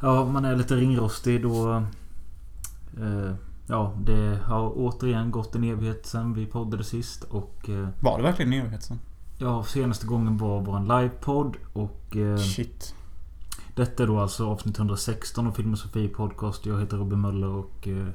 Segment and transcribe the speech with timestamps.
[0.00, 1.72] Ja, man är lite ringrostig då...
[3.00, 3.34] Eh,
[3.66, 7.68] ja, det har återigen gått en evighet sen vi poddade sist och...
[7.68, 8.98] Eh, Var det verkligen en evighet sen?
[9.38, 12.16] ja, senaste gången var vår livepodd och...
[12.16, 12.94] Eh, Shit.
[13.74, 16.66] detta är då alltså avsnitt 116 av Filmosofi Podcast.
[16.66, 17.88] Jag heter Robin Möller och...
[17.88, 18.06] Eh,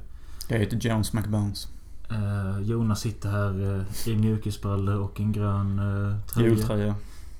[0.49, 1.67] Jag heter Jones McBones.
[2.09, 3.75] eh, Jonas sitter här
[4.05, 6.47] eh, i mjukisbrallor och en grön eh, tröja.
[6.49, 6.95] Jultröja.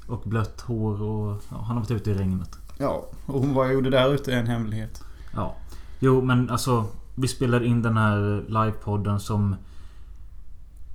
[0.08, 1.42] Och blött hår och...
[1.52, 2.58] Ja, han har varit ute i regnet.
[2.78, 5.04] Ja, och hon vad jag gjorde där ute är en hemlighet.
[5.36, 5.56] Ja.
[6.00, 6.86] Jo, men alltså.
[7.18, 9.56] Vi spelade in den här livepodden som...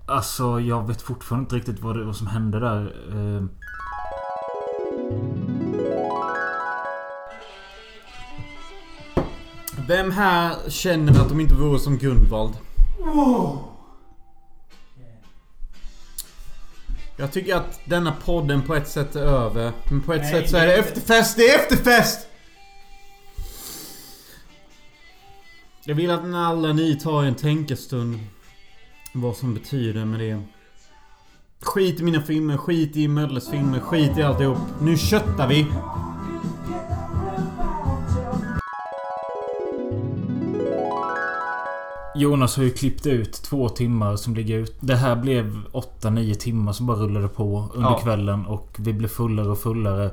[0.06, 2.94] Alltså, jag vet fortfarande inte riktigt vad, det, vad som hände där.
[3.12, 3.44] Eh,
[9.88, 12.54] Vem här känner att de inte vore som Gunvald?
[17.20, 19.72] Jag tycker att denna podden på ett sätt är över.
[19.90, 21.36] Men på ett Nej, sätt så är det efterfest.
[21.36, 22.26] Det är efterfest!
[25.84, 28.18] Jag vill att alla ni tar en tänkestund.
[29.14, 30.42] Vad som betyder med det.
[31.60, 34.58] Skit i mina filmer, skit i Mölles filmer, skit i alltihop.
[34.80, 35.66] Nu köttar vi!
[42.14, 44.76] Jonas har ju klippt ut två timmar som ligger ut.
[44.80, 47.98] Det här blev 8-9 timmar som bara rullade på under Ja.
[47.98, 48.46] kvällen.
[48.46, 50.10] Och vi blev fullare och fullare.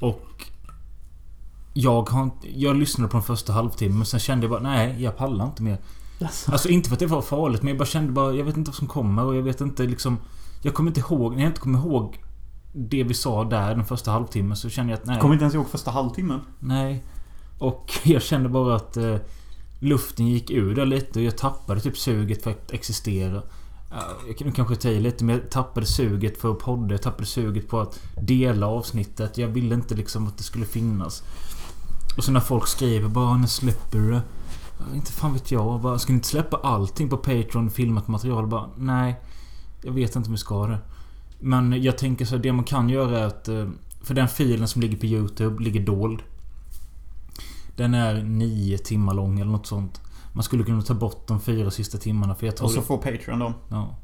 [0.00, 0.44] Och...
[1.72, 2.30] Jag har.
[2.54, 4.06] Jag lyssnade på den första halvtimmen.
[4.06, 5.78] Sen kände jag bara nej, jag pallar inte mer.
[6.46, 8.70] Alltså inte för att det var farligt men jag bara kände bara Jag vet inte
[8.70, 10.18] vad som kommer och jag vet inte liksom
[10.62, 12.18] Jag kommer inte ihåg När jag inte kommer ihåg
[12.72, 15.54] Det vi sa där den första halvtimmen så kände jag att nej Kommer inte ens
[15.54, 16.40] ihåg första halvtimmen.
[16.60, 17.04] Nej
[17.58, 19.16] Och jag kände bara att eh,
[19.78, 23.42] Luften gick ur där lite och jag tappade typ suget för att existera
[24.26, 27.26] Jag kan kanske ta i lite men jag tappade suget för att podda Jag tappade
[27.26, 31.22] suget på att dela avsnittet Jag ville inte liksom att det skulle finnas
[32.16, 34.22] Och så när folk skriver bara när släpper du det?
[34.94, 35.80] Inte fan vet jag.
[35.80, 37.70] Bara, ska ni inte släppa allting på Patreon?
[37.70, 38.46] Filmat material?
[38.46, 39.20] Bara, nej.
[39.82, 40.78] Jag vet inte om vi ska det.
[41.40, 43.48] Men jag tänker så här, det man kan göra är att...
[43.48, 43.68] Eh,
[44.02, 46.22] för den filen som ligger på YouTube ligger dold.
[47.78, 50.00] Den är nio timmar lång eller något sånt.
[50.32, 52.66] Man skulle kunna ta bort de fyra sista timmarna för jag tror...
[52.66, 53.54] Och så får Patreon dem.
[53.68, 53.96] ja.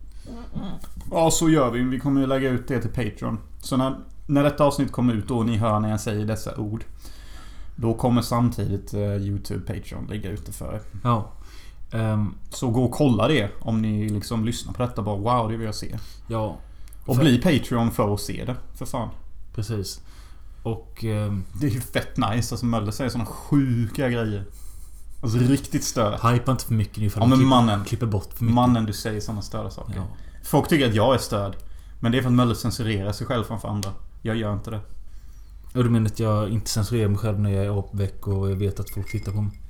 [1.11, 1.83] Ja, så gör vi.
[1.83, 3.39] Vi kommer ju lägga ut det till Patreon.
[3.61, 3.97] Så när,
[4.27, 6.85] när detta avsnitt kommer ut och ni hör när jag säger dessa ord.
[7.77, 10.81] Då kommer samtidigt eh, YouTube Patreon lägga ut det för er.
[11.05, 11.31] ja.
[11.93, 15.57] Ehm, Så gå och kolla det om ni liksom lyssnar på detta bara wow, det
[15.57, 15.99] vill jag se.
[16.29, 16.57] ja.
[17.07, 18.57] Och För- bli Patreon för att se det.
[18.75, 19.09] För fan.
[19.55, 20.01] Precis.
[20.65, 21.05] Och...
[21.05, 22.55] ehm, Det är ju fett nice.
[22.55, 24.45] Alltså Möller säger såna sjuka grejer.
[25.21, 26.31] Alltså riktigt störda.
[26.31, 27.85] Hypa inte för mycket nu för Ja, men klipper, mannen.
[27.85, 28.55] klipper bort för mycket.
[28.55, 29.95] Mannen du säger såna störda saker.
[29.97, 30.07] Ja.
[30.45, 31.57] Folk tycker att jag är störd.
[32.01, 33.91] Men det är för att Möller censurerar sig själv framför andra.
[34.23, 34.81] Jag gör inte det.
[35.75, 38.57] Och du menar att jag inte censurerar mig själv när jag är apväck och jag
[38.57, 39.61] vet att folk tittar på mig?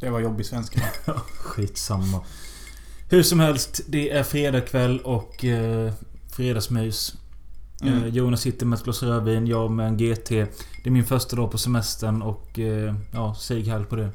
[0.00, 0.80] Det var jobbig svenska.
[1.40, 2.20] Skitsamma.
[3.08, 5.92] Hur som helst, det är fredagkväll och eh,
[6.28, 7.14] fredagsmys.
[7.82, 8.02] Mm.
[8.02, 10.28] Eh, Jonas sitter med ett glas rödvin, jag med en GT.
[10.28, 10.46] Det
[10.84, 14.10] är min första dag på semestern och eh, ja, Sig hall på det.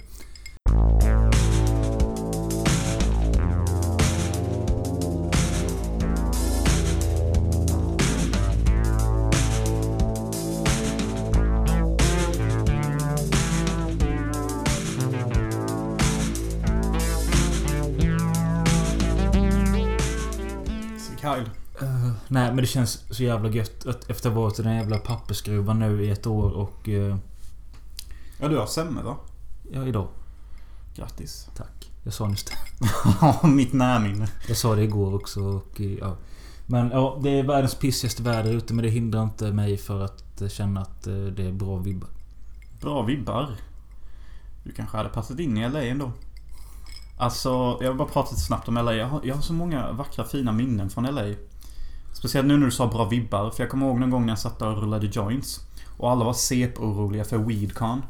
[22.61, 25.79] Men det känns så jävla gött att efter att ha varit i den jävla pappersgruvan
[25.79, 26.89] nu i ett år och...
[26.89, 27.17] eh,
[28.39, 29.17] Ja, du har semme va?
[29.71, 30.07] ja, idag.
[30.95, 31.49] Grattis.
[31.55, 31.91] Tack.
[32.03, 32.53] Jag sa nyss det.
[33.21, 34.27] Ja, mitt närminne.
[34.47, 36.17] Jag sa det igår också och eh, ja.
[36.65, 40.41] Men ja, det är världens pissigaste väder ute men det hindrar inte mig för att
[40.41, 42.09] eh, känna att eh, det är bra vibbar.
[42.81, 43.55] Bra vibbar.
[44.63, 46.11] Du kanske hade passat in i LA ändå.
[47.17, 47.49] Alltså,
[47.81, 48.93] jag vill bara prata lite snabbt om LA.
[48.93, 51.33] Jag har, jag har så många vackra fina minnen från LA.
[52.13, 53.51] Speciellt nu när du sa bra vibbar.
[53.51, 55.59] För jag kommer ihåg någon gång när jag satt där och rullade joints.
[55.97, 58.01] Och alla var CP-oroliga för Weedcon.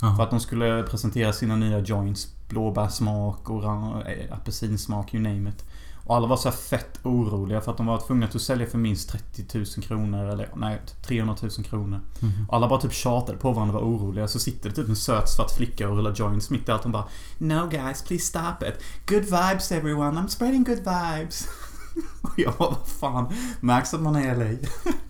[0.00, 0.16] Jaha.
[0.16, 2.28] För att de skulle presentera sina nya joints.
[2.48, 5.64] Blåbärssmak, orange, eh, apelsinsmak, you name it.
[6.04, 9.08] Och alla var så fett oroliga för att de var tvungna att sälja för minst
[9.10, 10.24] 30 000 kronor.
[10.24, 12.00] Eller nej, 300 000 kronor.
[12.20, 12.46] Mhm.
[12.48, 14.28] Och alla bara typ tjatade på varandra och var oroliga.
[14.28, 16.82] Så sitter det typ en söt svart flicka och rullar joints mitt i allt.
[16.82, 17.04] Hon bara
[17.38, 18.74] No guys, please stop it.
[19.06, 20.20] Good vibes everyone.
[20.20, 21.48] I'm spreading good vibes.
[22.22, 23.34] och jag bara, vad fan.
[23.60, 24.68] Märks att man är i LA?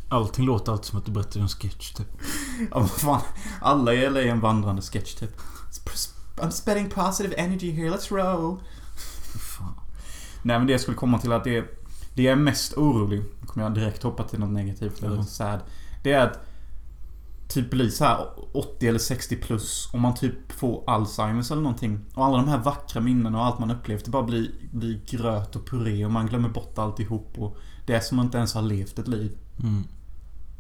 [0.08, 2.08] Allting låter alltid som att du berättar en sketch typ.
[2.70, 3.20] Ja, vad fan.
[3.60, 5.36] Alla i LA är en vandrande sketch typ.
[6.36, 7.90] I'm spreading positive energy here.
[7.90, 8.60] Let's roll.
[9.58, 9.74] Fan.
[10.42, 11.64] Nej men det jag skulle komma till att det
[12.14, 15.24] Det jag är mest orolig, kommer jag direkt hoppa till något negativt eller Jaha.
[15.24, 15.60] sad.
[16.02, 16.38] Det är att
[17.54, 22.00] typ bli så här 80 eller 60 plus och man typ får Alzheimers eller någonting.
[22.14, 25.56] Och alla de här vackra minnen och allt man upplevt det bara blir, blir gröt
[25.56, 27.56] och puré och man glömmer bort alltihop och
[27.86, 29.38] det är som man inte ens har levt ett liv.
[29.62, 29.84] Mm.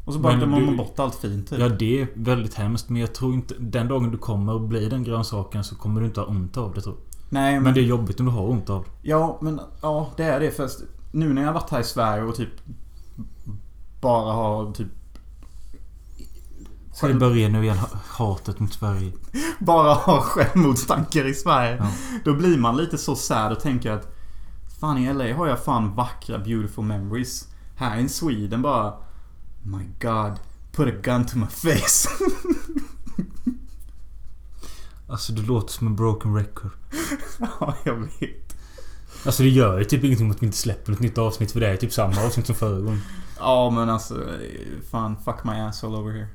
[0.04, 1.58] Och så bara glömmer man bort allt fint typ.
[1.58, 2.88] Ja, det är väldigt hemskt.
[2.88, 3.54] Men jag tror inte...
[3.58, 6.74] Den dagen du kommer att bli den grönsaken så kommer du inte ha ont av
[6.74, 7.04] det tror jag.
[7.28, 7.62] Nej men...
[7.62, 9.08] Men det är jobbigt om du har ont av det.
[9.08, 10.50] Ja, men ja, det är det.
[10.50, 10.78] Först
[11.12, 12.52] nu när jag har varit här i Sverige och typ
[14.00, 14.88] bara har typ
[16.92, 17.78] Ska det börja nu igen?
[17.78, 19.12] ha- Hatet mot Sverige.
[19.58, 21.76] bara har självmordstankar i Sverige.
[21.76, 21.90] Ja.
[22.24, 24.16] Då blir man lite så sad och tänker att
[24.80, 27.48] Fan i LA har jag fan vackra beautiful memories.
[27.76, 28.94] Här in Sweden bara
[29.62, 30.32] My God.
[30.72, 32.08] Put a gun to my face.
[35.08, 36.70] Alltså du låter som en broken record.
[37.60, 38.56] ja, jag vet.
[39.26, 41.60] Alltså det gör ju typ ingenting om att vi inte släpper ett nytt avsnitt för
[41.60, 43.00] det är typ samma avsnitt som förra gången.
[43.38, 44.26] Ja, men alltså
[44.90, 46.28] Fan, fuck my ass all over here.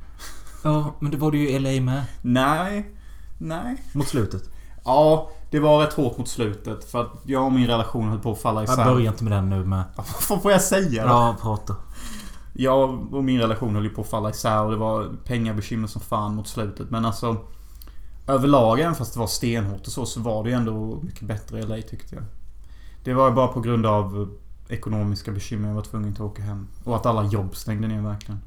[0.64, 2.04] Ja, men det var det ju i LA med.
[2.22, 2.94] Nej.
[3.38, 3.84] Nej.
[3.94, 4.44] Mot slutet.
[4.86, 6.84] Ja, det var rätt hårt mot slutet.
[6.92, 8.86] För att jag och min relation höll på att falla Jag isär.
[8.86, 9.84] börjar inte med den nu med.
[10.30, 11.10] Vad får jag säga då?
[11.10, 11.76] Ja, prata.
[12.54, 16.02] Jag och min relation höll ju på att falla isär och det var pengabekymmer som
[16.02, 16.90] fan mot slutet.
[16.90, 17.38] Men alltså...
[18.28, 21.60] Överlag, även fast det var stenhårt och så, så var det ju ändå mycket bättre
[21.60, 22.24] i LA tyckte jag.
[23.04, 24.30] Det var ju bara på grund av
[24.70, 26.68] ekonomiska bekymmer jag var tvungen att åka hem.
[26.84, 28.40] Och att alla jobb stängde ner verkligen.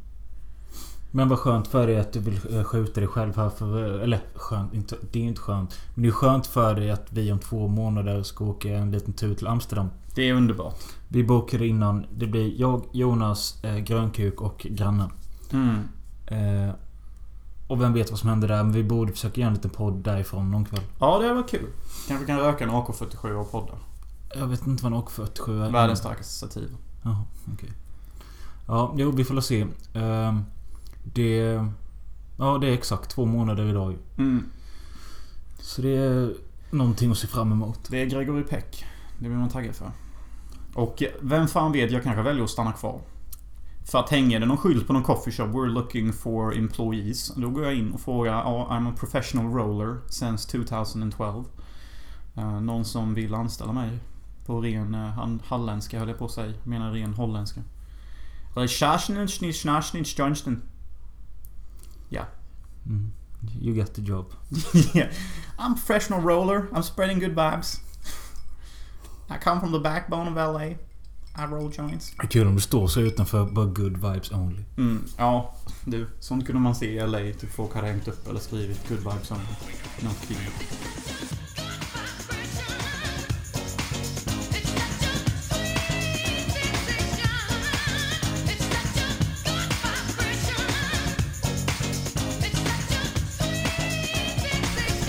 [1.11, 3.97] Men vad skönt för dig att du vill eh, skjuta dig själv här för...
[3.97, 5.79] eh, Eller skönt, inte, det är inte skönt.
[5.95, 9.13] Men det är skönt för dig att vi om två månader ska åka en liten
[9.13, 9.91] tur till Amsterdam.
[10.15, 10.79] Det är underbart.
[11.09, 12.07] Vi bokade innan.
[12.17, 15.11] Det blir jag, Jonas, eh, Grönkuk och grannen.
[15.53, 15.79] Mm.
[16.27, 16.75] Eh,
[17.67, 18.63] och vem vet vad som händer där.
[18.63, 20.81] Men vi borde försöka göra en liten podd därifrån någon kväll.
[21.01, 21.67] Ja, det var kul.
[22.09, 23.73] Kanske kan röka en AK47 och podda.
[24.35, 25.71] Jag vet inte vad en AK47 är.
[25.71, 26.69] Världens starkaste sativ.
[27.03, 27.25] Jaha,
[27.55, 27.71] okej.
[28.67, 29.67] Ja, jo, vi får väl se.
[29.95, 30.45] Ehm,
[31.03, 31.67] det...
[32.39, 33.97] Ja, det är exakt två månader idag.
[34.19, 34.45] Mm.
[35.59, 36.35] Så det är
[36.71, 37.79] någonting att se fram emot.
[37.89, 38.85] Det är Gregory Peck.
[39.19, 39.91] Det blir man taggad för.
[40.75, 43.01] Och vem fan vet, jag kanske väljer att stanna kvar.
[43.85, 47.49] För att hänger det någon skylt på någon coffee shop “We're looking for employees” Då
[47.49, 51.45] går jag in och frågar ja, “I'm a professional roller since 2012”
[52.37, 53.99] Eh, Någon som vill anställa mig
[54.47, 56.47] på ren uh, halländska höll jag på att säga.
[56.47, 57.61] Jag menar ren holländska.
[58.57, 58.67] Eller
[62.11, 62.27] "Schasnitsch, schnasnitsch, Johnston." Ja.
[62.87, 63.13] Mm.
[63.61, 64.33] You get the job.
[64.95, 65.11] yeah.
[65.59, 66.69] I'm professional roller.
[66.73, 67.81] I'm spreading good vibes.
[69.31, 70.75] I come from the backbone of LA.
[71.37, 72.15] I roll joints.
[72.31, 74.63] Kul om det står så utanför bara good vibes only.
[74.77, 75.55] Mm, ja,
[75.85, 76.07] du.
[76.21, 77.19] Sånt kunde man se i LA.
[77.19, 79.45] Typ folk hade hängt upp eller skrivit good vibes only.
[80.03, 80.31] Något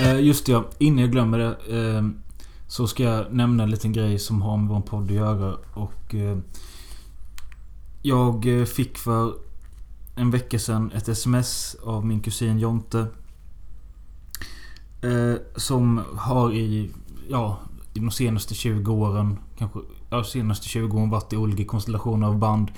[0.01, 0.65] Eh, just det, ja.
[0.77, 1.55] Innan jag glömmer det.
[1.77, 2.03] Eh,
[2.67, 5.57] så ska jag nämna en liten grej som har med vår podd att göra.
[5.73, 6.15] Och...
[6.15, 6.37] Eh,
[8.01, 9.33] jag eh, fick för
[10.15, 13.07] en vecka sedan ett sms av min kusin Jonte.
[15.01, 16.91] Eh, som har i...
[17.29, 17.59] Ja,
[17.93, 19.37] i de senaste 20 åren.
[19.57, 19.79] Kanske...
[20.09, 22.71] Ja, senaste 20 åren varit i olika konstellationer av band.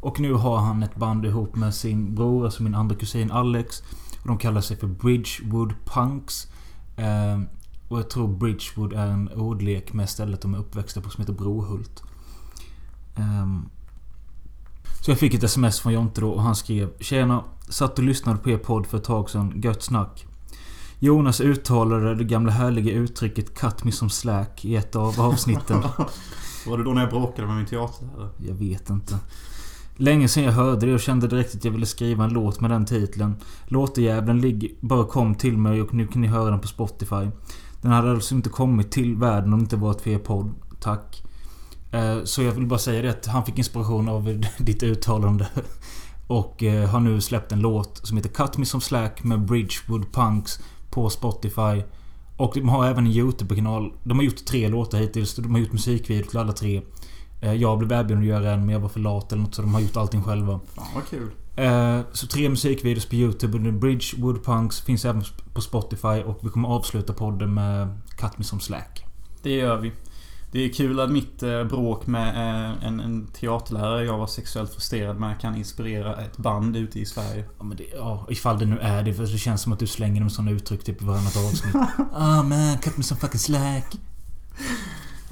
[0.00, 3.82] Och nu har han ett band ihop med sin bror, alltså min andra kusin Alex.
[4.20, 6.49] Och de kallar sig för Bridgewood Punks.
[7.00, 7.40] Eh,
[7.88, 11.32] och jag tror Bridgewood är en ordlek med stället de är uppväxta på som heter
[11.32, 12.02] Brohult.
[13.16, 13.68] Ehm,
[15.02, 17.44] så jag fick ett sms från Jonte då och han skrev Tjena!
[17.68, 19.60] Satt och lyssnade på er podd för ett tag sedan.
[19.64, 20.26] Gött snack.
[20.98, 25.82] Jonas uttalade det gamla härliga uttrycket 'cut me som slack' i ett av avsnitten.
[26.66, 28.28] Var det då när jag bråkade med min teaterlärare?
[28.38, 29.18] Jag vet inte.
[30.00, 32.70] Länge sedan jag hörde det och kände direkt att jag ville skriva en låt med
[32.70, 33.34] den titeln.
[33.66, 37.28] Låtjäveln ligger, bara kom till mig och nu kan ni höra den på Spotify.
[37.82, 40.54] Den hade alltså inte kommit till världen om det inte varit för er podd.
[40.80, 41.22] Tack.
[41.92, 45.48] Eh, så jag vill bara säga det att han fick inspiration av ditt uttalande.
[46.26, 50.12] Och eh, har nu släppt en låt som heter Cut Me Some Slack med Bridgewood
[50.12, 51.82] Punks på Spotify.
[52.36, 53.92] Och de har även en YouTube-kanal.
[54.04, 55.36] De har gjort tre låtar hittills.
[55.36, 56.82] De har gjort musikvideo till alla tre.
[57.40, 59.62] Eh, Jag blev erbjuden att göra en men jag var för lat eller något så
[59.62, 60.60] de har gjort allting själva.
[60.74, 61.30] Fan vad kul.
[61.56, 65.22] Eh, Så tre musikvideos på YouTube under Bridgewood Punks finns även
[65.54, 69.04] på Spotify och vi kommer avsluta podden med Cut Me Some Slack.
[69.42, 69.92] Det gör vi.
[70.52, 72.28] Det är kul att mitt eh, bråk med
[72.82, 77.44] en, en teaterlärare jag var sexuellt frustrerad med kan inspirera ett band ute i Sverige.
[77.58, 79.14] Ja, men det, ja, ifall det nu är det.
[79.14, 81.74] För det känns som att du slänger med sådana uttryck typ i varannat avsnitt.
[82.14, 83.96] Ah man, cut me some fucking slack.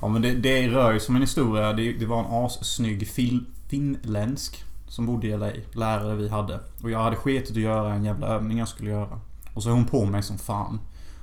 [0.00, 1.73] Ja men det, det rör ju som en historia.
[1.73, 5.50] Det, det var en assnygg fil, finländsk som bodde i LA.
[5.73, 6.61] Lärare vi hade.
[6.83, 9.21] Och jag hade skitit att göra en jävla övning jag skulle göra.
[9.55, 10.81] Och så är hon på mig som fan.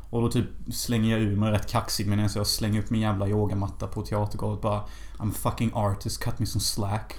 [0.09, 3.27] Och då typ slänger jag ur mig rätt kaxigt medan jag slänger upp min jävla
[3.27, 4.83] yogamatta på teatergolvet bara
[5.17, 7.13] I'm a fucking artist, cut me some slack.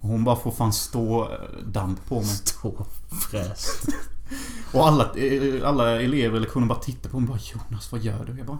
[0.00, 2.24] Och hon bara får fan stå eh, damp på mig.
[2.24, 2.86] Stå
[3.30, 3.88] fräst.
[4.72, 8.00] Och alla, eh, alla elever i lektionen bara tittar på mig och bara Jonas, vad
[8.00, 8.38] gör du?
[8.38, 8.58] Jag bara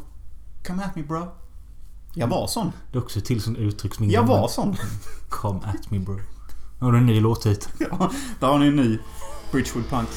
[0.66, 1.26] Come at me bro.
[2.18, 2.72] Jag var sån.
[2.92, 4.12] Det är också ett till sånt uttrycksminne.
[4.12, 4.76] Jag var sån.
[5.28, 6.14] Come at me bro.
[6.14, 6.22] Nu
[6.86, 7.68] har du en ny låthit.
[7.78, 8.98] Ja, där har ni en ny
[9.52, 10.08] Bridgewood Punk.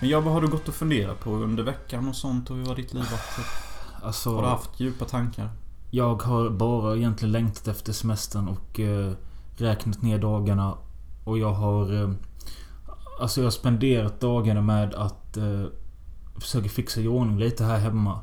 [0.00, 2.50] Men jag, vad har du gått och funderat på under veckan och sånt?
[2.50, 3.46] Och hur har ditt liv varit?
[4.02, 5.50] Alltså, Har du haft djupa tankar?
[5.90, 9.12] jag har bara egentligen längtat efter semestern och eh,
[9.56, 10.74] räknat ner dagarna.
[11.24, 12.02] Och jag har...
[12.02, 12.10] Eh,
[13.20, 15.64] alltså jag har spenderat dagarna med att eh,
[16.40, 18.20] försöka fixa i ordning lite här hemma.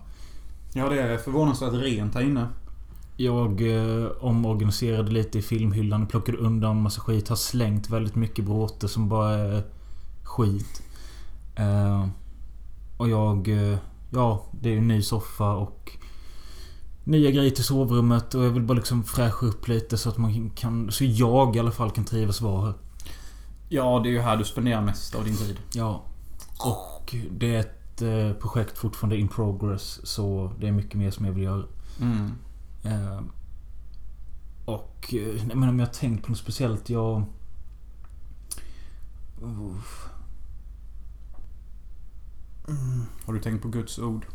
[0.73, 2.47] Ja, det är förvånansvärt rent här inne.
[3.17, 7.29] Jag eh, omorganiserade lite i filmhyllan, plockade undan massa skit.
[7.29, 9.63] Har slängt väldigt mycket bråte som bara är
[10.23, 10.81] skit.
[11.55, 12.07] Eh,
[12.97, 13.47] och jag...
[13.47, 13.77] Eh,
[14.11, 15.91] ja, det är en ny soffa och...
[17.03, 20.49] Nya grejer till sovrummet och jag vill bara liksom fräscha upp lite så att man
[20.49, 20.91] kan...
[20.91, 22.73] Så jag i alla fall kan trivas vara här.
[23.69, 25.57] Ja, det är ju här du spenderar mest av din tid.
[25.73, 26.03] Ja.
[26.59, 30.07] Och det är ett eh, projekt fortfarande in progress.
[30.07, 31.63] Så det är mycket mer som jag vill göra.
[32.01, 32.31] Mm.
[32.83, 33.21] Eh,
[34.65, 35.13] och...
[35.13, 36.89] eh, men om jag har tänkt på något speciellt.
[36.89, 37.23] Jag...
[39.41, 40.09] Uff.
[43.25, 44.25] Har du tänkt på Guds ord?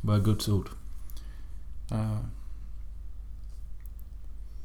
[0.00, 0.68] Vad är Guds ord?
[1.92, 2.20] Uh,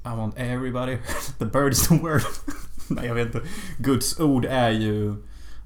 [0.06, 0.98] I want everybody...
[1.38, 2.22] the bird is the word.
[2.88, 3.48] Nej, jag vet inte.
[3.78, 5.16] Guds ord är ju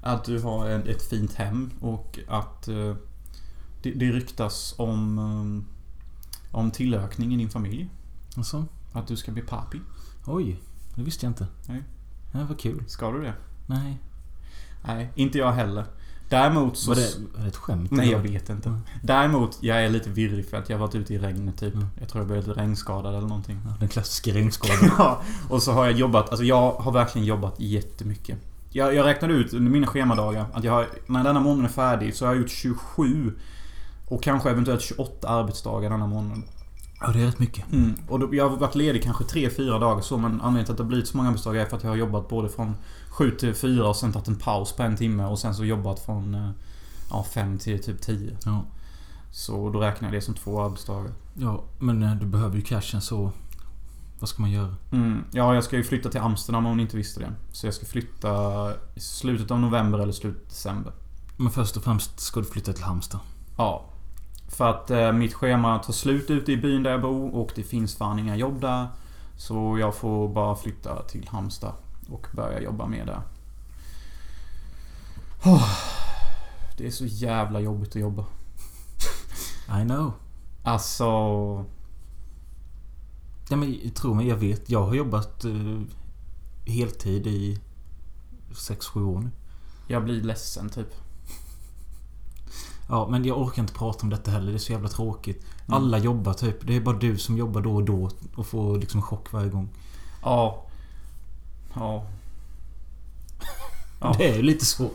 [0.02, 2.94] att du har ett fint hem och att eh,
[3.82, 5.66] det, det ryktas om, um,
[6.50, 7.90] om tillökning i din familj.
[8.36, 8.66] Alltså?
[8.92, 9.80] Att du ska bli papi.
[10.26, 10.60] Oj.
[10.94, 11.46] Det visste jag inte.
[11.68, 11.82] Nej.
[12.32, 12.84] Ja, vad kul.
[12.86, 13.34] Ska du det?
[13.66, 13.98] Nej.
[14.84, 15.86] Nej, inte jag heller.
[16.28, 16.90] Däremot så...
[16.90, 17.90] Var det, var det ett skämt?
[17.90, 18.68] Nej, jag vet inte.
[18.68, 18.80] Mm.
[19.02, 21.74] Däremot, jag är lite virrig för att jag har varit ute i regnet typ.
[21.74, 21.86] Mm.
[22.00, 23.60] Jag tror jag blev lite regnskadad eller någonting.
[23.64, 24.90] Ja, den klassiska regnskadan.
[24.98, 28.38] Ja, och så har jag jobbat, alltså jag har verkligen jobbat jättemycket.
[28.70, 32.14] Jag, jag räknade ut under mina schemadagar att jag har, när denna månaden är färdig
[32.14, 33.32] så har jag gjort 27
[34.08, 36.44] och kanske eventuellt 28 arbetsdagar denna månaden.
[37.00, 37.72] ja, det är rätt mycket.
[37.72, 37.94] Mm.
[38.08, 40.84] Och då, jag har varit ledig kanske 3-4 dagar så men anledningen till att det
[40.84, 42.74] har blivit så många arbetsdagar är för att jag har jobbat både från
[43.16, 45.98] 7 till 4 och sen tagit en paus på en timme och sen så jobbat
[45.98, 46.50] från eh,
[47.10, 48.36] ja, 5 till typ 10.
[48.44, 48.64] Ja.
[49.30, 51.12] Så då räknar jag det som två arbetsdagar.
[51.34, 53.32] Ja, men eh, du behöver ju cashen så...
[54.20, 54.74] Vad ska man göra?
[54.92, 55.24] Mm.
[55.32, 57.32] Ja, jag ska ju flytta till Amsterdam om ni inte visste det.
[57.52, 60.92] Så jag ska flytta i slutet av november eller slutet av december.
[61.36, 63.20] Men först och främst ska du flytta till Halmstad.
[63.58, 63.84] Ja.
[64.48, 67.62] För att eh, mitt schema tar slut ute i byn där jag bor och det
[67.62, 68.86] finns fan inga jobb där.
[69.36, 71.72] Så jag får bara flytta till Halmstad
[72.10, 73.22] och börja jobba med.
[75.44, 75.68] Oh,
[76.76, 78.24] det är så jävla jobbigt att jobba.
[79.68, 80.12] I know.
[80.62, 81.04] Alltså...
[83.48, 84.70] Ja, men tro mig, jag vet.
[84.70, 85.80] Jag har jobbat eh,
[86.64, 87.58] heltid i
[88.52, 89.30] 6-7 år nu.
[89.86, 90.94] Jag blir ledsen typ.
[92.88, 94.52] Ja, men jag orkar inte prata om detta heller.
[94.52, 95.44] Det är så jävla tråkigt.
[95.66, 95.82] Mm.
[95.82, 96.66] Alla jobbar typ.
[96.66, 99.68] Det är bara du som jobbar då och då och får liksom chock varje gång.
[100.22, 100.65] Ja.
[101.76, 102.04] Ja.
[104.00, 104.14] Ja.
[104.18, 104.90] Det är ju lite så.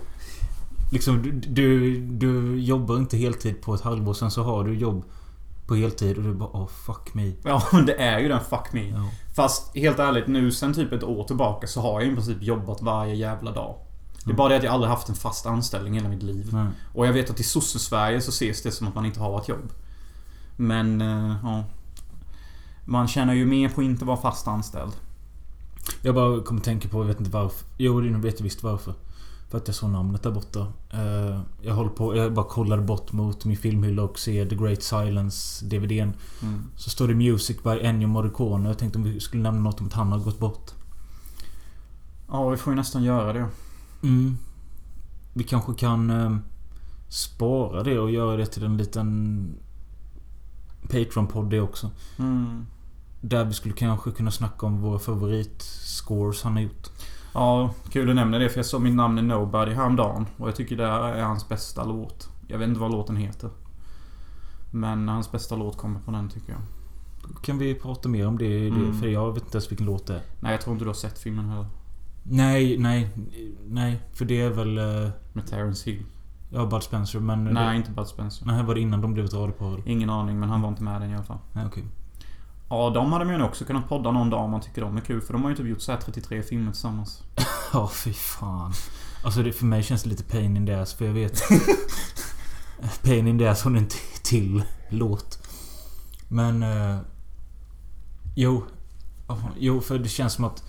[0.91, 4.13] Liksom, du, du, du jobbar inte heltid på ett halvår.
[4.13, 5.03] Sen så har du jobb
[5.67, 7.31] på heltid och du bara oh fuck me.
[7.43, 8.89] Ja, det är ju den fuck me.
[8.89, 9.09] Ja.
[9.35, 12.81] Fast helt ärligt nu sen typ ett år tillbaka så har jag i princip jobbat
[12.81, 13.75] varje jävla dag.
[14.13, 14.35] Det är Mm.
[14.38, 16.50] bara det att jag aldrig haft en fast anställning i hela mitt liv.
[16.53, 16.65] Nej.
[16.93, 19.47] Och jag vet att i sosse-Sverige så ses det som att man inte har ett
[19.47, 19.71] jobb.
[20.55, 21.63] Men, eh, ja.
[22.85, 24.91] Man tjänar ju mer på att inte vara fast anställd.
[26.01, 27.67] Jag bara kommer tänka på, jag vet inte varför.
[27.77, 28.93] Jo, nu vet jag visst varför.
[29.50, 30.67] För att jag såg namnet där borta.
[30.89, 34.83] Eh, jag håller på, jag bara kollade bort mot min filmhylla och ser The Great
[34.83, 36.13] Silence DVDn.
[36.41, 36.63] Mm.
[36.75, 38.67] Så står det Music by Ennio Morricone.
[38.67, 40.71] Jag tänkte om vi skulle nämna något om att han har gått bort.
[42.27, 43.47] Ja, vi får ju nästan göra det.
[44.03, 44.38] Mm.
[45.33, 46.38] Vi kanske kan eh,
[47.09, 49.55] spara det och göra det till en liten
[50.89, 51.89] Patreon-podd det också.
[52.19, 52.65] Mm.
[53.22, 56.88] Där vi skulle kanske kunna snacka om våra favoritscores han har gjort.
[57.34, 60.25] Ja, kul du nämner det för jag såg mitt namn i Nobody häromdagen.
[60.38, 62.30] Och jag tycker det är hans bästa låt.
[62.48, 63.50] Jag vet inte vad låten heter.
[64.72, 66.62] Men hans bästa låt kommer på den tycker jag.
[67.44, 68.68] Kan vi prata mer om det?
[68.68, 68.94] Mm.
[69.00, 70.22] för jag vet inte ens vilken låt det är.
[70.40, 71.66] Nej, jag tror inte du har sett filmen heller.
[72.24, 73.10] Nej, nej.
[73.68, 74.78] Nej, för det är väl...
[74.78, 76.04] eh, Med Terence Hill.
[76.50, 77.44] Ja, Bud Spencer men...
[77.44, 78.46] Nej, Det, inte Bud Spencer.
[78.46, 79.82] nej, var det innan de blev ett radiopar?
[79.86, 81.38] Ingen aning, men han var inte med den i alla fall.
[81.54, 81.84] Nej, okej.
[82.72, 85.01] Ja, de hade man ju också kunnat podda någon dag om man tycker de är
[85.01, 85.22] kul.
[85.22, 87.24] För de har ju typ gjort så här 33 filmer tillsammans.
[87.74, 88.74] Ja, fy fan.
[89.24, 91.42] Alltså det, för mig känns det lite pain in the ass för jag vet...
[93.04, 93.88] pain in the ass har en
[94.24, 95.48] till låt.
[96.28, 96.63] Men...
[96.63, 96.98] Eh,
[98.36, 98.63] jo.
[99.58, 100.63] Jo, för det känns som att...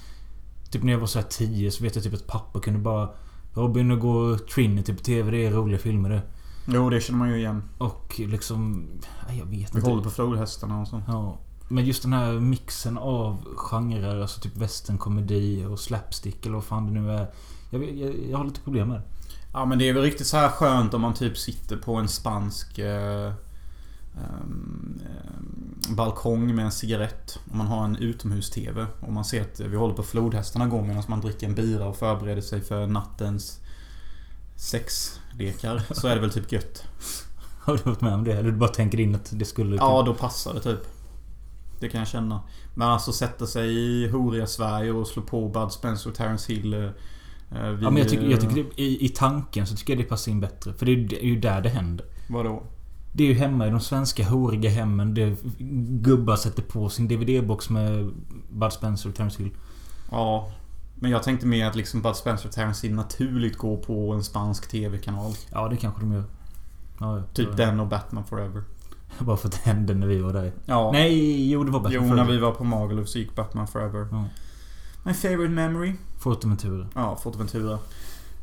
[0.70, 3.10] Typ när jag var så här 10 så vet jag typ att pappa kunde bara...
[3.54, 6.22] Robin och gå Trinity på TV, det är roliga filmer det.
[6.66, 7.62] Jo, det känner man ju igen.
[7.78, 8.88] Och liksom...
[9.28, 9.90] Jag vet Vi inte.
[9.90, 11.02] håller på flodhästarna och så.
[11.06, 11.38] Ja.
[11.72, 16.86] Men just den här mixen av genrer, alltså typ westernkomedi och slapstick eller vad fan
[16.86, 17.30] det nu är.
[17.70, 19.02] Jag, jag, jag har lite problem med det.
[19.52, 22.08] Ja, men det är väl riktigt så här skönt om man typ sitter på en
[22.08, 22.78] spansk...
[22.78, 23.32] Eh,
[24.16, 25.00] ehm,
[25.88, 27.38] balkong med en cigarett.
[27.50, 28.86] Och man har en utomhus-TV.
[29.00, 31.96] Och man ser att vi håller på flodhästarna går medan man dricker en bira och
[31.96, 33.60] förbereder sig för nattens
[34.56, 35.82] sexlekar.
[35.90, 36.84] Så är det väl typ gött.
[37.60, 38.32] Har du varit med om det?
[38.32, 39.76] Eller du bara tänker in att det skulle...
[39.76, 41.01] Ja, då passar det typ.
[41.82, 42.40] Det kan jag känna.
[42.74, 46.74] Men alltså sätta sig i horiga Sverige och slå på Bud Spencer och Terence Hill.
[46.74, 46.90] eh, eh,
[47.52, 50.32] Ja, men jag tycker, jag tycker det, i, i tanken så tycker jag det passar
[50.32, 50.72] in bättre.
[50.74, 52.06] För det är, ju- det är ju där det händer.
[52.28, 52.62] Vadå?
[53.12, 55.14] Det är ju hemma i de svenska horiga hemmen.
[55.14, 55.36] Det
[56.02, 58.10] gubbar sätter på sin DVD-box med
[58.52, 59.50] Bud Spencer och Terence Hill.
[60.10, 60.50] Ja.
[60.94, 64.24] Men jag tänkte mer att liksom Bud Spencer och Terence Hill naturligt går på en
[64.24, 65.32] spansk TV-kanal.
[65.52, 66.24] Ja, det kanske de gör.
[67.00, 67.22] Ja.
[67.34, 68.62] Typ den och Batman Forever.
[69.18, 70.52] Bara för att det hände när vi var där.
[70.64, 70.90] Ja.
[70.92, 74.08] Nej, jo det var bättre Jo, när vi var på Magaluf så gick Batman Forever.
[74.10, 74.24] Ja.
[75.04, 75.94] My favorite memory.
[76.18, 76.86] Fotoventura.
[76.94, 77.78] Ja, Forteventura.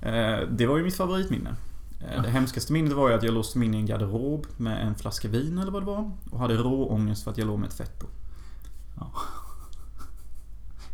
[0.01, 1.49] Eh, det var ju mitt favoritminne.
[1.49, 1.55] Eh,
[2.15, 2.21] Ja.
[2.21, 4.95] Det hemskaste minnet var ju att jag låste mig in i en garderob med en
[4.95, 6.11] flaska vin eller vad det var.
[6.31, 8.07] Och hade råångest för att jag låg med ett fett på.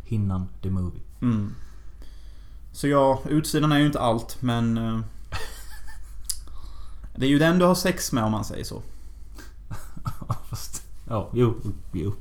[0.04, 1.00] Hinnan the movie.
[1.22, 1.54] Mm.
[2.72, 4.78] Så ja, utsidan är ju inte allt men...
[4.78, 4.98] Eh,
[7.16, 8.82] det är ju den du har sex med om man säger så.
[10.56, 10.82] Fast...
[11.08, 11.54] Ja, jo,
[11.92, 12.12] jo.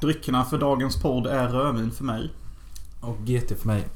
[0.00, 2.30] Dryckerna för dagens podd är rödvin för mig.
[3.00, 3.88] Och GT för mig.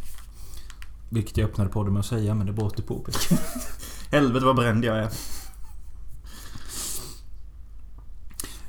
[1.08, 3.18] Vilket jag öppnade podden med att säga, men det var åter påpeka.
[4.10, 5.10] Helvete vad bränd jag är.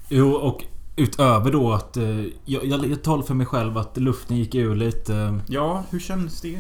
[0.10, 0.64] Jo, och
[0.96, 1.98] utöver då att...
[1.98, 5.40] Eh, jag, jag, jag talar för mig själv att luften gick ur lite.
[5.48, 6.60] Ja, hur kändes det?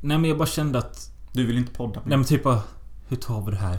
[0.00, 1.10] nej, men jag bara kände att...
[1.32, 2.62] Du vill inte podda Nej, men typ bara...
[3.08, 3.78] Hur tar vi det här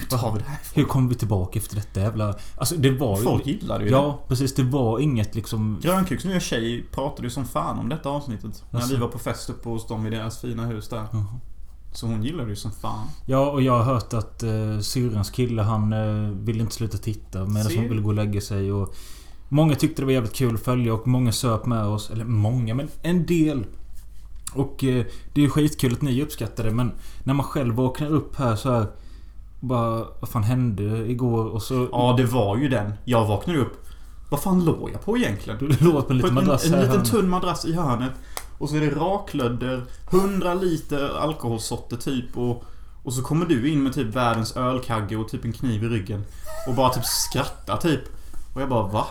[0.00, 0.58] Hur tar vi det här?
[0.74, 2.34] Hur kommer vi tillbaka efter detta jävla...
[2.56, 3.24] Alltså det var ju...
[3.24, 3.96] Folk gillade ju det.
[3.96, 4.54] Ja, precis.
[4.54, 5.78] Det var inget liksom...
[5.82, 8.64] Grönkuks nya tjej pratade ju som fan om detta avsnittet.
[8.70, 8.94] När Jaså?
[8.94, 11.06] vi var på fest uppe hos dem i deras fina hus där.
[11.12, 11.24] Jaha.
[11.92, 13.06] Så hon gillade ju som fan.
[13.26, 17.44] Ja, och jag har hört att uh, syrrans kille han uh, ville inte sluta titta
[17.44, 18.94] medan hon ville gå och lägga sig och...
[19.48, 22.10] Många tyckte det var jävligt kul att följa och många söp med oss.
[22.10, 23.66] Eller många, men en del.
[24.54, 26.92] Och eh, det är ju skitkul att ni uppskattar det men
[27.24, 28.86] när man själv vaknar upp här så här
[29.60, 31.44] Bara, vad fan hände igår?
[31.44, 31.88] Och så...
[31.92, 32.92] Ja, det var ju den.
[33.04, 33.86] Jag vaknade upp.
[34.30, 35.58] Vad fan låg jag på egentligen?
[35.58, 36.82] Du låg på en På liten en, madrass en här.
[36.82, 38.12] liten tunn madrass i hörnet.
[38.58, 42.64] Och så är det raklödder, 100 liter alkoholsorter typ och...
[43.04, 46.24] Och så kommer du in med typ världens ölkagge och typ en kniv i ryggen.
[46.68, 48.00] Och bara typ skrattar typ.
[48.54, 49.06] Och jag bara va?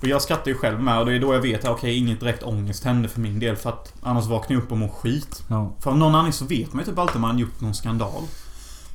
[0.00, 2.20] Och jag skrattar ju själv med och det är då jag vet att okej, inget
[2.20, 5.42] direkt ångest hände för min del för att annars vaknar jag upp och mår skit.
[5.48, 5.72] Ja.
[5.80, 8.22] För av någon anledning så vet man ju typ alltid om man gjort någon skandal.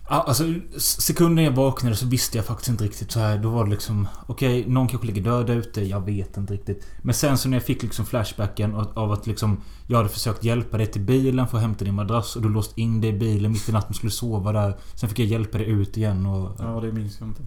[0.09, 0.43] Ja, alltså
[0.77, 3.37] sekunden jag vaknade så visste jag faktiskt inte riktigt så här.
[3.37, 4.07] Då var det liksom...
[4.27, 5.81] Okej, någon kanske ligger död ute.
[5.81, 6.87] Jag vet inte riktigt.
[7.01, 9.61] Men sen så när jag fick liksom flashbacken av att liksom...
[9.87, 12.77] Jag hade försökt hjälpa dig till bilen för att hämta din madrass och du låst
[12.77, 14.77] in dig i bilen mitt i natten och skulle sova där.
[14.95, 16.55] Sen fick jag hjälpa dig ut igen och...
[16.59, 17.41] Ja, det minns jag inte.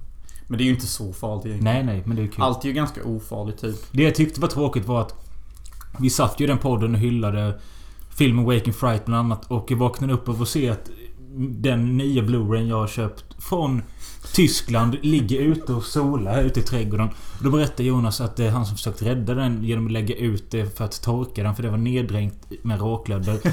[0.48, 1.74] Men det är ju inte så farligt egentligen.
[1.74, 2.42] Nej, nej, men det är kul.
[2.42, 3.76] Allt är ju ganska ofarligt typ.
[3.92, 5.14] Det jag tyckte var tråkigt var att...
[5.98, 7.60] Vi satt ju i den podden och hyllade
[8.10, 10.90] filmen Waking Fright bland annat och jag vaknade upp av att se att
[11.36, 13.82] den nya Blu-rayen jag har köpt från
[14.34, 17.08] Tyskland ligger ute och solar ute i trädgården.
[17.42, 20.50] Då berättade Jonas att det är han som försökt rädda den genom att lägga ut
[20.50, 23.40] det för att torka den för det var neddränkt med raklödder.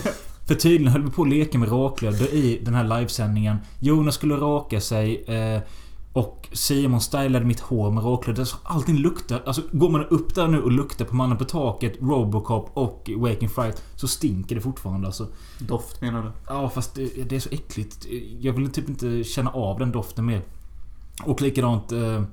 [0.47, 3.57] För tydligen höll vi på att leka med raklödder i den här livesändningen.
[3.79, 5.23] Jonas skulle raka sig.
[5.23, 5.61] Eh,
[6.13, 8.43] och Simon stylade mitt hår med raklödder.
[8.43, 9.43] Så allting luktar...
[9.45, 13.49] Alltså går man upp där nu och luktar på mannen på taket, Robocop och Waking
[13.49, 13.83] Fright.
[13.95, 15.27] Så stinker det fortfarande alltså.
[15.59, 16.31] Doft menar du?
[16.47, 18.05] Ja fast det, det är så äckligt.
[18.39, 20.41] Jag vill typ inte känna av den doften mer.
[21.23, 21.91] Och likadant...
[21.91, 22.23] Eh,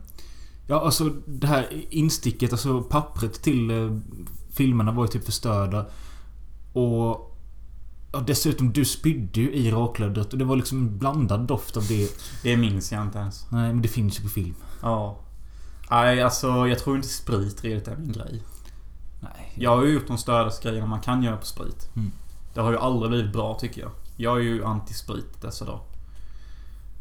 [0.67, 3.97] ja alltså det här insticket, alltså pappret till eh,
[4.51, 5.87] filmerna var ju typ förstörda.
[6.73, 7.30] Och...
[8.13, 11.87] Ja, dessutom, du spydde ju i raklödret och det var liksom en blandad doft av
[11.87, 12.09] det.
[12.43, 13.47] Det minns jag inte ens.
[13.51, 14.55] Nej, men det finns ju på film.
[14.83, 15.19] Ja.
[15.91, 18.43] Nej, alltså jag tror inte sprit riktigt är min grej.
[19.21, 19.53] Nej.
[19.55, 21.89] Jag har ju gjort de största grejerna man kan göra på sprit.
[21.97, 22.13] Mm.
[22.55, 23.91] Det har ju aldrig blivit bra tycker jag.
[24.17, 25.81] Jag är ju anti-sprit dessa dagar.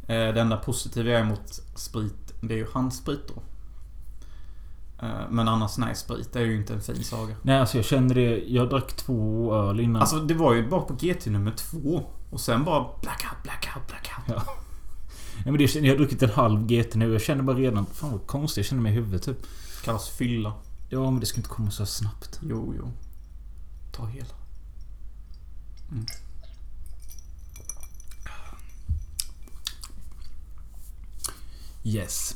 [0.07, 3.41] Eh, Det enda positiva jag är mot sprit, det är ju handsprit då.
[5.01, 7.35] Eh, Men annars nej, sprit är ju inte en fin saga.
[7.41, 8.43] Nej, alltså jag känner det.
[8.47, 10.01] Jag drack två öl innan.
[10.01, 12.03] Alltså det var ju bara på GT nummer två.
[12.29, 14.25] Och sen bara blackout, blackout, blackout.
[14.27, 14.53] Ja.
[15.35, 17.11] Nej, men det, jag har druckit en halv GT nu.
[17.11, 17.85] Jag känner bara redan...
[17.85, 19.37] Fan vad konstigt jag känner mig i huvudet typ.
[19.83, 20.53] Kallas fylla.
[20.89, 22.39] Ja, men det ska inte komma så snabbt.
[22.49, 22.91] Jo, jo.
[23.91, 24.33] Ta hela.
[25.91, 26.05] Mm.
[31.83, 32.35] Yes.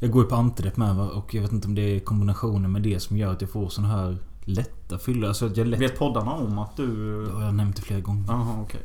[0.00, 1.08] Jag går ju på antidepp med va?
[1.08, 3.68] och jag vet inte om det är kombinationen med det som gör att jag får
[3.68, 5.28] sån här lätta fyllor.
[5.28, 5.80] Alltså att jag lätt...
[5.80, 6.84] Vet poddarna om att du...
[7.32, 8.24] Ja, jag har nämnt det flera gånger.
[8.28, 8.80] Jaha, okej.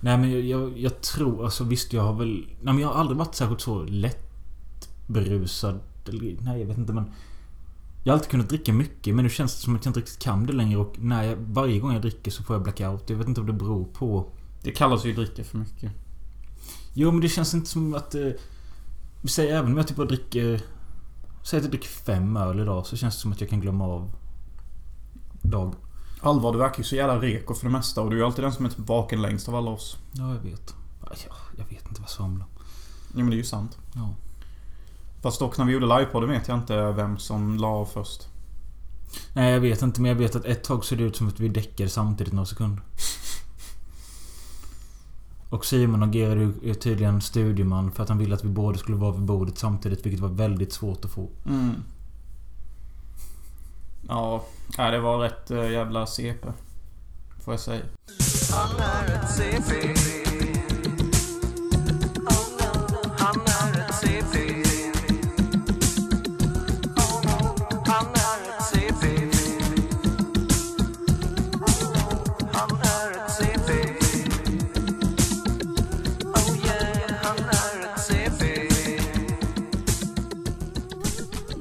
[0.00, 2.46] Nej men jag, jag, jag tror, alltså visst jag har väl...
[2.62, 5.80] Nej men jag har aldrig varit särskilt så lätt berusad.
[6.08, 7.04] Eller, nej jag vet inte men...
[8.04, 10.18] Jag har alltid kunnat dricka mycket men nu känns det som att jag inte riktigt
[10.18, 13.10] kan det längre och när jag, varje gång jag dricker så får jag blackout.
[13.10, 14.30] Jag vet inte om det beror på...
[14.62, 15.92] Det kallas ju dricka för mycket.
[16.94, 18.14] Jo men det känns inte som att...
[18.14, 18.30] Eh,
[19.22, 20.60] vi säger även om jag typ bara dricker...
[21.42, 23.84] Säg att jag dricker fem öl idag så känns det som att jag kan glömma
[23.84, 24.10] av...
[25.42, 25.74] Dag.
[26.20, 28.44] Allvar, du verkar ju så jävla reko för det mesta och du är ju alltid
[28.44, 29.96] den som är typ vaken längst av alla oss.
[30.12, 30.74] Ja jag vet.
[31.00, 32.46] Ja, jag vet inte vad svamlar.
[33.14, 33.78] Jo men det är ju sant.
[33.94, 34.14] Ja.
[35.22, 38.28] Fast dock när vi gjorde livepodden vet jag inte vem som la av först.
[39.32, 41.40] Nej jag vet inte men jag vet att ett tag såg det ut som att
[41.40, 42.82] vi däckade samtidigt några sekunder.
[45.50, 49.12] Och Simon agerade ju tydligen studieman för att han ville att vi båda skulle vara
[49.12, 51.28] vid bordet samtidigt vilket var väldigt svårt att få.
[51.46, 51.74] Mm.
[54.08, 54.44] Ja,
[54.76, 56.48] det var rätt äh, jävla CP.
[57.44, 57.82] Får jag säga.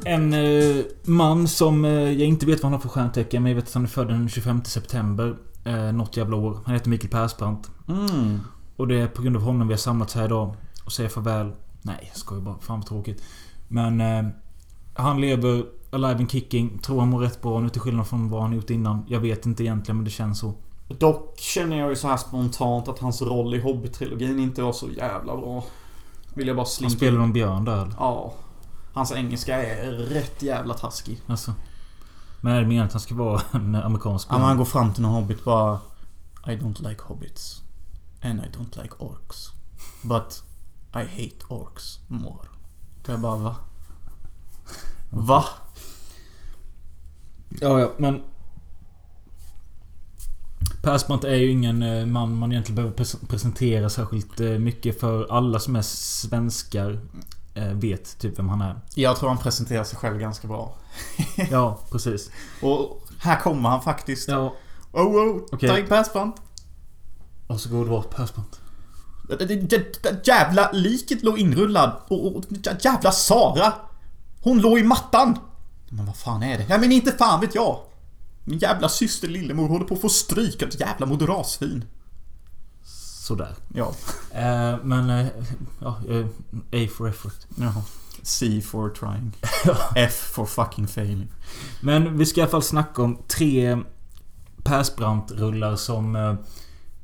[0.08, 3.56] En eh, man som eh, jag inte vet vad han har för stjärntecken men jag
[3.56, 5.38] vet att han är född den 25 september.
[5.64, 6.60] Eh, något jävla år.
[6.66, 7.72] Han heter Mikael Persbrandt.
[7.88, 8.40] Mm.
[8.76, 10.56] Och det är på grund av honom vi har samlats här idag.
[10.86, 11.52] Och säger farväl.
[11.82, 12.60] Nej, jag skojar bara.
[12.60, 13.24] Fan vad tråkigt.
[13.68, 14.02] Men...
[14.02, 14.24] Eh,
[14.98, 16.80] han lever alive and kicking.
[16.80, 19.06] Tror han mår rätt bra nu till skillnad från vad han gjort innan.
[19.08, 20.54] Jag vet inte egentligen men det känns så.
[20.88, 24.90] Dock känner jag ju så här spontant att hans roll i Hobbit-trilogin inte var så
[24.90, 25.64] jävla bra.
[26.34, 27.94] Vill jag bara Han slinka spelar någon björn där eller?
[27.98, 28.34] Ja.
[28.98, 31.22] Hans engelska är rätt jävla taskig.
[31.28, 31.54] Alltså.
[32.42, 34.94] Men är det meningen att han ska vara en amerikansk Ja, men han går fram
[34.94, 35.80] till någon hobbit bara
[36.46, 37.62] I don't like hobbits.
[38.22, 39.52] And I don't like orcs.
[40.02, 40.44] But
[40.94, 42.48] I hate orcs more.
[43.06, 43.56] Då jag bara va?
[45.10, 45.46] Va?
[47.50, 48.24] Ja, ja, men...
[50.82, 55.32] Persbrandt är ju ingen eh, man man egentligen behöver pres- presentera särskilt eh, mycket för
[55.32, 57.00] alla som är svenskar
[57.66, 58.80] vet typ vem han är.
[58.96, 60.76] Jag tror han presenterar sig själv ganska bra.
[61.52, 62.30] Ja, precis.
[62.62, 64.28] Och här kommer han faktiskt.
[64.28, 64.54] Ja,
[64.92, 65.70] Oh, oh, Okej.
[65.70, 66.42] Tack Persbrandt.
[67.48, 68.60] varsågod var Persbrandt.
[69.30, 71.92] Det- det- det- det Jävla liket låg inrullad.
[72.08, 73.74] Och, och jä- jävla Sara.
[74.42, 75.40] Hon låg i mattan.
[75.90, 76.66] Men vad fan är det?
[76.70, 77.80] Ja men inte fan vet jag.
[78.44, 81.86] Min jävla syster Lillemor håller på att få stryk av ett jävla moderatsvin.
[83.28, 83.56] Sådär.
[83.74, 83.94] Ja.
[84.32, 85.10] Eh, men...
[85.10, 85.28] Eh,
[85.80, 86.26] ja, eh,
[86.72, 87.36] A for effort.
[87.56, 87.84] Jaha.
[88.22, 89.32] C for trying.
[89.96, 91.28] F for fucking failing.
[91.82, 93.78] Men vi ska i alla fall snacka om tre
[94.64, 96.16] Persbrandt-rullar som...
[96.16, 96.34] Eh,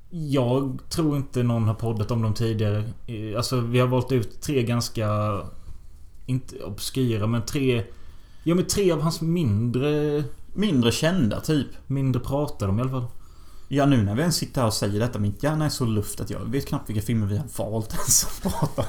[0.10, 2.84] jag tror inte någon har poddat om dem tidigare.
[3.38, 5.40] Alltså vi har valt ut tre ganska...
[6.26, 7.84] Inte obskyra men tre...
[8.44, 10.24] Ja men tre av hans mindre...
[10.54, 11.68] Mindre kända typ.
[11.88, 13.08] Mindre pratade om i alla fall.
[13.76, 16.22] Ja nu när vi ens sitter här och säger detta, mitt hjärna är så luft
[16.22, 18.86] att jag vet knappt vilka filmer vi har valt ens att prata.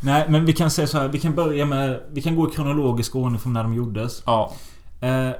[0.00, 1.08] Nej men vi kan säga så här.
[1.08, 2.00] Vi kan börja med...
[2.10, 4.22] Vi kan gå i kronologisk ordning från när de gjordes.
[4.26, 4.52] Ja.
[5.00, 5.30] Eh,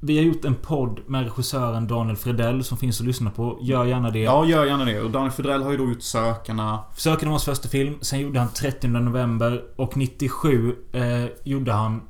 [0.00, 3.58] vi har gjort en podd med regissören Daniel Fredell som finns att lyssna på.
[3.62, 4.18] Gör gärna det.
[4.18, 5.00] Ja, gör gärna det.
[5.00, 6.84] Och Daniel Fredell har ju då gjort Sökarna.
[6.96, 7.98] Söken var hans första film.
[8.00, 9.62] Sen gjorde han 30 november.
[9.76, 12.02] Och 97 eh, gjorde han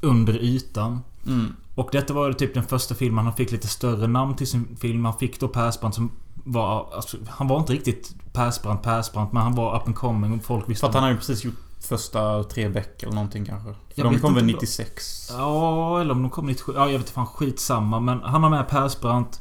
[0.00, 1.00] Under ytan.
[1.26, 1.56] Mm.
[1.80, 5.04] Och detta var typ den första filmen han fick lite större namn till sin film.
[5.04, 6.10] Han fick då Persbrandt som
[6.44, 6.88] var...
[6.94, 9.32] Alltså, han var inte riktigt Persbrandt, Persbrandt.
[9.32, 10.80] Men han var up and coming och folk visste...
[10.80, 13.74] För att han har ju precis gjort första tre veckor eller någonting kanske.
[13.94, 14.54] För de kom väl inte.
[14.54, 15.28] 96?
[15.32, 16.72] Ja, eller om de kom 97.
[16.76, 17.26] Ja, jag vet inte fan.
[17.26, 18.00] Skitsamma.
[18.00, 19.40] Men han har med Persbrandt.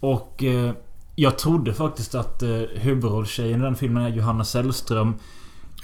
[0.00, 0.72] Och eh,
[1.16, 5.14] jag trodde faktiskt att eh, huvudrollstjejen i den filmen är Johanna Sällström.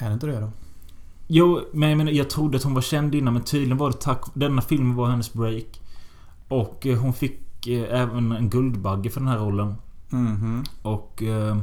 [0.01, 0.51] Är det inte det då?
[1.27, 3.97] Jo, men jag menar, jag trodde att hon var känd innan men tydligen var det
[4.01, 4.23] tack...
[4.35, 5.81] Denna filmen var hennes break.
[6.49, 9.75] Och eh, hon fick eh, även en Guldbagge för den här rollen.
[10.09, 10.65] Mhm.
[10.83, 11.23] Och...
[11.23, 11.57] Eh,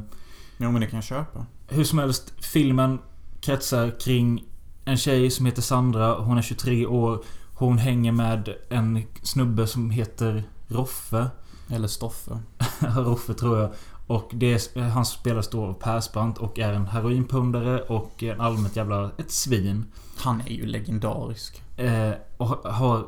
[0.57, 1.45] Jo men det kan jag köpa.
[1.67, 2.99] hur som helst, filmen
[3.41, 4.43] kretsar kring
[4.85, 6.15] en tjej som heter Sandra.
[6.15, 7.23] Hon är 23 år.
[7.53, 11.27] Hon hänger med en snubbe som heter Roffe.
[11.69, 12.39] Eller Stoffe.
[12.79, 13.69] Roffe tror jag.
[14.07, 18.75] Och det är, han spelas då av Persbrandt och är en heroinpundare och en allmänt
[18.75, 19.11] jävla...
[19.17, 19.85] Ett svin.
[20.17, 21.61] Han är ju legendarisk.
[21.77, 23.05] Eh, och har...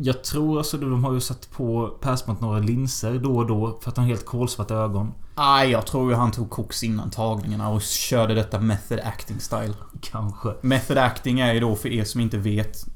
[0.00, 3.90] Jag tror alltså de har ju satt på Persbrandt några linser då och då för
[3.90, 5.12] att han har helt kolsvarta ögon.
[5.36, 9.74] Nej, jag tror ju han tog koks innan tagningarna och körde detta method acting style.
[10.00, 10.48] Kanske.
[10.60, 12.86] Method acting är ju då för er som inte vet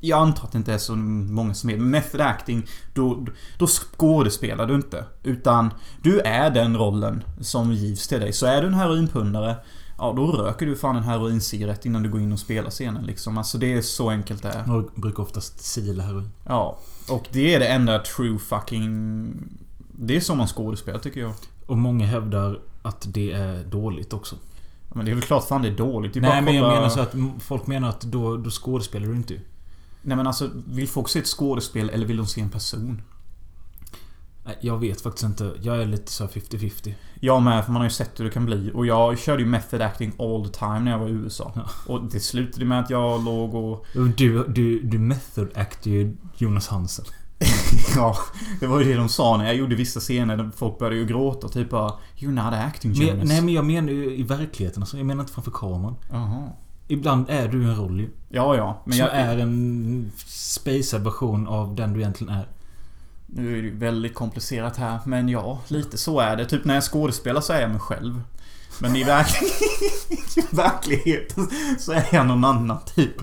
[0.00, 3.26] Jag antar att det inte är så många som vet method acting Då,
[3.58, 5.70] då skådespelar du inte Utan
[6.02, 9.56] Du är den rollen som givs till dig Så är du en heroinpundare
[10.02, 13.38] Ja då röker du fan en heroincigarett innan du går in och spelar scenen liksom
[13.38, 16.30] Alltså det är så enkelt det är Och brukar oftast sila heroin.
[16.46, 16.78] Ja
[17.10, 19.32] Och det är det enda true fucking
[19.92, 21.32] Det är så man skådespelar tycker jag
[21.66, 24.36] Och många hävdar att det är dåligt också.
[24.88, 26.64] Men det är väl klart fan det är dåligt det är Nej bara men jag
[26.64, 29.34] kolla- menar så att folk menar att då, då skådespelar du inte.
[30.02, 33.02] Nej men alltså Vill folk se ett skådespel eller vill de se en person?
[34.60, 35.52] Jag vet faktiskt inte.
[35.62, 36.94] Jag är lite så här 50-50.
[37.20, 38.70] Jag med, för man har ju sett hur det kan bli.
[38.74, 41.52] Och jag körde ju method acting all the time när jag var i USA.
[41.54, 41.92] Ja.
[41.92, 43.86] Och det slutade med att jag låg och...
[44.16, 47.04] Du, du, du method actar ju Jonas Hansen.
[47.96, 48.16] Ja,
[48.60, 51.06] det var ju det de sa när jag gjorde vissa scener där folk började ju
[51.06, 51.48] gråta.
[51.48, 53.28] Typ bara You're not acting Men, Jonas.
[53.28, 54.96] nej men jag menar ju i verkligheten alltså.
[54.96, 55.96] Jag menar inte framför kameran.
[56.10, 56.48] Jaha.
[56.88, 58.08] Ibland är du en roll ju.
[58.28, 58.82] Ja, ja.
[58.84, 59.14] Men som jag...
[59.14, 62.48] är en spacad version av den du egentligen är.
[63.32, 64.98] Nu är det ju väldigt komplicerat här.
[65.04, 66.44] Men ja, lite så är det.
[66.44, 68.22] Typ när jag skådespelar så är jag mig själv.
[68.78, 69.42] Men i, verk...
[70.36, 73.14] i verkligheten så är jag någon annan typ.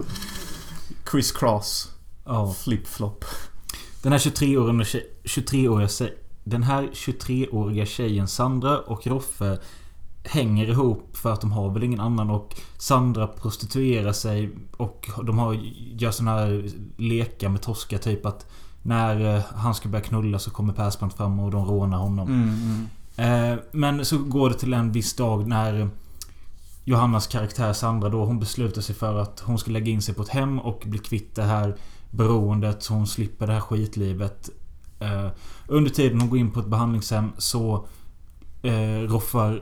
[1.11, 1.91] Chris Cross.
[2.25, 2.55] Ja.
[2.63, 3.25] Flip-flop.
[4.03, 9.59] Den här 23-åriga tjej, 23-åriga tjej, Den här 23-åriga tjejen Sandra och Roffe
[10.23, 15.39] hänger ihop för att de har väl ingen annan och Sandra prostituerar sig och de
[15.39, 15.53] har,
[15.97, 18.45] gör såna här lekar med Tosca typ att
[18.87, 22.27] när eh, han ska börja knulla så kommer Persbrandt fram och de rånar honom.
[22.27, 23.53] Mm, mm.
[23.53, 25.89] Eh, Men så går det till en viss dag när
[26.83, 30.21] Johannas karaktär Sandra då hon beslutar sig för att hon ska lägga in sig på
[30.21, 31.75] ett hem och bli kvitt det här
[32.11, 34.49] beroendet så hon slipper det här skitlivet.
[34.99, 35.27] Eh,
[35.67, 37.87] Under tiden hon går in på ett behandlingshem så
[38.61, 39.61] eh, roffar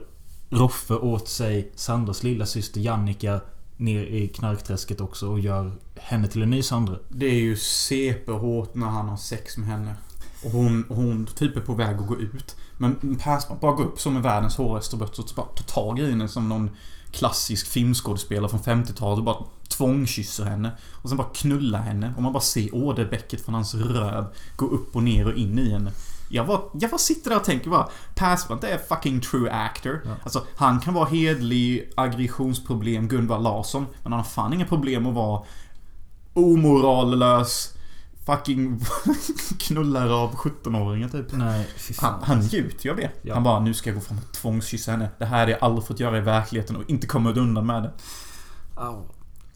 [0.50, 3.40] Roffe åt sig Sandras lilla syster Jannica
[3.76, 6.96] ner i knarkträsket också och gör henne till en ny Sandra.
[7.08, 9.94] Det är ju CP-hårt när han har sex med henne.
[10.44, 12.56] Och hon, hon typ är på väg att gå ut.
[12.78, 16.10] Men Persbrandt bara går upp som med världens hårigaste bröst och bara tar tag i
[16.10, 16.70] henne som någon
[17.10, 20.70] klassisk filmskådespelare från 50-talet och bara tvångkysser henne.
[20.92, 22.14] Och sen bara knullar henne.
[22.16, 25.70] Och man bara ser åderbäcket från hans röv gå upp och ner och in i
[25.70, 25.92] henne.
[26.28, 30.02] Jag bara, jag bara sitter där och tänker bara Persbrandt är fucking true actor.
[30.04, 30.10] Ja.
[30.22, 33.86] Alltså, han kan vara hedlig, aggressionsproblem, Gunvar Larsson.
[34.02, 35.42] Men han har fan inga problem att vara
[36.34, 37.74] omorallös,
[38.26, 38.80] fucking
[39.58, 41.26] knullare av 17-åringar typ.
[41.32, 41.68] Nej.
[41.98, 43.10] Han, han njuter ju av det.
[43.22, 43.34] Ja.
[43.34, 45.08] Han bara, nu ska jag gå fram och tvångskyssa henne.
[45.18, 47.92] Det här hade jag aldrig fått göra i verkligheten och inte kommit undan med det.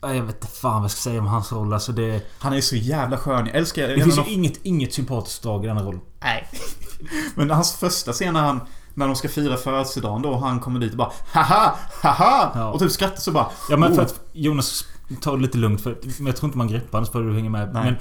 [0.02, 1.72] Nej, Jag vet inte fan vad jag ska säga om hans roll.
[1.72, 2.22] Alltså det...
[2.38, 3.46] Han är så jävla skön.
[3.46, 3.88] Jag älskar...
[3.88, 6.00] Det finns ju inget, inget sympatiskt drag i den här rollen.
[6.20, 6.48] Nej.
[7.34, 8.60] Men hans första scen när han...
[8.94, 11.74] När de ska fira födelsedagen då, han kommer dit och bara Haha!
[12.02, 12.52] Haha!
[12.54, 12.70] Ja.
[12.70, 14.06] Och typ skrattar så bara Ja men för oh.
[14.06, 14.84] att Jonas
[15.20, 17.34] tar det lite lugnt för men jag tror inte man greppar hans för att du
[17.34, 17.74] hänger med.
[17.74, 17.84] Nej.
[17.84, 17.96] Men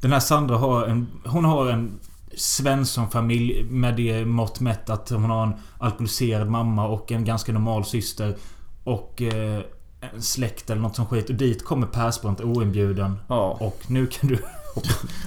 [0.00, 1.06] den här Sandra har en...
[1.24, 2.00] Hon har en
[2.36, 7.84] Svensson-familj med det mått mätt att hon har en alkoholiserad mamma och en ganska normal
[7.84, 8.36] syster.
[8.84, 9.60] Och eh,
[10.00, 11.28] en släkt eller något som skit.
[11.28, 13.18] Och dit kommer Persbrandt oinbjuden.
[13.28, 13.56] Ja.
[13.60, 14.38] Och nu kan du...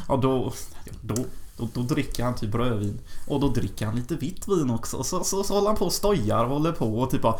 [0.07, 0.53] Och då,
[1.01, 1.15] då,
[1.57, 2.99] då, då dricker han typ rödvin.
[3.27, 5.03] Och då dricker han lite vitt vin också.
[5.03, 7.39] Så, så, så håller han på och stojar och håller på och typ bara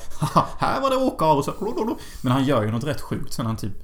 [0.57, 1.53] här var det åka av och så
[2.21, 3.83] Men han gör ju något rätt sjukt sen han typ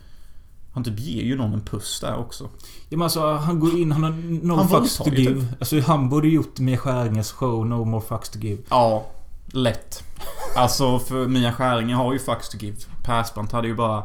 [0.72, 2.43] Han typ ger ju någon en puss där också.
[2.89, 4.12] Ja men alltså han går in, han har
[4.43, 5.46] no Han fucks to ju give.
[5.60, 8.62] Alltså han borde gjort Mia Skäringes show No More Fucks to Give.
[8.69, 9.06] Ja,
[9.46, 10.04] lätt.
[10.56, 12.78] Alltså för Mia Skäringer har ju fucks to give.
[13.04, 14.04] Persbrandt hade ju bara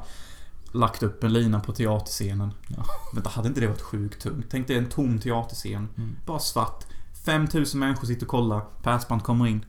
[0.78, 2.54] lagt upp en lina på teaterscenen.
[2.68, 2.84] Ja.
[3.14, 4.46] Vänta, hade inte det varit sjukt tungt?
[4.50, 5.88] Tänk dig en tom teaterscen.
[5.96, 6.16] Mm.
[6.26, 6.84] Bara svart.
[7.24, 8.60] 5000 människor sitter och kollar.
[8.82, 9.64] Persbrandt kommer in.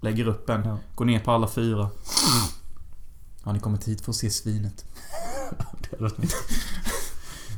[0.00, 0.64] Lägger upp en.
[0.64, 0.78] Ja.
[0.94, 1.90] Går ner på alla fyra.
[3.42, 4.84] Har ni kommit hit för att se svinet?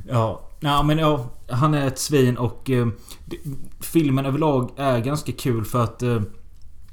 [0.09, 2.88] Ja, ja men ja, han är ett svin och eh,
[3.81, 6.03] filmen överlag är ganska kul för att...
[6.03, 6.23] Eh,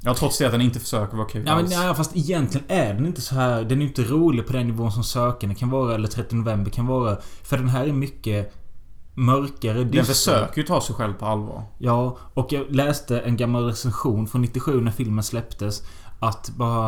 [0.04, 1.74] Ja, trots det att den inte försöker vara kul ja, men, alls.
[1.74, 3.64] ja, fast egentligen är den inte så här...
[3.64, 6.86] Den är inte rolig på den nivån som Sökande kan vara eller 30 november kan
[6.86, 7.16] vara.
[7.42, 8.54] För den här är mycket
[9.14, 10.14] mörkare, Den dystrare.
[10.14, 11.62] försöker ju ta sig själv på allvar.
[11.78, 15.82] Ja, och jag läste en gammal recension från 97 när filmen släpptes.
[16.20, 16.86] Att bara...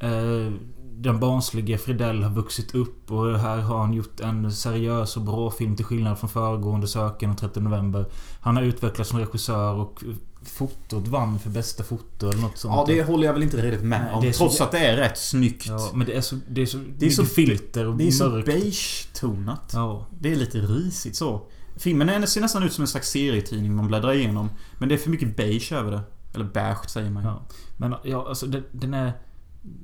[0.00, 0.52] Eh,
[0.96, 5.50] den barnsliga Fridell har vuxit upp och här har han gjort en seriös och bra
[5.50, 8.06] film till skillnad från föregående Söken och 30 november.
[8.40, 10.02] Han har utvecklats som regissör och
[10.48, 12.74] fotot vann för bästa foto eller något sånt.
[12.88, 14.22] Ja, det håller jag väl inte riktigt med om.
[14.24, 15.66] det så Trots jä- att det är rätt snyggt.
[15.66, 16.36] Ja, men det är så...
[16.48, 18.46] Det är så, Det är så- filter och Det är så mörkt.
[18.46, 19.70] beige-tonat.
[19.72, 20.06] Ja.
[20.20, 21.46] Det är lite risigt så.
[21.76, 24.50] Filmen är- ser nästan ut som en slags serietidning man bläddrar igenom.
[24.78, 26.00] Men det är för mycket beige över det.
[26.34, 27.28] Eller beige säger man ju.
[27.28, 27.42] Ja.
[27.76, 29.12] Men ja, alltså den, den är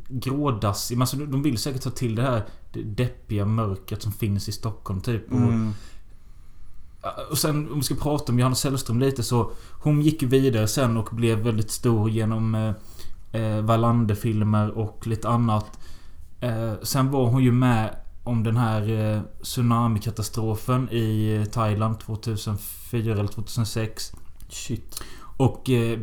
[0.08, 1.00] grådassig.
[1.00, 2.42] Alltså, de vill säkert ta till det här
[2.72, 5.30] det deppiga mörkret som finns i Stockholm typ.
[5.32, 5.68] Mm.
[5.68, 5.74] och
[7.34, 11.08] sen om vi ska prata om Johanna Sällström lite så Hon gick vidare sen och
[11.12, 12.74] blev väldigt stor genom eh,
[13.42, 15.78] eh, Wallander-filmer och lite annat.
[16.40, 23.12] Eh, sen var hon ju med om den här eh, tsunamikatastrofen i eh, Thailand 2004
[23.12, 24.12] eller 2006.
[24.48, 25.02] Shit.
[25.36, 25.98] Och eh,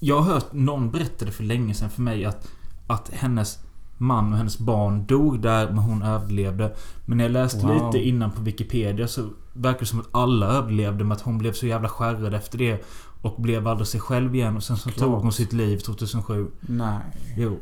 [0.00, 2.48] jag har hört någon berättade för länge sedan för mig att,
[2.86, 3.58] att hennes
[4.02, 6.74] man och hennes barn dog där men hon överlevde.
[7.04, 7.86] Men när jag läste Wow.
[7.92, 11.52] lite innan på Wikipedia så verkar det som att alla överlevde men att hon blev
[11.52, 12.84] så jävla skärrad efter det.
[13.22, 14.98] Och blev aldrig sig själv igen och sen så Klart.
[14.98, 16.50] tog hon sitt liv 2007.
[16.60, 16.98] Nej.
[17.36, 17.60] Jo.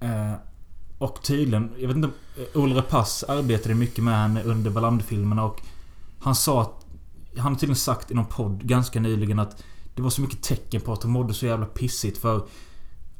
[0.00, 0.32] Eh,
[0.98, 2.10] och tydligen, jag vet inte
[2.54, 5.62] Olle Rapace arbetade mycket med henne under Wallander-filmerna och
[6.20, 6.86] Han sa att
[7.36, 9.62] Han har tydligen sagt i någon podd ganska nyligen att
[9.94, 12.42] Det var så mycket tecken på att hon mådde så jävla pissigt för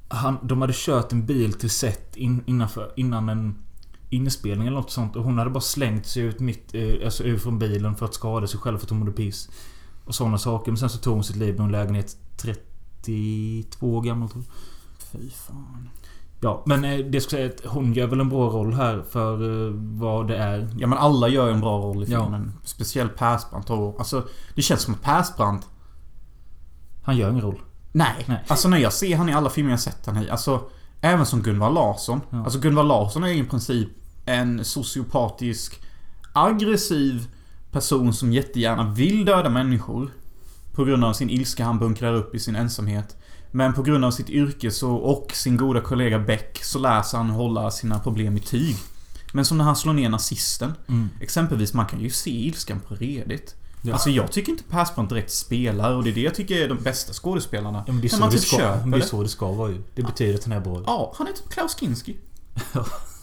[0.08, 3.62] han, De hade kört en bil till set in, innanför, innan en
[4.10, 7.38] Inspelning eller något sånt och hon hade bara slängt sig ut mitt, eh, alltså ur
[7.38, 9.48] från bilen för att skada sig själv för att hon mådde piss.
[10.04, 10.70] Och sådana saker.
[10.72, 14.54] Men sen så tog hon sitt liv när hon lägenhet 32 år gammal tror jag.
[15.20, 15.88] Fy fan.
[16.40, 19.66] Ja, men eh, det ska säga att hon gör väl en bra roll här för
[19.66, 20.68] eh, vad det är.
[20.78, 22.22] Ja men alla gör en bra roll i Ja.
[22.24, 22.52] filmen.
[22.64, 23.70] Speciellt Persbrandt.
[23.70, 25.66] Alltså, det känns som att Persbrandt...
[27.02, 27.60] Han gör ingen roll.
[27.96, 28.24] Nej.
[28.26, 28.44] Nej.
[28.46, 30.30] Alltså när jag ser han i alla filmer jag sett han i.
[30.30, 30.60] Alltså,
[31.00, 32.20] även som Gunvar Larsson.
[32.30, 32.44] Ja.
[32.44, 33.88] Alltså Gunvar Larsson är i princip
[34.26, 35.80] en sociopatisk,
[36.32, 37.26] aggressiv
[37.70, 40.10] person som jättegärna vill döda människor.
[40.72, 43.16] På grund av sin ilska han bunkrar upp i sin ensamhet.
[43.50, 47.16] Men på grund av sitt yrke så, och sin goda kollega Beck så lär sig
[47.18, 48.76] han hålla sina problem i tyg.
[49.32, 50.72] Men som när han slår ner nazisten.
[50.88, 51.08] Mm.
[51.20, 53.54] Exempelvis, man kan ju se ilskan på redigt.
[53.86, 53.92] Ja.
[53.92, 56.78] Alltså jag tycker inte Persbrandt direkt spelar och det är det jag tycker är de
[56.78, 57.84] bästa skådespelarna.
[57.86, 59.28] Ja, men det är så man det typ ska, köper men det är så det
[59.28, 59.82] ska vara ju.
[59.94, 60.82] Det betyder att han är bra.
[60.86, 62.16] Ja, han är typ Klaus Kinski.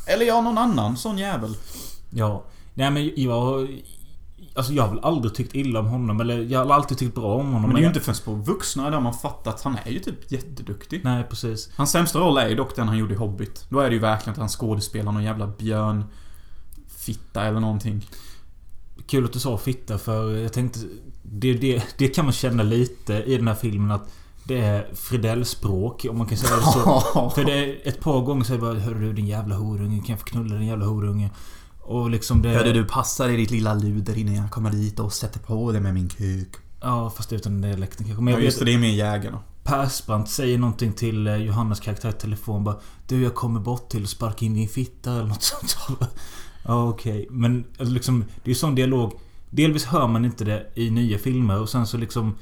[0.08, 1.56] Eller ja, någon annan sån jävel.
[2.10, 2.44] Ja.
[2.74, 3.68] Nej men jag...
[4.56, 7.36] Alltså jag har väl aldrig tyckt illa om honom eller jag har alltid tyckt bra
[7.36, 7.62] om honom.
[7.62, 10.00] Men det är ju inte förrän på vuxna där man fattar att han är ju
[10.00, 11.02] typ jätteduktig.
[11.04, 11.70] Nej precis.
[11.76, 13.66] Hans sämsta roll är ju dock den han gjorde i Hobbit.
[13.70, 16.04] Då är det ju verkligen att han skådespelar någon jävla björn...
[16.98, 18.08] Fitta eller någonting.
[19.08, 20.80] Kul att du sa fitta för jag tänkte...
[21.22, 24.14] Det, det, det kan man känna lite i den här filmen att
[24.44, 27.32] det är Fridell-språk om man kan säga det så.
[27.36, 30.00] För det är ett par gånger så är det bara Hörru du din jävla horunge,
[30.00, 31.30] kan jag få knulla din jävla horunge?
[31.82, 32.50] Och liksom det...
[32.50, 35.82] Hörde du passa dig ditt lilla luder innan jag kommer dit och sätter på dig
[35.82, 36.56] med min kuk.
[36.82, 38.24] Ja fast utan dialekten kanske.
[38.24, 39.40] Men Ja just det, det är med jägarna.
[39.64, 42.76] Persbrandt säger någonting till eh, Johannas karaktär i telefon bara
[43.08, 45.78] Du jag kommer bort till och sparkar in din fitta eller något sånt.
[46.64, 47.28] ja okej.
[47.30, 49.14] Men alltså, liksom Det är ju sån dialog.
[49.50, 52.36] Delvis hör man inte det i nya filmer och sen så liksom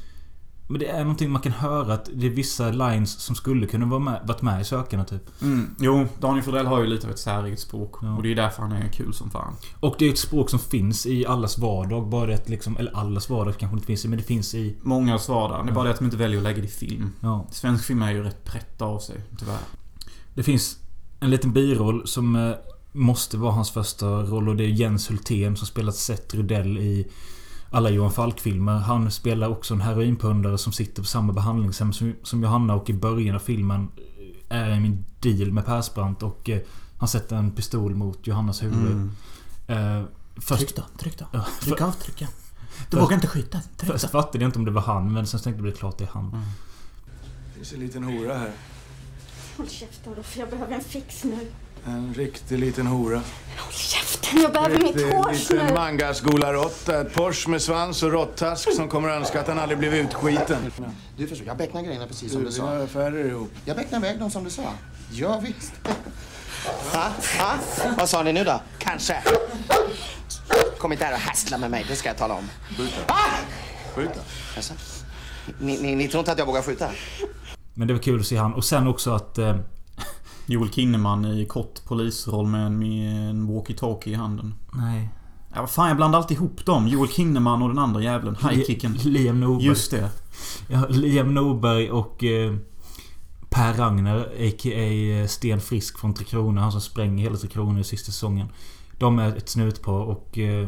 [0.68, 3.86] Men det är någonting man kan höra att det är vissa lines som skulle kunna
[3.86, 5.42] vara med, varit med i Sökarna typ.
[5.42, 5.76] Mm.
[5.80, 7.96] Jo, Daniel Frodell har ju lite av ett säreget språk.
[8.02, 8.16] Ja.
[8.16, 9.54] Och det är därför han är kul som fan.
[9.80, 12.08] Och det är ett språk som finns i allas vardag.
[12.08, 14.76] Bara det att liksom, eller allas vardag kanske inte finns i, men det finns i...
[14.82, 15.64] Många svarar.
[15.64, 17.12] Det är bara det att de inte väljer att lägga det i film.
[17.20, 17.48] Ja.
[17.52, 19.60] Svensk film är ju rätt prätt av sig, tyvärr.
[20.34, 20.78] Det finns
[21.20, 22.52] en liten biroll som eh,
[22.92, 27.08] måste vara hans första roll och det är Jens Hultén som spelat Seth Rydell i
[27.70, 28.74] alla Johan Falk-filmer.
[28.78, 32.94] Han spelar också en heroinpundare som sitter på samma behandlingshem som, som Johanna och i
[32.94, 33.90] början av filmen
[34.50, 36.62] är i min deal med Persbrandt och eh,
[36.98, 38.92] han sätter en pistol mot Johannas huvud.
[38.92, 39.12] Mm.
[39.68, 40.04] Eh,
[40.36, 41.26] först, Tryck då, tryck då.
[41.32, 42.28] Ja, Tryck av, trycka.
[42.90, 43.62] Du Först- vågar inte skjuta.
[43.78, 44.08] Tryck först då.
[44.22, 46.10] fattade jag inte om det var han men sen tänkte jag det klart det är
[46.14, 46.28] han.
[46.28, 46.42] Mm.
[47.48, 48.52] Det finns en liten hora här.
[49.58, 51.48] Håll käften då, för jag behöver en fix nu.
[51.86, 53.22] En riktig liten hora.
[53.58, 55.74] Håll käften, jag behöver mitt Riktig hår liten nu.
[55.74, 57.02] mangasgolaråtta.
[57.02, 60.72] Ett Porsche med svans och råttask som kommer önska att han aldrig blev utskiten.
[61.18, 62.66] Du förstår, jag becknar grejerna precis som Du, du vi sa.
[62.66, 63.52] har affärer ihop.
[63.66, 64.64] Jag becknar iväg dem som du sa.
[65.12, 65.74] Ja, visst.
[66.94, 67.04] Ha?
[67.40, 67.56] Ha?
[67.98, 68.62] Vad sa ni nu då?
[68.80, 69.24] Kanske.
[70.78, 72.50] Kom inte här och hassla med mig, det ska jag tala om.
[72.78, 72.96] Skjuta.
[73.08, 73.16] Ah!
[73.96, 74.20] Skjuta.
[74.56, 74.74] Alltså,
[75.60, 76.90] ni, ni, ni tror inte att jag vågar skjuta?
[77.74, 78.54] Men det var kul att se han.
[78.54, 79.38] Och sen också att...
[79.38, 79.56] Eh,
[80.46, 84.54] Joel Kinnaman i kort polisroll med en, en walkie-talkie i handen.
[84.74, 85.10] nej.
[85.54, 86.88] Ja, vad fan, jag blandar alltid ihop dem.
[86.88, 88.36] Joel Kinnaman och den andra jävlen.
[88.36, 88.94] Highkicken.
[88.94, 89.66] Liam Norberg.
[89.66, 90.10] Just det.
[90.68, 92.56] Ja, Liam Norberg och eh,
[93.50, 95.28] Per Ragnar, a.k.a.
[95.28, 96.62] Sten Frisk från Tre Kronor.
[96.62, 98.48] Han som spränger hela Tre Kronor i sista säsongen.
[98.98, 100.38] De är ett snutpar och...
[100.38, 100.68] Eh,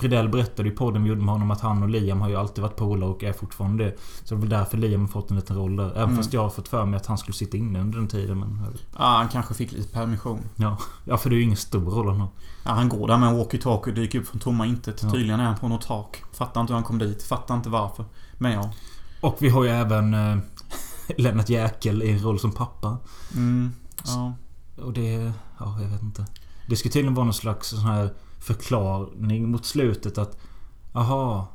[0.00, 2.62] Fridell berättade i podden vi gjorde med honom att han och Liam har ju alltid
[2.62, 3.94] varit polare och är fortfarande det.
[4.24, 5.90] Så det är väl därför Liam har fått en liten roll där.
[5.90, 6.16] Även Mm.
[6.16, 8.38] fast jag har fått för mig att han skulle sitta inne under den tiden.
[8.40, 8.66] Men,
[8.98, 10.40] Ja, han kanske fick lite permission.
[10.56, 10.78] ja.
[11.04, 12.28] ja, för det är ju ingen stor roll han har.
[12.64, 15.02] Ja, han går där med en walkie-talkie och dyker upp från tomma intet.
[15.02, 15.10] Ja.
[15.10, 16.22] Tydligen är han på något tak.
[16.32, 17.22] Fattar inte hur han kom dit.
[17.22, 18.04] Fattar inte varför.
[18.38, 18.70] Men ja.
[19.20, 20.36] Och vi har ju även eh,
[21.18, 22.96] Lennart Jäkel i en roll som pappa.
[23.34, 23.72] Mm,
[24.06, 24.32] ja.
[24.82, 25.32] Och det...
[25.58, 26.26] Ja, jag vet inte.
[26.68, 28.10] Det ska tydligen vara någon slags sån här
[28.46, 30.38] förklaring mot slutet att...
[30.92, 31.52] Aha.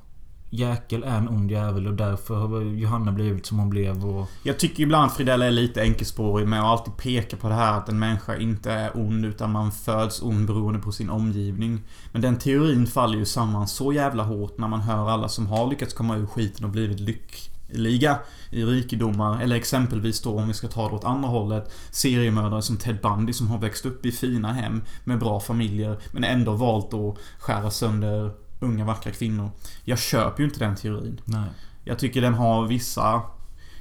[0.54, 4.28] Jäkel är en ond jävel och därför har Johanna blivit som hon blev och...
[4.44, 7.90] Jag tycker ibland Fridell är lite enkelspårig med att alltid peka på det här att
[7.90, 11.82] en människa inte är ond utan man föds ond beroende på sin omgivning.
[12.12, 15.68] Men den teorin faller ju samman så jävla hårt när man hör alla som har
[15.68, 18.20] lyckats komma ur skiten och blivit lyck lyckliga
[18.50, 19.42] i rikedomar.
[19.42, 21.74] Eller exempelvis då om vi ska ta det åt andra hållet.
[21.92, 26.24] Seriemördare som Ted Bundy som har växt upp i fina hem med bra familjer men
[26.24, 29.52] ändå valt att skära sönder unga vackra kvinnor.
[29.84, 31.22] Jag köper ju inte den teorin.
[31.26, 31.50] Nej.
[31.84, 33.22] Jag tycker den har vissa...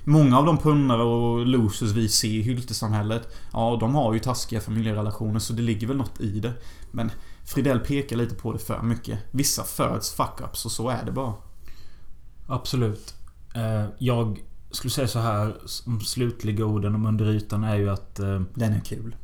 [0.05, 4.61] Många av de punnare och losers vi ser i hyltesamhället Ja, de har ju taskiga
[4.61, 6.53] familjerelationer så det ligger väl något i det.
[6.91, 7.11] Men
[7.45, 9.19] Fridell pekar lite på det för mycket.
[9.31, 11.35] Vissa föds fuck-ups och så är det bara.
[12.47, 13.15] Absolut.
[13.55, 14.41] Eh, jag
[14.71, 15.55] skulle säga så här.
[15.67, 18.19] Som slutliga orden om under ytan är ju att...
[18.21, 19.17] eh, Den är kul.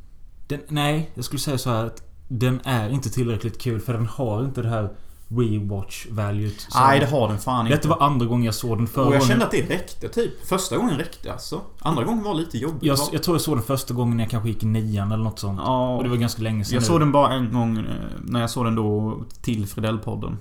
[0.47, 4.05] Den, nej, jag skulle säga så här att den är inte tillräckligt kul för den
[4.05, 4.89] har inte det här
[5.29, 6.59] rewatch-valuet.
[6.71, 7.77] som- Nej, det har den fan inte.
[7.77, 8.87] Detta var andra gången jag såg den.
[8.87, 10.45] Förra och jag gången- kände att det räckte typ.
[10.47, 11.61] Första gången räckte alltså.
[11.79, 12.83] Andra gången var lite jobbigt.
[12.83, 15.23] jag, jag tror jag såg den första gången när jag kanske gick i nian eller
[15.23, 15.59] något sånt.
[15.65, 15.95] Ja.
[15.97, 16.87] Och det var ganska länge sedan Jag nu.
[16.87, 17.83] såg den bara en gång eh,
[18.21, 20.35] när jag såg den då till Fridell-podden.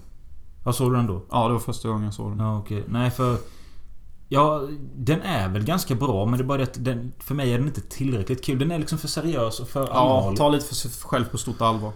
[0.64, 1.22] Vad såg du den då?
[1.30, 2.38] Ja, det var första gången jag såg den.
[2.46, 2.84] Ja, okej.
[2.88, 3.36] Nej, för...
[4.28, 4.62] Ja,
[4.96, 7.58] den är väl ganska bra men det är bara det att den, för mig är
[7.58, 8.58] den inte tillräckligt kul.
[8.58, 10.38] Den är liksom för seriös och för Ja, allvarlig.
[10.38, 11.92] ta lite för sig själv på stort allvar.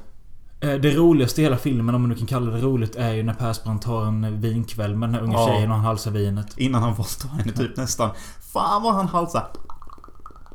[0.61, 3.23] Eh, Det roligaste i hela filmen, om man nu kan kalla det roligt, är ju
[3.23, 5.47] när Persbrandt tar en vinkväll med den här unga Ja.
[5.47, 6.59] tjejen och han halsar vinet.
[6.59, 8.11] Innan han stå henne typ nästan
[8.53, 9.47] Fan vad han halsar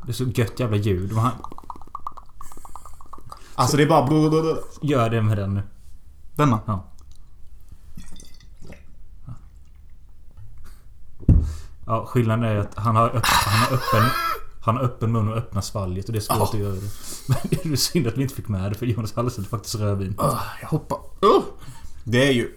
[0.06, 1.14] Det är så gött jävla ljud.
[1.14, 1.32] Han
[3.56, 4.08] Alltså det är bara
[4.82, 5.64] gör det med den nu.
[6.36, 6.84] Denna Ja.
[11.86, 14.10] Ja, skillnaden är att han har, öpp, han har öppen...
[14.62, 16.90] Han har öppen mun och öppna svalget och det är svårt att göra det.
[17.28, 20.16] Men det är synd att vi inte fick med det för Jonas halsade faktiskt rödvin.
[20.62, 21.44] Jag hoppar uh.
[22.04, 22.52] Det är ju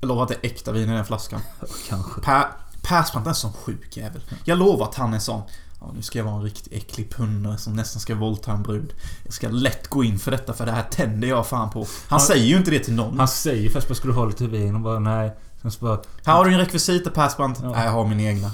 [0.00, 1.40] Jag lovar att det är äkta vin i den flaskan
[1.88, 2.20] Kanske.
[2.20, 2.46] Per
[2.82, 5.42] Persbrandt är en sån sjuk jävel Jag lovar att han är sån
[5.80, 8.92] Ja, nu ska jag vara en riktigt äcklig punnare som nästan ska våldta en brud.
[9.24, 11.86] Jag ska lätt gå in för detta för det här tänder jag fan på.
[12.08, 13.18] Han säger ju inte det till någon.
[13.18, 15.36] Han säger först bara skulle du ha lite vin och bara nej.
[15.62, 16.00] Sen så bara...
[16.24, 17.60] Här har du din rekvisita Persbrandt.
[17.62, 17.70] Ja.
[17.70, 18.50] Nej, jag har min egna.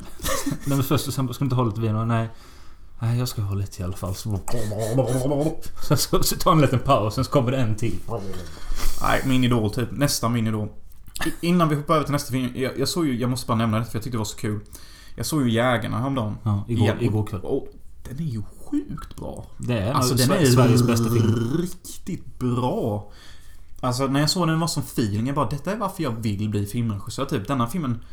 [0.46, 2.28] Nej men först och sen bara, ska du inte ha lite vin och nej.
[2.98, 4.14] Nej jag ska ha lite i alla fall.
[4.14, 4.40] Så,
[5.88, 7.98] sen så, så tar en liten paus sen så kommer det en till.
[9.02, 9.88] Nej, min idol typ.
[9.92, 10.68] Nästan min idol.
[11.26, 12.52] I- Innan vi hoppar över till nästa film.
[12.54, 14.36] Jag, jag såg ju, jag måste bara nämna det för jag tyckte det var så
[14.36, 14.60] kul.
[15.16, 16.36] Jag såg ju Jägarna häromdagen.
[16.42, 17.40] Ja, igår, igår kväll.
[17.40, 17.68] Och
[18.08, 19.46] den är ju sjukt bra.
[19.58, 21.56] Det är alltså, den är Sveriges bästa film.
[21.60, 23.10] riktigt bra.
[23.82, 25.26] Alltså när jag såg den var som feeling.
[25.26, 27.24] Jag bara, detta är varför jag vill bli filmregissör.
[27.24, 28.04] Typ denna filmen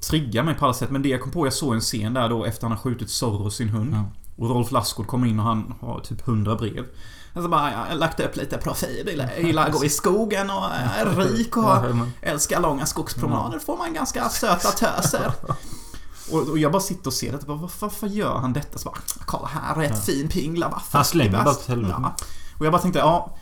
[0.00, 0.90] triggar mig på alla sätt.
[0.90, 3.10] Men det jag kom på, jag såg en scen där då efter han har skjutit
[3.10, 3.94] Zorro, sin hund.
[3.94, 4.04] Ja.
[4.36, 6.86] Och Rolf Lassgård kommer in och han har typ 100 brev.
[7.34, 9.24] Alltså bara, jag har lagt upp lite profil.
[9.36, 11.64] Jag gillar att gå i skogen och är rik och
[12.22, 13.58] älskar långa skogspromenader.
[13.58, 15.32] får man ganska söta töser.
[16.32, 17.46] Och, och jag bara sitter och ser det.
[17.46, 18.78] Bara, varför, gör han detta?
[18.78, 20.68] Så bara, kolla här, rätt fin pingla.
[20.68, 21.94] Bara, Han slänger bara helvete.
[22.02, 22.16] Ja.
[22.58, 23.36] Och jag bara tänkte, ja.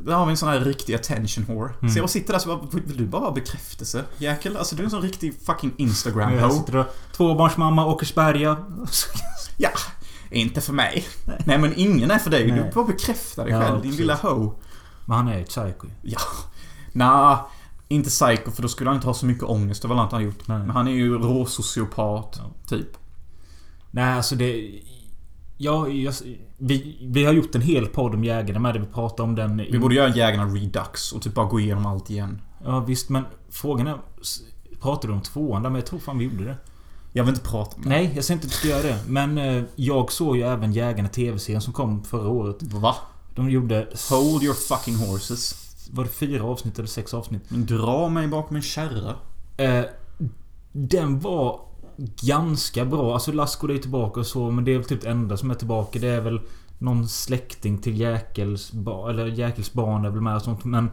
[0.00, 1.72] Där har vi en sån här riktig attention whore.
[1.80, 1.92] Mm.
[1.92, 4.04] Så jag sitter där så bara, vill du bara ha bekräftelse?
[4.18, 5.72] Jäkel, alltså du är en sån riktig fucking
[6.50, 6.86] sitter och...
[7.16, 8.56] Tvåbarnsmamma, Åkersberga.
[9.56, 9.70] Ja,
[10.30, 11.04] inte för mig.
[11.46, 12.46] Nej men ingen är för dig.
[12.46, 12.70] Du Nej.
[12.74, 13.98] bara bekräftar dig Ja, själv, din precis.
[14.00, 14.52] lilla ho.
[15.06, 15.86] Men han är ju ett psycho.
[16.02, 16.18] Ja.
[16.92, 17.38] Nah,
[17.88, 20.48] inte psycho för då skulle han inte ha så mycket ångest över allt han gjort.
[20.48, 20.58] Nej.
[20.58, 22.50] Men han är ju råsociopat, Ja.
[22.68, 22.88] typ.
[23.90, 24.80] Nej, alltså det...
[25.62, 26.14] Ja, jag,
[26.58, 29.56] vi, vi har gjort en hel podd om Jägarna med där vi pratar om den...
[29.56, 32.40] Vi borde göra Jägarna Redux och typ bara gå igenom allt igen.
[32.64, 33.96] Ja, visst men frågan är...
[34.80, 35.70] Pratade du om tvåan där?
[35.70, 36.56] Men jag tror fan vi gjorde det.
[37.12, 37.88] Jag vill inte prata om det.
[37.88, 38.98] Nej, jag säger inte att du ska göra det.
[39.08, 42.62] Men eh, jag såg ju även Jägarna TV-serien som kom förra året.
[42.62, 42.94] Va?
[43.34, 43.88] De gjorde...
[44.10, 45.54] Hold your fucking horses.
[45.90, 47.42] Var det fyra avsnitt eller sex avsnitt?
[47.48, 49.14] Men dra mig bakom en kärra.
[49.56, 49.84] Eh,
[50.72, 51.60] den var
[52.22, 53.14] ganska bra.
[53.14, 55.54] Alltså Lasko är tillbaka och så, men det är väl typ det enda som är
[55.54, 55.98] tillbaka.
[55.98, 56.40] Det är väl
[56.78, 60.64] någon släkting till Jäkels barn, eller Jäkels barn är väl med och sånt.
[60.64, 60.90] Men...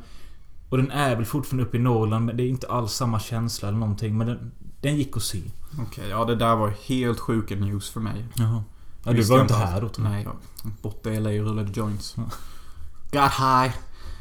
[0.70, 3.68] Och den är väl fortfarande uppe i Norrland, men det är inte alls samma känsla
[3.68, 4.18] eller någonting.
[4.18, 5.42] Men den, den gick att se.
[5.82, 8.26] Okej, ja det där var helt sjuka news för mig.
[8.36, 8.64] Jaha.
[9.04, 10.14] Ja, du var inte här då tror jag.
[10.14, 12.16] Nej, jag borta i LA och rullade joints.
[13.12, 13.72] Got high.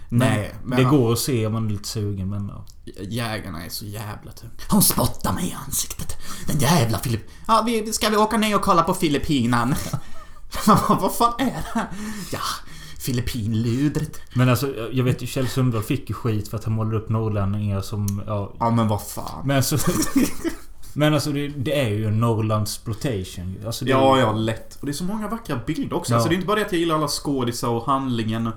[0.09, 2.67] Nej, men det går att se om man är lite sugen, men ja.
[3.03, 4.71] Jägarna är så jävla typ.
[4.71, 6.17] Hon spottar mig i ansiktet.
[6.47, 7.21] Den jävla Filip...
[7.47, 9.75] Ja, vi, ska vi åka ner och kolla på Filippinan?
[10.89, 11.87] Vad fan är det här?
[12.33, 12.41] Ja,
[12.99, 14.21] Filippinludret.
[14.35, 17.09] Men alltså, jag vet ju Kjell Sundvall fick ju skit för att han målade upp
[17.09, 18.23] norrlänningar som...
[18.27, 19.47] Ja, Ja, men vad fan.
[19.47, 19.77] men alltså...
[20.93, 24.77] men alltså det, det är ju en Norrlandsploitation alltså, det, Ja, ja, lätt.
[24.81, 26.13] Och det är så många vackra bilder också.
[26.13, 26.17] Ja.
[26.17, 28.47] Alltså, det är inte bara det att jag gillar alla skådisar och handlingen.
[28.47, 28.53] och-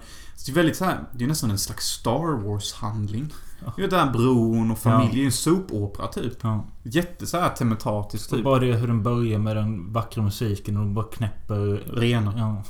[0.45, 3.33] Det är väldigt så här, Det är nästan en slags Star Wars-handling.
[3.75, 5.11] Du vet den här bron och familj.
[5.13, 6.37] Det är en soapopera typ.
[6.41, 6.65] Ja.
[6.83, 8.43] Jätte så här tematiskt typ.
[8.43, 11.83] Bara det hur den börjar med den vackra musiken och de bara knäpper...
[11.99, 12.33] Renar.
[12.37, 12.63] Ja.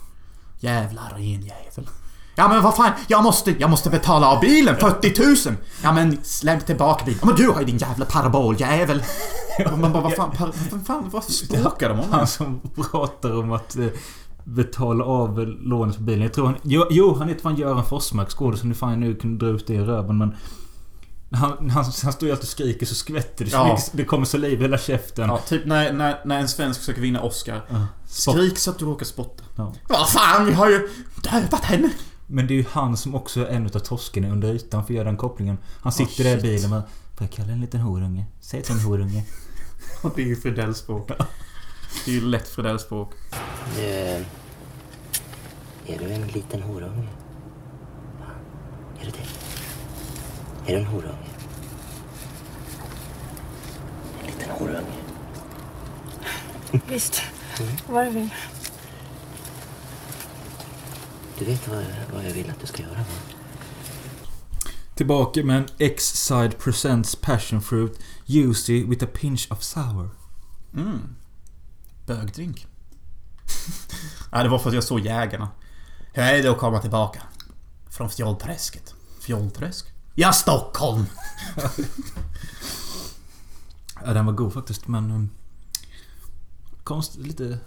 [0.59, 1.87] Jävla renjävel.
[2.35, 5.55] Ja men vad fan, jag måste, jag måste betala av bilen, 40 000!
[5.83, 7.19] Ja men släpp tillbaka bilen.
[7.21, 9.03] Ja, men du har ju din jävla paraboljävel!
[9.71, 10.31] Man bara, vad fan,
[10.71, 12.05] vad fan, vad språkar de om?
[12.11, 13.85] Han som pratar om att eh,
[14.43, 16.21] betala av lånet på bilen.
[16.21, 16.55] Jag tror han...
[16.63, 18.63] Jo, jo han heter fan Göran Forsmark, skådis.
[18.63, 20.35] Nu fan jag nu kunde dra ut det i röven men...
[21.33, 23.67] Han, han, han står ju alltid och skriker så skvätter det så Ja.
[23.67, 25.29] mycket, Det kommer saliv i hela käften.
[25.29, 27.65] Ja, typ när, när, när en svensk försöker vinna Oscar.
[27.69, 27.87] Ja.
[28.07, 29.43] Skrik så att du råkar spotta.
[29.55, 29.73] Ja.
[29.89, 30.89] Vad fan, vi har ju
[31.23, 31.89] dödat henne!
[32.27, 34.95] Men det är ju han som också är en utav torskarna under ytan för att
[34.95, 35.57] göra den kopplingen.
[35.81, 36.81] Han sitter där i bilen och...
[37.17, 38.25] Får jag kalla en liten horunge?
[38.41, 39.25] Säg till en horunge.
[40.01, 41.07] Och det är ju Fredell-språk.
[42.05, 43.13] Det är ju lätt Fredell-språk.
[43.75, 43.83] Du,
[45.87, 47.07] är du en liten horunge?
[48.99, 50.71] Är du det?
[50.71, 51.29] Är du en horunge?
[54.19, 55.01] En liten horunge?
[56.87, 57.21] Visst,
[57.87, 58.29] vad du vill.
[61.39, 61.83] Du vet vad,
[62.13, 63.05] vad jag vill att du ska göra va?
[64.95, 67.99] Tillbaka med en X-Side Presents Passion Fruit
[68.31, 70.09] Juicy with a pinch of sour.
[70.73, 71.15] Mm.
[72.05, 72.67] Bögdrink.
[74.31, 75.49] Nej, det var för att jag såg Jägarna.
[76.13, 77.21] Hur är det att komma tillbaka?
[77.89, 78.95] Från Fjollträsket.
[79.21, 79.85] Fjollträsk?
[80.15, 81.05] Ja, Stockholm!
[84.05, 85.11] Ja, den var god faktiskt men...
[85.11, 85.29] Um,
[86.83, 87.59] konst, lite...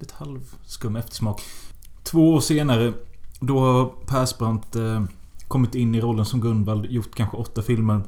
[0.00, 1.42] Lite halvskum eftersmak.
[2.02, 2.92] Två år senare,
[3.40, 5.04] då har Persbrandt eh,
[5.48, 8.02] kommit in i rollen som Gunvald, gjort kanske åtta filmer.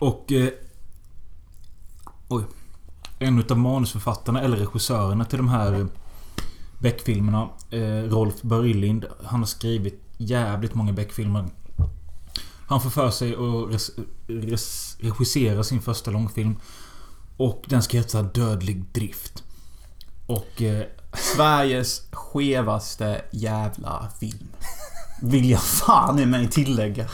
[0.00, 0.32] Och...
[0.32, 0.50] Eh,
[2.28, 2.44] oj.
[3.18, 5.86] En utav manusförfattarna, eller regissörerna till de här eh,
[6.78, 11.48] Beck-filmerna, eh, Rolf Börjlind, han har skrivit jävligt många Beck-filmer.
[12.66, 13.90] Han får för sig att res,
[14.26, 16.56] res, regissera sin första långfilm.
[17.36, 19.44] Och den ska heta Dödlig Drift.
[20.26, 20.62] Och...
[20.62, 24.48] Eh, Sveriges skevaste jävla film.
[25.20, 27.06] Vill jag fan i mig tillägga.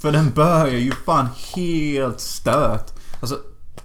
[0.00, 2.90] För den börjar ju fan helt stört.
[3.20, 3.38] Alltså,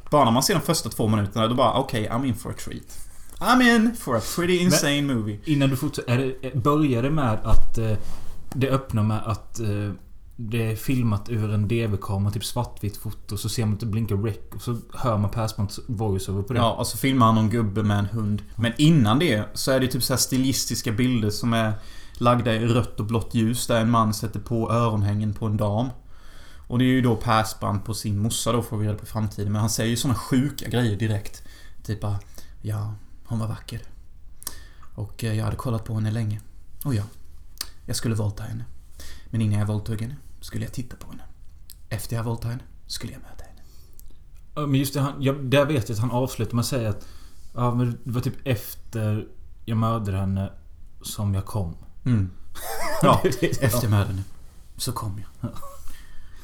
[0.09, 2.55] bara när man ser de första två minuterna, då bara okej, I'm in for a
[2.63, 3.07] treat.
[3.39, 5.39] I'm in for a pretty insane movie.
[5.45, 6.57] innan du fortsätter.
[6.57, 7.77] Börjar det med att...
[7.77, 7.97] Eh,
[8.53, 9.59] det öppnar med att...
[9.59, 9.91] Eh,
[10.39, 13.37] det är filmat ur en DV-kamera, typ svartvitt foto.
[13.37, 16.59] Så ser man att det blinkar rec och så hör man Persbrandts voiceover på det.
[16.59, 18.41] Ja, och så filmar han någon gubbe med en hund.
[18.55, 21.73] Men innan det så är det typ så här stilistiska bilder som är
[22.21, 25.89] lagda i rött och blått ljus där en man sätter på öronhängen på en dam.
[26.67, 29.07] Och det är ju då Persbrandt på sin morsa då får vi reda på i
[29.07, 29.51] framtiden.
[29.51, 31.43] Men han säger ju såna sjuka grejer direkt.
[31.83, 32.19] Typ bara,
[32.61, 32.93] ja,
[33.25, 33.81] hon var vacker.
[34.95, 36.41] Och eh, jag hade kollat på henne länge.
[36.85, 37.03] Och ja,
[37.85, 38.65] jag skulle våldta henne.
[39.29, 41.23] Men innan jag våldtog henne skulle jag titta på henne.
[41.89, 44.67] Efter jag våldtog henne skulle jag möta henne.
[44.67, 47.07] Men just det, han, jag, där vet jag att han avslutar med att säga att...
[47.53, 49.27] Ja, men det var typ efter
[49.65, 50.51] jag mördade henne
[51.01, 51.75] som jag kom.
[52.11, 52.29] Mm.
[53.01, 54.23] Ja, Det- efter mördaren
[54.77, 55.51] så kom jag.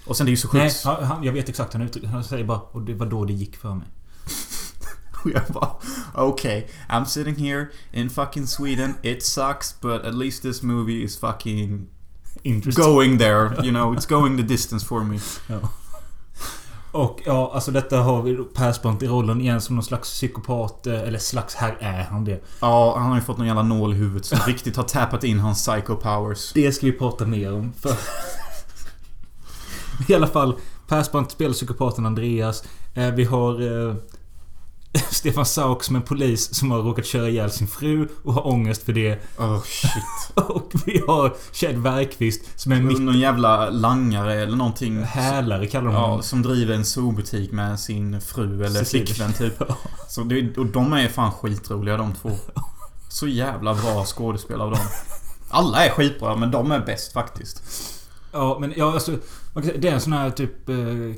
[0.05, 0.84] Och sen det är ju så Nej, sjukt.
[0.86, 1.74] han, han, jag vet exakt.
[1.74, 3.88] Han, uttrycker, han säger bara och det var då det gick för mig.
[5.24, 5.70] Och jag bara,
[6.14, 6.70] okej.
[6.89, 8.93] I'm sitting here in fucking Sweden.
[9.01, 11.88] It sucks but at least this movie is fucking
[12.76, 13.55] going there.
[13.64, 15.20] You know, it's going the distance for me.
[15.47, 15.59] Ja.
[16.94, 20.88] Och ja, alltså detta har vi Persbrandt i rollen igen som någon slags psykopat.
[20.88, 22.44] eh, Eller slags, här är han det.
[22.62, 25.39] Ja, han har ju fått någon jävla nål i huvudet som riktigt har tappat in
[25.39, 26.54] hans psycho powers.
[26.54, 27.74] Det ska vi prata mer om.
[27.82, 27.91] För...
[30.08, 30.56] I alla fall,
[30.88, 32.64] Persbrandt spelar psykopaten Andreas.
[32.94, 33.62] Eh, Vi har...
[35.12, 38.84] Stefan Sauk som en polis som har råkat köra ihjäl sin fru och har ångest
[38.84, 39.20] för det.
[39.38, 39.91] Oh shit.
[40.50, 45.04] Och vi har Kjell Bergqvist som är mitt Någon jävla langare eller någonting.
[45.04, 46.24] hälare kallar de Ja, honom.
[46.24, 49.54] som driver en zoobutik med sin fru eller flickvän typ.
[50.10, 52.32] Så det, och de är fan skitroliga de två.
[53.10, 54.80] Så jävla bra skådespel av dem.
[55.50, 57.62] Alla är skitbra men de är bäst faktiskt.
[58.32, 59.12] Ja, men ja, alltså...
[59.54, 60.76] Det är en sån här typ eh,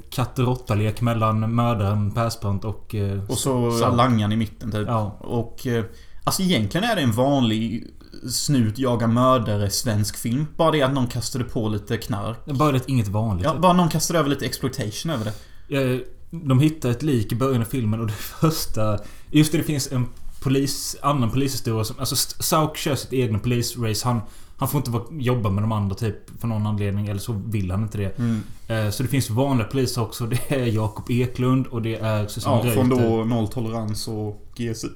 [0.10, 2.96] katt råtta-lek mellan mördaren Persbrandt och...
[2.96, 4.88] Eh, Och så langan i mitten typ.
[4.88, 5.18] Ja.
[5.20, 5.68] Och...
[5.68, 5.86] eh,
[6.24, 7.88] Alltså egentligen är det en vanlig
[8.30, 10.48] snut jagar mördare svensk film.
[10.58, 12.46] Bara det att någon kastade på lite knark.
[12.46, 13.46] Bara det inget vanligt.
[13.46, 15.32] Ja, bara någon kastade över lite exploitation över
[15.70, 15.78] det.
[15.94, 16.00] Eh,
[16.32, 19.00] De hittar ett lik i början av filmen och det första...
[19.32, 20.08] Just det, det finns en
[20.44, 20.96] polis...
[21.02, 21.96] Annan polishistoria som...
[22.00, 24.08] Alltså Sauk kör sitt egna polisrace.
[24.08, 24.22] Han,
[24.58, 27.08] han får inte vara, jobba med de andra typ för någon anledning.
[27.08, 28.18] Eller så vill han inte det.
[28.20, 28.44] Mm.
[28.68, 30.26] Eh, Så det finns vanliga poliser också.
[30.26, 33.10] Det är Jakob Eklund och det är Susanne Ja, från Reuter.
[33.18, 34.88] då nolltolerans och GSI.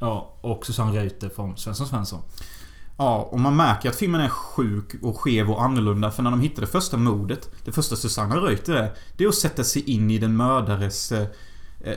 [0.00, 2.20] Ja, och Susanne Reuter från Svensson Svensson.
[2.96, 6.10] Ja, och man märker att filmen är sjuk och skev och annorlunda.
[6.10, 9.34] För när de hittar det första mordet, det första Susanna Reuter är, det är att
[9.34, 11.26] sätta sig in i den mördares eh,
[11.80, 11.94] eh,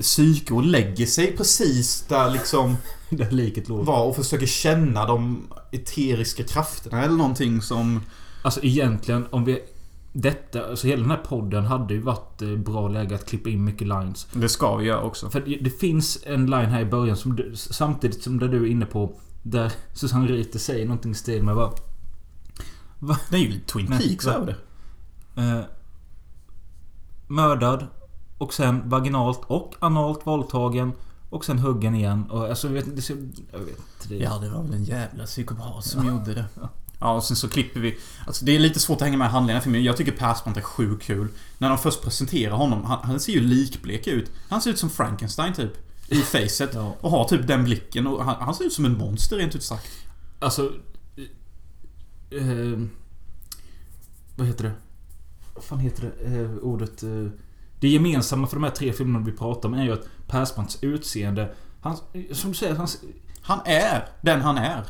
[0.00, 2.76] psyke och lägger sig precis där liksom
[3.10, 3.84] Där liket låg.
[3.86, 8.00] var och försöker känna de eteriska krafterna eller någonting som...
[8.42, 9.62] Alltså egentligen om vi...
[10.12, 13.64] Detta, alltså hela den här podden hade ju varit eh, bra läge att klippa in
[13.64, 14.26] mycket lines.
[14.32, 15.30] Det ska vi göra också.
[15.30, 18.62] För det, det finns en line här i början som du, samtidigt som där du
[18.66, 21.70] är inne på där Susanne Reuter säger någonting i stil med bara...
[23.30, 24.46] Det är ju lite Twin Peaks va- över
[25.34, 25.42] det.
[25.42, 25.60] Eh,
[27.26, 27.86] mördad
[28.38, 30.92] och sen vaginalt och analt våldtagen
[31.30, 33.10] och sen huggen igen och alltså vet det
[33.52, 33.78] Jag vet.
[34.08, 36.44] Det, Ja, det var väl en jävla psykopat som gjorde det.
[36.98, 37.98] Ja, och sen så klipper vi...
[38.26, 39.80] Alltså det är lite svårt att hänga med i handlingen för mig.
[39.82, 41.28] Jag tycker Persbrandt är sjukt kul.
[41.58, 44.30] När de först presenterar honom, han, han ser ju likblek ut.
[44.48, 45.72] Han ser ut som Frankenstein typ.
[46.08, 46.70] I facet.
[46.74, 46.96] Ja.
[47.00, 49.62] Och har typ den blicken och han, han ser ut som en monster rent ut
[49.62, 49.90] sagt.
[50.38, 50.72] Alltså...
[52.30, 52.78] Eh, eh,
[54.36, 54.72] vad heter det?
[55.54, 56.36] Vad fan heter det?
[56.36, 57.02] Eh, ordet...
[57.02, 57.26] Eh,
[57.80, 61.54] det gemensamma för de här tre filmerna vi pratar om är ju att Persbrandts utseende...
[61.80, 61.96] Han,
[62.32, 62.98] som du säger, hans,
[63.42, 64.84] Han är den han är.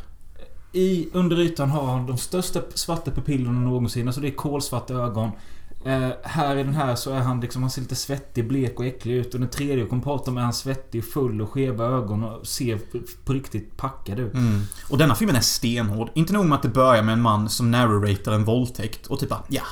[0.72, 4.08] I under ytan har han de största svarta pupillerna någonsin.
[4.08, 5.30] Alltså det är kolsvarta ögon.
[5.84, 7.62] Eh, här i den här så är han liksom...
[7.62, 9.34] Han ser lite svettig, blek och äcklig ut.
[9.34, 12.46] Och den tredje jag kommer prata om är han svettig, full och skeva ögon och
[12.46, 12.78] ser
[13.24, 14.32] på, riktigt packad ut.
[14.90, 16.10] Och denna filmen är stenhård.
[16.14, 19.28] Inte nog med att det börjar med en man som narratar en våldtäkt och typ
[19.28, 19.62] bara, ja.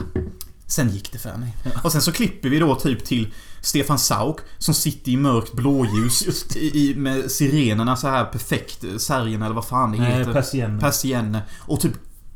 [0.67, 1.57] Sen gick det för mig.
[1.85, 6.47] Och sen så klipper vi då typ till Stefan Sauk som sitter i mörkt blåljus
[6.57, 8.85] i, i, med sirenerna så här perfekt.
[8.99, 10.33] Sargen eller vad fan det Nej, heter.
[10.33, 10.81] persienner.
[10.81, 11.43] Persienner.
[11.61, 11.93] Och typ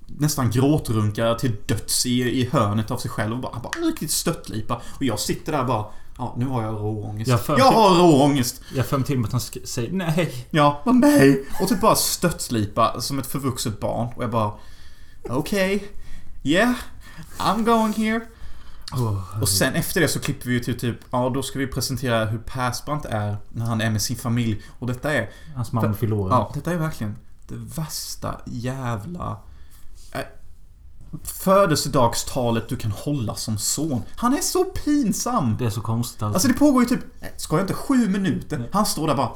[0.06, 4.82] nästan gråtrunkar till döds i, i hörnet av sig själv och bara, bara riktigt stöttlipa.
[4.96, 5.86] Och jag sitter där bara
[6.18, 7.28] Ja, nu har jag råångest.
[7.30, 8.60] Jag Jag, har råångest!
[8.76, 10.46] Jag får till mig att han säger nej.
[10.50, 11.44] Ja, vad nej!
[11.60, 14.08] Och typ bara stöttslipa som ett förvuxet barn.
[14.16, 14.52] Och jag bara...
[15.28, 15.84] Okej.
[16.42, 16.74] Yeah.
[17.38, 18.20] I'm going here.
[19.40, 20.96] och sen efter det så klipper vi ju till typ...
[21.10, 24.62] Ja, då ska vi presentera hur Persbrandt är när han är med sin familj.
[24.78, 25.30] Och detta är...
[25.56, 26.36] Hans mamma förlorar.
[26.36, 27.16] Ja, detta är verkligen
[27.48, 29.40] det värsta jävla...
[30.12, 30.20] eh,
[31.24, 34.02] Födelsedagstalet du kan hålla som son.
[34.16, 35.56] Han är så pinsam!
[35.58, 36.36] Det är så konstigt alltså.
[36.36, 37.00] Alltså det pågår ju typ,
[37.36, 38.68] ska jag inte, sju minuter.
[38.72, 39.30] Han står där bara.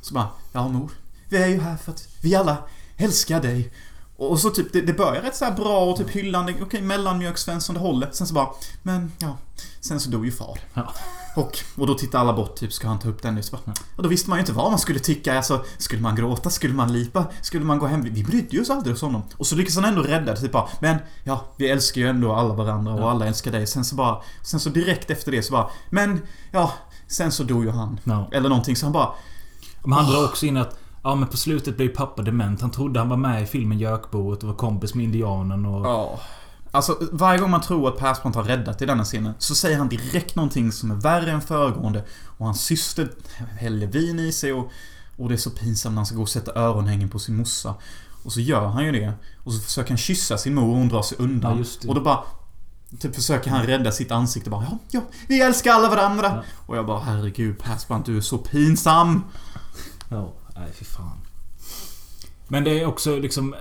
[0.00, 0.90] Så bara, ja mor.
[1.28, 2.56] Vi är ju här för att vi alla
[2.96, 3.72] älskar dig.
[4.18, 7.38] Och så typ, det, det börjar rätt så här bra och typ hyllande, okej mellanmjölk
[7.38, 8.08] Svensson det håller.
[8.12, 8.48] Sen så bara,
[8.82, 9.36] men ja.
[9.80, 10.58] Sen så dog ju far.
[10.74, 10.92] Ja.
[11.36, 13.42] Och, och då tittar alla bort, typ ska han ta upp den nu?
[13.42, 15.36] Så bara, och då visste man ju inte vad man skulle tycka.
[15.36, 16.50] Alltså, skulle man gråta?
[16.50, 17.26] Skulle man lipa?
[17.42, 18.02] Skulle man gå hem?
[18.02, 19.22] Vi brydde ju oss aldrig hos honom.
[19.36, 22.32] Och så lyckas han ändå rädda det, typ bara, men ja, vi älskar ju ändå
[22.32, 23.66] alla varandra och alla älskar dig.
[23.66, 26.72] Sen så bara, sen så direkt efter det så bara, men ja,
[27.06, 28.00] sen så dog ju han.
[28.04, 28.28] Ja.
[28.32, 29.08] Eller någonting, så han bara,
[29.84, 32.60] Men han drar också in att Ja men på slutet blev pappa dement.
[32.60, 35.86] Han trodde han var med i filmen Jökboet och var kompis med indianen och...
[35.86, 36.20] Ja.
[36.70, 39.88] Alltså, varje gång man tror att Persbrandt har räddat i denna scenen så säger han
[39.88, 42.04] direkt någonting som är värre än föregående.
[42.38, 43.10] Och hans syster
[43.58, 44.70] häller vin i sig och,
[45.16, 47.74] och det är så pinsamt när han ska gå och sätta öronhängen på sin morsa.
[48.24, 49.12] Och så gör han ju det.
[49.44, 51.58] Och så försöker han kyssa sin mor och hon drar sig undan.
[51.58, 52.18] Ja, och då bara...
[53.00, 56.26] Typ försöker han rädda sitt ansikte bara ja, ja, vi älskar alla varandra.
[56.26, 56.42] Ja.
[56.66, 59.24] Och jag bara herregud Persbrandt du är så pinsam.
[60.08, 61.18] Ja, nej fy fan.
[62.48, 63.54] Men det är också liksom...
[63.54, 63.60] eh,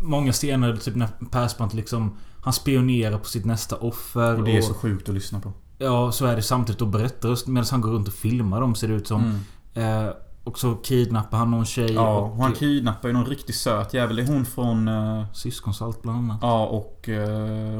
[0.00, 2.16] Många scener typ när Persbrandt liksom...
[2.40, 4.38] Han spionerar på sitt nästa offer.
[4.38, 5.52] Och det är så sjukt att lyssna på.
[5.78, 8.88] Ja, så är det samtidigt då berättarröst medan han går runt och filmar dem ser
[8.88, 9.40] det ut som.
[9.74, 10.08] Eh,
[10.44, 12.32] och så kidnappar han någon tjej Ja, och...
[12.32, 14.16] och han kidnappar ju någon riktigt söt jävel.
[14.16, 14.88] Det är hon från...
[14.88, 16.38] eh, Syskonsalt bland annat.
[16.42, 17.16] Ja, och uh,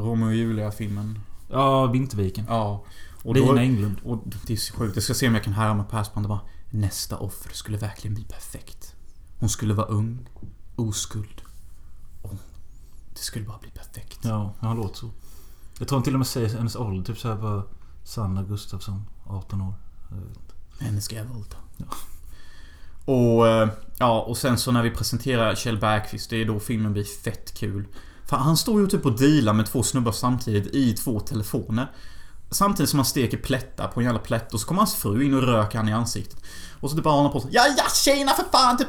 [0.00, 1.18] Romeo och Julia-filmen.
[1.50, 2.44] Ja, Vinterviken.
[2.48, 2.84] Ja.
[3.22, 3.96] Och Lina Englund.
[4.04, 4.96] och det är så sjukt.
[4.96, 6.40] Jag ska se om jag kan härma Persbrandt och bara
[6.70, 8.94] nästa offer skulle verkligen bli perfekt.
[9.38, 10.28] Hon skulle vara ung,
[10.76, 11.42] oskuld.
[12.22, 12.34] Och
[13.12, 14.18] det skulle bara bli perfekt.
[14.22, 15.10] Ja, han låter så.
[15.78, 17.04] Jag tror han till och med säger hennes ålder.
[17.04, 17.62] Typ såhär bara...
[18.06, 19.74] Sanna Gustafsson, 18 år.
[20.80, 21.56] Henne ska jag våldta.
[23.04, 26.92] Och, eh, ja, och sen så när vi presenterar Kjell Bergqvist, det är då filmen
[26.92, 27.86] blir fett kul.
[28.24, 31.92] För han står ju typ och dealar med två snubbar samtidigt i två telefoner.
[32.50, 35.34] Samtidigt som han steker plättar på en jävla plätt och så kommer hans fru in
[35.34, 36.42] och röker han i ansiktet.
[36.80, 38.76] Och så typ bara håller på så Ja, ja tjena för fan!
[38.76, 38.88] Typ,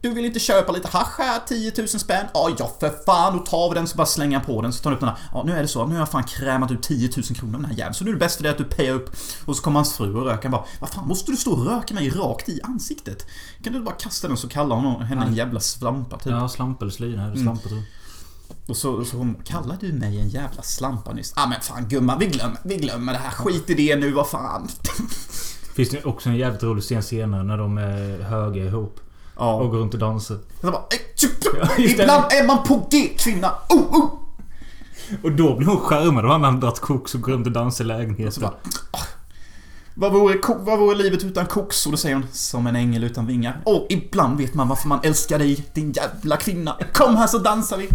[0.00, 1.40] du vill inte köpa lite hasch här?
[1.46, 2.26] 10 000 spänn?
[2.34, 3.38] Ja, ja för fan!
[3.38, 5.08] Då tar vi den så bara slänger han på den så tar han upp den
[5.08, 5.18] här.
[5.32, 5.86] Ja, nu är det så.
[5.86, 7.94] Nu har jag fan krämat ut 10 000 kronor av den här jäveln.
[7.94, 9.16] Så nu är det bästa det att du pejar upp.
[9.44, 10.42] Och så kommer hans fru och röker.
[10.42, 13.26] Han bara Vad fan måste du stå och röka mig rakt i ansiktet?
[13.64, 16.32] Kan du bara kasta den så kallar hon henne en jävla svampa typ.
[16.32, 17.26] Ja, slampa eller slyna.
[17.26, 17.86] Eller slampa tror jag.
[18.68, 21.32] Och så, så hon kallar du mig en jävla slampa nyss?
[21.36, 23.30] Ah, men fan gumman, vi glömmer, vi glömmer det här.
[23.30, 24.68] Skit i det nu, vad fan.
[25.76, 29.00] Finns det också en jävligt rolig scen senare när de är höga ihop.
[29.36, 29.54] Ja.
[29.54, 30.38] Och går runt och dansar.
[30.60, 31.84] Så bara, "Eh.
[31.92, 33.52] Ibland är man på G kvinna.
[33.68, 34.10] Oh, oh.
[35.22, 37.84] Och då blir hon skärmad av han har dragit koks och går runt och dansar
[37.84, 38.42] i lägenheten.
[38.42, 38.54] bara,
[38.90, 38.98] "Ah,
[39.94, 41.86] vad vore, vad vore livet utan koks?
[41.86, 43.60] Och då säger hon, som en ängel utan vingar.
[43.64, 46.76] Och ibland vet man varför man älskar dig, din jävla kvinna.
[46.92, 47.88] Kom här så dansar vi.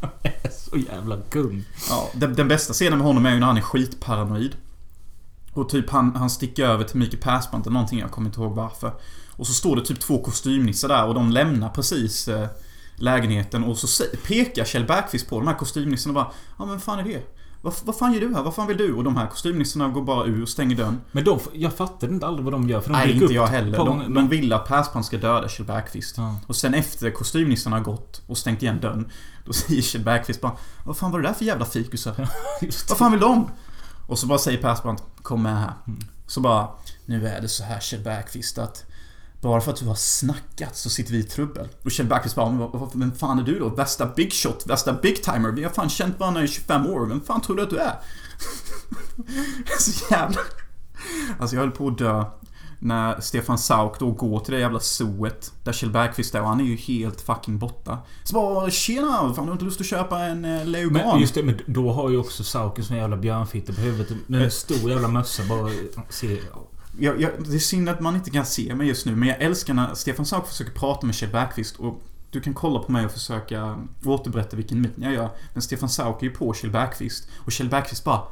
[0.50, 3.60] Så jävla gum Ja, den, den bästa scenen med honom är ju när han är
[3.60, 4.56] skitparanoid.
[5.52, 8.54] Och typ han, han sticker över till Mikael Persbrandt eller någonting, jag kommer inte ihåg
[8.54, 8.92] varför.
[9.36, 12.48] Och så står det typ två kostymnissar där och de lämnar precis eh,
[12.96, 16.98] lägenheten och så pekar Kjell Bergqvist på de här kostymnissarna och bara Ja men fan
[16.98, 17.35] är det?
[17.66, 18.42] Vad, vad fan gör du här?
[18.42, 18.92] Vad fan vill du?
[18.92, 21.00] Och de här kostymnissarna går bara ur och stänger dörren.
[21.12, 22.80] Men de, jag fattade inte aldrig vad de gör.
[22.80, 23.78] För de Nej, inte upp jag heller.
[23.78, 26.16] De, de vill att Persbrandt ska döda Kjell Bergqvist.
[26.16, 26.36] Ja.
[26.46, 29.10] Och sen efter kostymnissarna har gått och stängt igen dörren
[29.44, 30.52] Då säger Kjell Bergqvist bara
[30.84, 32.14] Vad fan var det där för jävla fikusar?
[32.88, 33.50] Vad fan vill de?
[34.06, 35.72] Och så bara säger Persbrandt Kom med här
[36.26, 36.68] Så bara
[37.06, 38.85] Nu är det så här Kjell Bergqvist att
[39.46, 41.68] bara för att du har snackat så sitter vi i trubbel.
[41.84, 43.68] Och Kjell Bergqvist bara, "Men vad- vad- vem fan är du då?
[43.68, 45.52] Värsta big shot, värsta big timer.
[45.52, 47.06] Vi har fan känt varandra i 25 år.
[47.06, 47.94] Vem fan tror du att du är?
[49.78, 50.40] så jävla...
[51.38, 52.24] Alltså jag höll på att dö.
[52.78, 56.60] När Stefan Sauk då går till det jävla zooet Där Kjell Bergqvist är och han
[56.60, 57.98] är ju helt fucking borta.
[58.24, 59.06] Så bara Tjena!
[59.08, 60.64] Fan har du inte lust att köpa en eh?
[60.90, 64.16] Men just det, men då har ju också Sauken sån jävla björnfitta på huvudet.
[64.26, 65.70] Med en stor jävla mössa bara...
[66.08, 66.38] Se,
[66.98, 69.42] Jag, jag, det är synd att man inte kan se mig just nu, men jag
[69.42, 73.06] älskar när Stefan Sauk försöker prata med Kjell Bergqvist och du kan kolla på mig
[73.06, 75.30] och försöka återberätta vilken min jag gör.
[75.52, 78.22] Men Stefan Sauk är ju på Kjell Bergqvist och Kjell Bergqvist bara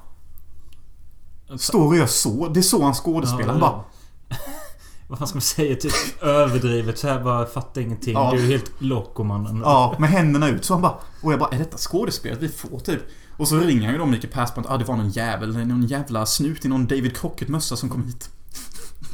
[1.58, 2.48] Står och gör så.
[2.48, 3.50] Det är så han skådespelar.
[3.50, 3.84] Han bara
[5.08, 5.76] Vad fan ska man säga?
[5.76, 8.14] Typ överdrivet så här bara fattar ingenting.
[8.14, 8.32] Ja.
[8.34, 9.60] Du är helt loco mannen.
[9.64, 10.64] Ja, med händerna ut.
[10.64, 10.94] Så han bara...
[11.22, 13.00] Och jag bara, är detta skådespelet vi får typ?
[13.36, 14.70] Och så ringer han ju då Mikael Persbrandt.
[14.70, 15.66] Ah, det var någon jävel.
[15.66, 18.30] Någon jävla snut i någon David Crockett-mössa som kom hit.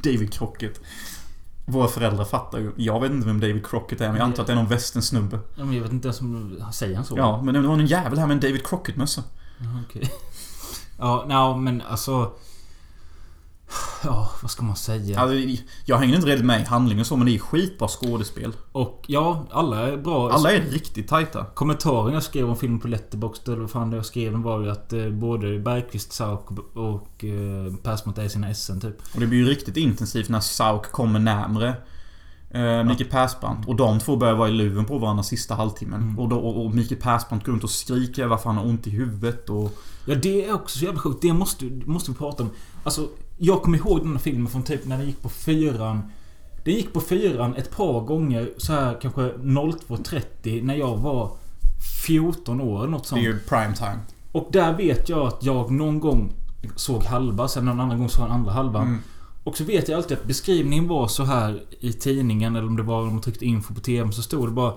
[0.02, 0.80] David Crockett.
[1.66, 2.72] Våra föräldrar fattar ju.
[2.76, 5.38] Jag vet inte vem David Crockett är, men jag antar att det är någon västernsnubbe.
[5.54, 6.62] Ja, men jag vet inte ens om...
[6.72, 7.18] Säger han så?
[7.18, 9.22] Ja, men det var någon jävel här med en David Crockett-mössa.
[9.88, 10.10] Okej.
[10.98, 12.32] Ja, no, men alltså...
[14.04, 15.20] Ja, vad ska man säga?
[15.20, 15.36] Alltså,
[15.84, 18.52] jag hänger inte riktigt med i handlingen så, men det är skitbra skådespel.
[18.72, 20.30] Och ja, alla är bra.
[20.30, 21.44] Alla är riktigt tajta.
[21.54, 24.70] Kommentaren jag skrev om filmen på Letterboxd eller vad fan det jag skrev var ju
[24.70, 28.96] att eh, både Bergqvist, Sauk och eh, Persbrandt är sina SN typ.
[29.14, 31.74] Och det blir ju riktigt intensivt när Sauk kommer närmre
[32.50, 33.68] eh, Mikael Persbrandt.
[33.68, 36.02] Och de två börjar vara i luven på varandra sista halvtimmen.
[36.02, 36.18] Mm.
[36.18, 38.90] Och, då, och, och Mikael Persbrandt går runt och skriker varför han har ont i
[38.90, 39.78] huvudet och...
[40.04, 41.22] Ja, det är också så jävla sjukt.
[41.22, 42.50] Det måste, måste vi prata om.
[42.84, 43.08] Alltså,
[43.42, 46.02] jag kommer ihåg den här filmen från typ när den gick på fyran.
[46.64, 51.30] Den gick på fyran ett par gånger så här kanske 02.30 när jag var
[52.06, 53.18] 14 år något Det sånt.
[53.18, 53.98] är ju prime time.
[54.32, 56.32] Och där vet jag att jag någon gång
[56.76, 58.86] såg halva, sen någon annan gång såg jag andra halvan.
[58.86, 58.98] Mm.
[59.44, 62.82] Och så vet jag alltid att beskrivningen var så här i tidningen eller om det
[62.82, 64.74] var om man tryckte info på TV så stod det bara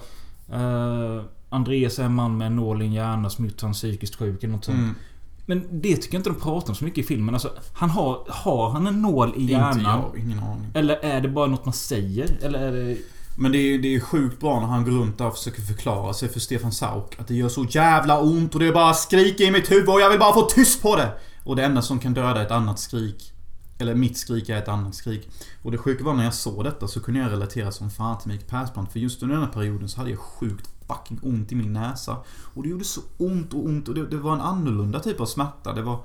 [0.52, 4.16] eh, Andreas är en man med en nål i en hjärna som gjort han psykiskt
[4.16, 4.78] sjuk eller något sånt.
[4.78, 4.96] Mm.
[5.46, 7.36] Men det tycker jag inte de pratar om så mycket i filmen.
[7.36, 9.78] Alltså, han har, har han en nål i hjärnan?
[9.78, 10.72] Inte jag, ingen aning.
[10.74, 12.38] Eller är det bara något man säger?
[12.42, 12.98] Eller är det...
[13.38, 16.14] Men det är, det är sjukt bra när han går runt där och försöker förklara
[16.14, 17.20] sig för Stefan Sauk.
[17.20, 20.02] Att det gör så jävla ont och det är bara skriker i mitt huvud och
[20.02, 21.12] jag vill bara få tyst på det!
[21.44, 23.34] Och det enda som kan döda ett annat skrik
[23.84, 25.30] eller mitt skrik är ett annat skrik.
[25.62, 28.32] Och det sjuka var när jag såg detta så kunde jag relatera som fan till
[28.32, 28.92] Mikael Persbrandt.
[28.92, 32.18] För just under den här perioden så hade jag sjukt fucking ont i min näsa.
[32.54, 35.26] Och det gjorde så ont och ont och det, det var en annorlunda typ av
[35.26, 35.74] smärta.
[35.74, 36.00] Det var...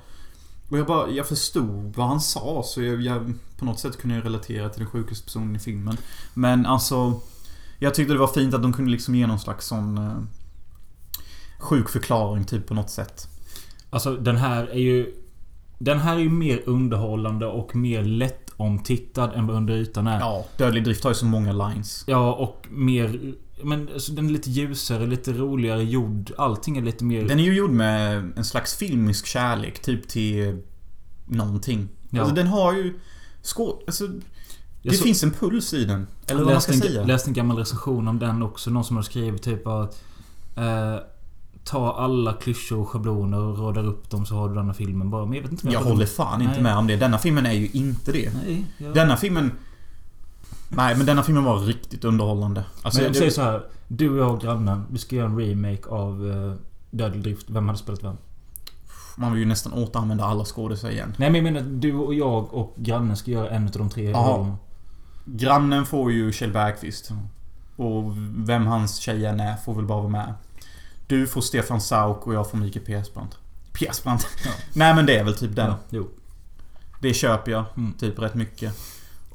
[0.68, 4.16] Och jag bara, jag förstod vad han sa så jag, jag på något sätt kunde
[4.16, 5.97] jag relatera till den sjukaste personen i filmen.
[6.34, 7.20] Men alltså...
[7.80, 9.99] Jag tyckte det var fint att de kunde liksom ge någon slags sån...
[9.99, 10.18] Eh,
[11.59, 13.28] sjuk förklaring typ på något sätt.
[13.91, 15.14] Alltså den här är ju...
[15.78, 20.20] Den här är ju mer underhållande och mer lätt omtittad än vad Under ytan är.
[20.20, 22.05] Ja, Dödlig Drift har ju så många lines.
[22.07, 23.34] Ja, och mer...
[23.65, 26.33] Men alltså, den är lite ljusare, lite roligare gjord.
[26.39, 27.29] Allting är lite mer...
[27.29, 30.63] Den är ju gjord med en slags filmisk kärlek, typ till
[31.27, 31.89] någonting.
[32.11, 32.21] Ja.
[32.21, 32.99] Alltså den har ju...
[33.43, 33.83] Skå...
[33.87, 34.23] Alltså, det
[34.83, 36.07] Jag så- finns en puls i den.
[36.27, 37.05] Eller Jag vad man ska en, säga.
[37.05, 38.71] läste en gammal recension om den också.
[38.71, 40.03] Någon som har skrivit typ att...
[40.57, 40.97] Eh,
[41.65, 45.25] ta alla klyschor och schabloner och råda upp dem så har du denna filmen bara.
[45.27, 46.63] Men jag vet inte om Jag håller fan inte Nej.
[46.63, 46.97] med om det.
[46.97, 48.33] Denna filmen är ju inte det.
[48.45, 48.95] Nej, jag...
[48.95, 49.53] Denna filmen...
[50.69, 52.64] Nej, men denna filmen var riktigt underhållande.
[52.83, 53.62] Alltså, men jag säger så här.
[53.89, 56.55] Du och jag och grannen, vi ska göra en remake av uh,
[56.91, 57.51] Dödlig Drift.
[57.51, 58.16] Vem hade spelat vem?
[59.16, 61.14] Man vill ju nästan återanvända alla skådespelare igen.
[61.16, 64.12] Nej men jag menar du och jag och grannen ska göra en av de tre
[64.12, 64.57] rollerna.
[65.25, 67.11] Grannen får ju Kjell Bergqvist.
[67.77, 70.35] Och vem hans tjej än är får väl bara vara med.
[71.07, 73.39] Du får Stefan Sauk och jag får Mikael Persbrandt.
[73.73, 74.27] Persbrandt?
[74.73, 75.71] Nej men det är väl typ den.
[75.71, 76.09] Ja, jo.
[77.01, 77.64] Det köper jag.
[77.77, 77.93] Mm.
[77.93, 78.75] Typ rätt mycket.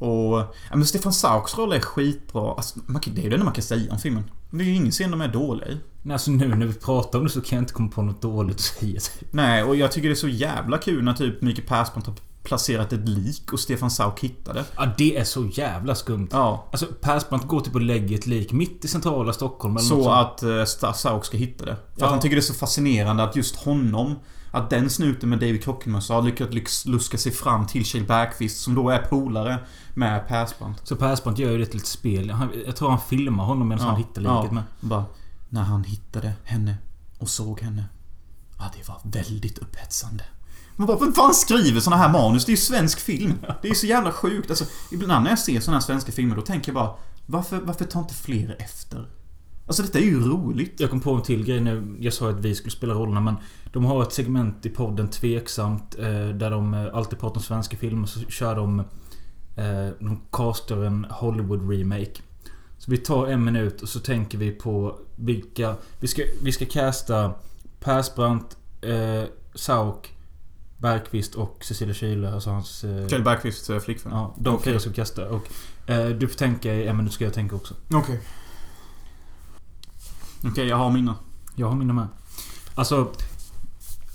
[0.04, 0.38] Och...
[0.70, 2.54] Ja, men Stefan Sauks roll är skitbra.
[2.54, 4.24] Alltså, man, det är ju det enda man kan säga om filmen.
[4.50, 5.78] Det är ju ingen scen de är dåliga i.
[6.02, 8.22] Nej, alltså nu när vi pratar om det så kan jag inte komma på något
[8.22, 9.00] dåligt att säga.
[9.32, 12.94] Nej, och jag tycker det är så jävla kul när typ Mikael Persbrandt har placerat
[12.94, 14.66] ett lik och Stefan Sauk hittar det.
[14.76, 16.28] Ja, det är så jävla skumt.
[16.32, 16.68] Ja.
[16.72, 20.44] Alltså Persbrandt går typ och lägger ett lik mitt i centrala Stockholm eller Så att
[20.44, 21.76] uh, Sauk ska hitta det.
[21.76, 22.06] För Ja.
[22.06, 24.16] att han tycker det är så fascinerande att just honom
[24.52, 28.76] att den snuten med David Krockenmössa har lyckats luska sig fram till Kjell Bergqvist som
[28.76, 29.60] då är polare
[29.94, 30.88] med Persbrandt.
[30.88, 32.30] Så Persbrandt gör ju det till ett spel.
[32.30, 34.64] Han, jag tror han filmar honom medan han hittar liket med.
[34.80, 35.06] Bara,
[35.50, 36.78] när han hittade henne
[37.20, 37.86] och såg henne.
[38.58, 40.24] Ja, det var väldigt upphetsande.
[40.76, 42.46] Man bara, vem fan skriver såna här manus?
[42.46, 43.34] Det är ju svensk film.
[43.62, 44.50] Det är ju så jävla sjukt.
[44.50, 47.86] Alltså, ibland när jag ser såna här svenska filmer, då tänker jag bara, varför, varför
[47.86, 49.08] tar inte fler efter?
[49.68, 50.80] Alltså detta är ju roligt.
[50.80, 51.96] Jag kom på en till grej nu.
[52.00, 53.36] Jag sa att vi skulle spela rollerna men
[53.74, 57.78] De har ett segment i podden Tveksamt eh, Där de eh, alltid pratar om svenska
[57.78, 58.84] filmer så kör de
[59.56, 62.22] eh, De castar en Hollywood remake
[62.78, 66.66] Så vi tar en minut och så tänker vi på vilka Vi ska, vi ska
[66.66, 67.34] casta
[67.80, 69.24] Persbrandt eh,
[69.56, 70.10] Sauk
[70.78, 72.84] Bergqvist och Cecilia Kyle Alltså hans...
[72.84, 74.14] Eh, Kjell Bergqvists eh, flickvän.
[74.14, 74.64] Ja, de Okej.
[74.66, 75.50] fyra ska vi kasta och
[75.90, 78.20] eh, Du får tänka i en minut ska jag tänka också Okej.
[80.46, 81.16] Okej, jag har mina.
[81.56, 82.08] Jag har mina med.
[82.76, 83.12] Alltså...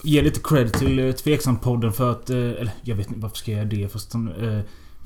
[0.02, 2.30] Ge lite cred till eh, Tveksamt-podden för att...
[2.30, 4.28] Eh, eller jag vet inte varför ska jag göra det fast de,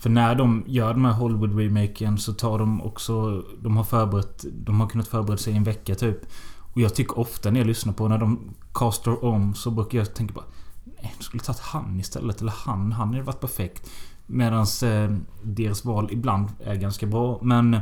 [0.03, 3.45] För när de gör de här Hollywood-remaken så tar de också...
[3.63, 4.45] De har förberett...
[4.53, 6.19] De har kunnat förbereda sig i en vecka typ.
[6.59, 10.15] Och jag tycker ofta när jag lyssnar på när de castar om så brukar jag
[10.15, 10.45] tänka bara...
[10.85, 12.41] Nej, de skulle tagit han istället.
[12.41, 12.93] Eller han.
[12.93, 13.91] Han hade varit perfekt.
[14.27, 15.11] Medans eh,
[15.43, 17.39] deras val ibland är ganska bra.
[17.43, 17.79] Men...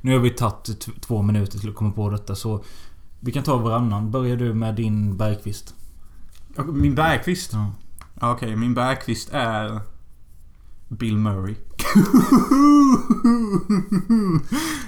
[0.00, 2.64] Nu har vi tagit två minuter till att komma på detta så...
[3.20, 4.10] Vi kan ta varannan.
[4.10, 5.74] Börjar du med din Bergqvist?
[6.72, 7.52] Min Bergqvist?
[7.52, 7.72] Ja.
[8.32, 9.91] Okej, min Bergqvist är...
[10.98, 11.54] Bill Murray.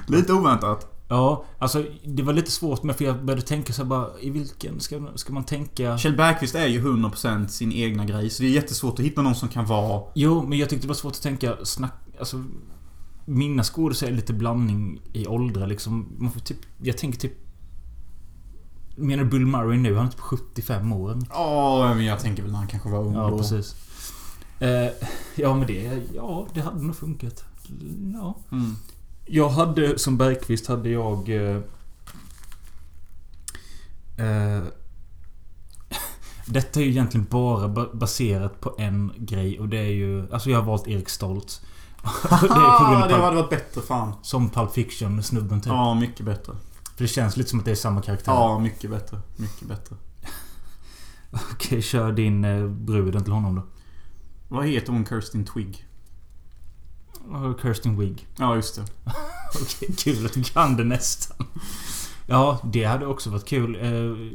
[0.07, 0.90] Lite oväntat.
[1.09, 4.80] Ja, alltså det var lite svårt med för jag började tänka så bara i vilken
[4.80, 5.98] ska, ska man tänka?
[5.98, 9.34] Kjell Bergqvist är ju 100% sin egna grej, så det är jättesvårt att hitta någon
[9.34, 10.02] som kan vara...
[10.14, 11.92] Jo, men jag tyckte det var svårt att tänka snack...
[12.18, 12.44] Alltså...
[13.26, 16.07] Mina skådespelare är lite blandning i åldrar liksom.
[16.18, 16.59] Man får typ...
[16.82, 17.32] Jag tänker typ...
[18.96, 19.96] Menar du Bill Murray nu?
[19.96, 21.18] Han är typ 75 år.
[21.30, 23.38] Ja, men jag tänker väl när han kanske var ung Ja, då.
[23.38, 23.76] precis.
[24.64, 24.90] Eh,
[25.34, 26.02] ja, men det...
[26.14, 27.44] Ja, det hade nog funkat.
[28.14, 28.36] Ja.
[28.52, 28.76] Mm.
[29.26, 31.28] Jag hade, som Bergqvist hade jag...
[31.28, 31.56] Eh,
[34.26, 34.62] eh,
[36.46, 40.32] detta är ju egentligen bara ba- baserat på en grej och det är ju...
[40.32, 41.60] Alltså jag har valt Erik Stoltz.
[42.22, 44.12] det är det hade varit bättre fan.
[44.22, 45.72] Som Pulp Fiction, snubben typ.
[45.72, 46.52] Ja, mycket bättre.
[46.96, 48.32] För det känns lite som att det är samma karaktär.
[48.32, 49.20] Ja, mycket bättre.
[49.36, 49.96] Mycket bättre.
[51.52, 53.62] Okej, kör din eh, bruden till honom då.
[54.49, 55.86] Vad heter hon Kirsten Twig?
[57.62, 58.26] Kirsten Wig.
[58.38, 58.82] Ja, just det.
[59.62, 61.47] Okej, kul att du kan det nästan.
[62.26, 63.76] Ja, det hade också varit kul.
[63.76, 64.32] Eh,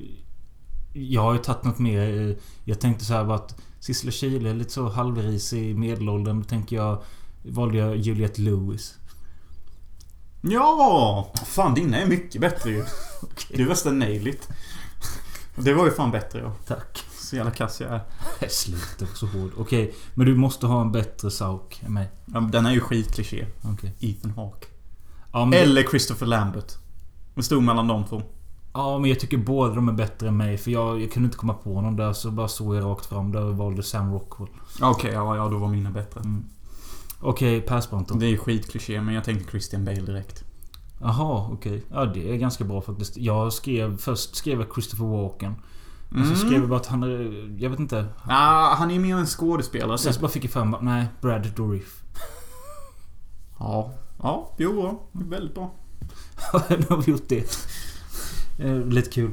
[1.02, 2.30] Jag har ju tagit något mer.
[2.30, 2.36] eh,
[2.66, 6.40] Jag tänkte så här bara att Sissela Kyle är lite så halvrisig i medelåldern.
[6.42, 7.04] Då tänker jag...
[7.44, 8.96] Valde jag Juliette Lewis.
[10.42, 11.34] Ja!
[11.46, 12.86] Fan, dina är mycket bättre ju.
[13.54, 14.48] Du värsta nail it.
[15.56, 16.54] Det var ju fan bättre ja.
[16.68, 17.04] Tack.
[17.30, 18.02] Så jävla kass jag är.
[18.50, 19.52] Sluta så hård.
[19.58, 22.10] Okej, men du måste ha en bättre Sauk än mig.
[22.26, 23.46] Ja, men den är ju skitkliché.
[23.62, 23.94] Okej.
[24.00, 24.68] Ethan Hawke.
[25.32, 26.74] Ja, men, Eller Christopher Lambert.
[27.36, 28.22] Det stod mellan de två.
[28.74, 30.58] ja, men jag tycker båda de är bättre än mig.
[30.58, 32.14] För jag, jag kunde inte komma på någon där.
[32.14, 34.50] Så bara såg jag rakt fram där valde Sam Rockwell.
[34.82, 36.22] Okej, ja, ja då var mina bättre.
[37.22, 38.16] Okej, Persbrandt då.
[38.16, 40.44] Det är ju skitkliché men jag tänkte Christian Bale direkt.
[41.02, 41.84] Jaha, okej.
[41.92, 43.18] Ja, det är ganska bra faktiskt.
[43.18, 43.98] Jag skrev...
[43.98, 45.56] Först skrev jag Christopher Walken.
[46.12, 47.56] Och så skrev jag bara att han är...
[47.64, 48.06] Jag vet inte.
[48.24, 49.98] Ah, han är mer en skådespelare.
[49.98, 52.02] Sen så bara fick jag mig, nej, Brad Dourif.
[53.60, 53.94] Ja.
[54.22, 55.04] Ja, jo, bra.
[55.12, 55.74] Väldigt bra.
[56.70, 57.58] nu har vi gjort det.
[58.60, 59.32] Eh, lite kul.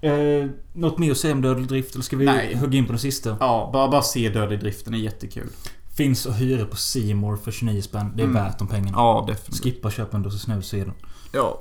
[0.00, 1.94] Eh, något mer att säga om Dödlig Drift?
[1.94, 2.56] Eller ska vi Nej.
[2.56, 3.36] hugga in på den sista?
[3.40, 5.48] Ja, bara, bara se Dödlig driften är jättekul.
[5.96, 6.76] Finns att hyra på
[7.14, 8.12] More för 29 spänn.
[8.16, 8.44] Det är Mm.
[8.44, 8.98] värt de pengarna.
[8.98, 9.62] Ja, definitivt.
[9.64, 10.94] Skippa köpa en dosa snus se den.
[11.32, 11.60] Ja.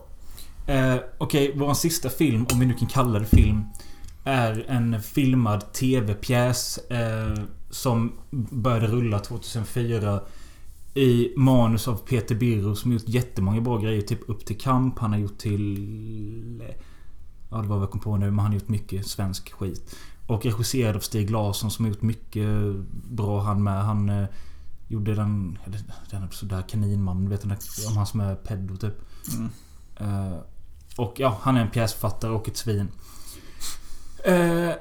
[0.68, 3.64] Eh, Okej, vår sista film, om vi nu kan kalla det film,
[4.24, 10.20] är en filmad TV-pjäs eh, som började rulla 2004
[10.94, 14.02] i manus av Peter Birro som gjort jättemånga bra grejer.
[14.02, 15.00] Typ Upp till kamp.
[15.00, 16.64] Han har gjort till...
[17.50, 19.96] Ja, det var vad jag kom på nu, men han har gjort mycket svensk skit.
[20.28, 22.48] Och regisserad av Stig Larsson som har gjort mycket
[23.10, 23.84] bra han med.
[23.84, 24.26] Han eh,
[24.88, 25.58] gjorde den...
[26.12, 27.58] Den sådär Kaninmannen, vet du där-
[27.90, 28.96] om han som är pedo typ.
[29.34, 29.50] Mm.
[29.98, 30.38] Eh,
[30.98, 32.88] och ja, han är en pjäsförfattare och ett svin.
[34.24, 34.72] Eh,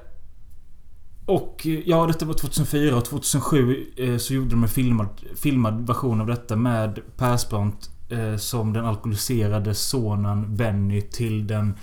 [1.26, 6.20] och ja, detta var 2004 och 2007 eh, så gjorde de en filmad, filmad version
[6.20, 11.78] av detta med Persbrandt eh, som den alkoholiserade sonen Benny till den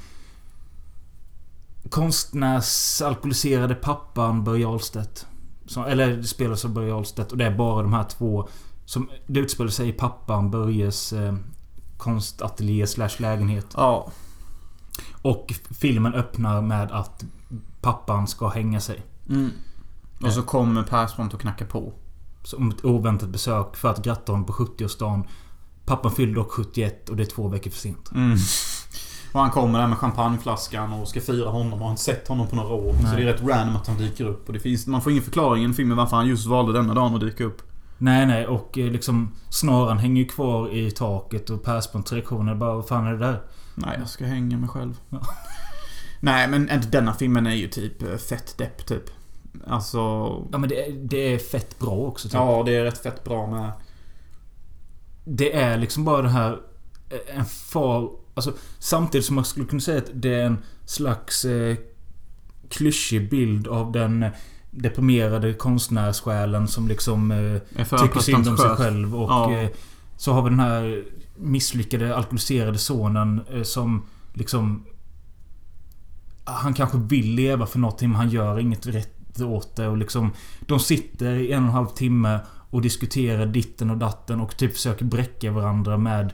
[1.89, 5.27] konstnärsalkoholiserade pappan Börje Ahlstedt.
[5.65, 8.49] Som, eller det spelas av Börje Ahlstedt och det är bara de här två
[8.85, 11.35] som det utspelar sig i pappan Börjes eh,
[11.97, 13.67] konstateljé slash lägenhet.
[13.77, 14.11] Ja.
[15.21, 17.23] Och filmen öppnar med att
[17.81, 19.05] pappan ska hänga sig.
[19.29, 19.51] Mm.
[20.23, 21.93] Och så kommer Persbrandt och knackar på.
[22.43, 25.23] Som ett oväntat besök för att gratta honom på 70-årsdagen.
[25.85, 28.11] Pappan fyllde dock 71 och det är två veckor för sent.
[28.11, 28.37] Mm.
[29.31, 32.47] Och han kommer där med champagneflaskan och ska fira honom och har inte sett honom
[32.47, 32.93] på några år.
[32.93, 33.15] Så Nej.
[33.15, 34.47] det är rätt random att han dyker upp.
[34.47, 37.15] Och det finns, man får ingen förklaring i filmen varför han just valde denna dagen
[37.15, 37.61] att dyka upp.
[37.97, 38.47] Nej, nej.
[38.47, 42.87] Och eh, liksom snaran hänger ju kvar i taket och Persbrandts reaktion är bara Vad
[42.87, 43.41] fan är det där?
[43.75, 44.99] Nej, jag ska hänga mig själv.
[45.09, 45.19] Ja.
[46.19, 49.03] Nej, men inte denna filmen är ju typ eh, fett depp typ.
[49.67, 49.97] Alltså...
[50.51, 52.27] Ja men det, är- det är fett bra också.
[52.27, 52.33] Typ.
[52.33, 53.71] Ja, det är rätt fett bra med.
[55.25, 56.51] Det är liksom bara det här...
[57.09, 58.11] eh, En far...
[58.33, 61.75] Alltså samtidigt som man skulle kunna säga att det är en slags eh,
[62.69, 64.29] klyschig bild av den eh,
[64.71, 69.15] deprimerade konstnärssjälen som liksom eh, tycker synd om sig själv.
[69.15, 69.51] Och Ja.
[69.53, 69.69] eh,
[70.17, 71.03] så har vi den här
[71.37, 74.85] misslyckade alkoholiserade sonen eh, som liksom...
[76.49, 80.31] Han kanske vill leva för någonting men han gör inget rätt åt det och liksom...
[80.59, 82.39] De sitter i en och en halv timme
[82.69, 86.33] och diskuterar ditten och datten och typ försöker bräcka varandra med...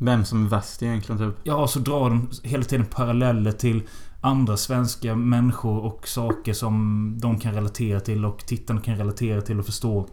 [0.00, 1.40] Vem som är värst egentligen typ.
[1.42, 3.82] Ja, så drar de hela tiden paralleller till
[4.20, 9.58] andra svenska människor och saker som de kan relatera till och tittarna kan relatera till
[9.58, 10.08] och förstå.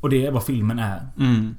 [0.00, 1.08] Och det är vad filmen är.
[1.18, 1.54] Mm.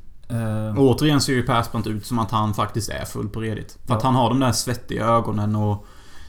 [0.78, 3.78] Och återigen ser ju Persbrandt ut som att han faktiskt är full på redigt.
[3.86, 4.08] För att Ja.
[4.08, 5.86] han har de där svettiga ögonen och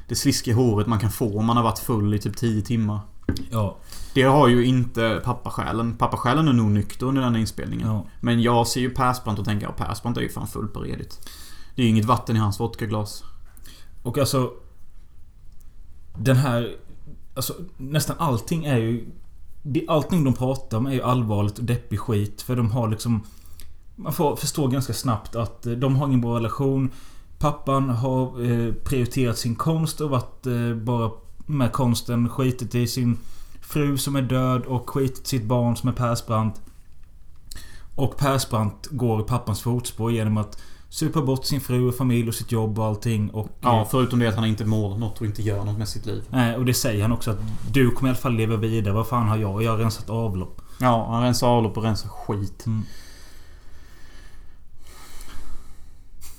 [0.08, 3.00] det sliskiga håret man kan få om man har varit full i typ 10 timmar.
[3.50, 3.76] ja,
[4.14, 5.96] Det har ju inte pappasjälen.
[5.96, 7.88] Pappasjälen är nog nykter under den här inspelningen.
[7.88, 8.06] ja.
[8.20, 11.28] Men jag ser ju Persbrandt och tänker att Persbrandt är ju fan full på redigt.
[11.74, 13.24] Det är ju inget vatten i hans vodkaglas.
[14.02, 14.52] Och alltså...
[16.18, 16.76] Den här...
[17.34, 19.06] Alltså nästan allting är ju...
[19.88, 22.42] Allting de pratar om är ju allvarligt och deppig skit.
[22.42, 23.22] För de har liksom...
[23.96, 26.90] Man får förstå ganska snabbt att eh, de har ingen bra relation.
[27.38, 31.10] Pappan har eh, prioriterat sin konst och varit eh, bara
[31.46, 32.28] med konsten.
[32.28, 33.18] Skitit i sin
[33.60, 36.60] fru som är död och skitit sitt barn som är Persbrandt.
[37.94, 40.58] Och Persbrandt går i pappans fotspår genom att
[40.88, 43.30] supa bort sin fru och familj och sitt jobb och allting.
[43.30, 45.88] Och, Ja, eh, förutom det att han inte mår något och inte gör något med
[45.88, 46.22] sitt liv.
[46.30, 47.38] Nej, och det säger han också att
[47.72, 48.94] du kommer i alla fall leva vidare.
[48.94, 49.62] Vad fan har jag?
[49.62, 50.62] Jag har rensat avlopp.
[50.80, 52.66] Ja, han rensar avlopp och rensar skit.
[52.66, 52.82] Mm.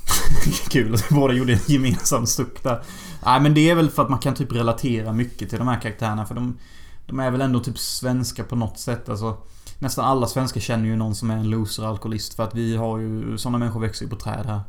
[0.70, 2.84] Kul att vi båda gjorde en gemensam suck där.
[3.26, 5.82] Nej men det är väl för att man kan typ relatera mycket till de här
[5.82, 6.58] karaktärerna för de...
[7.06, 9.38] De är väl ändå typ svenska på något sätt alltså.
[9.80, 12.98] Nästan alla svenskar känner ju någon som är en loser alkoholist för att vi har
[12.98, 13.38] ju...
[13.38, 14.62] Sådana människor växer ju på träd här.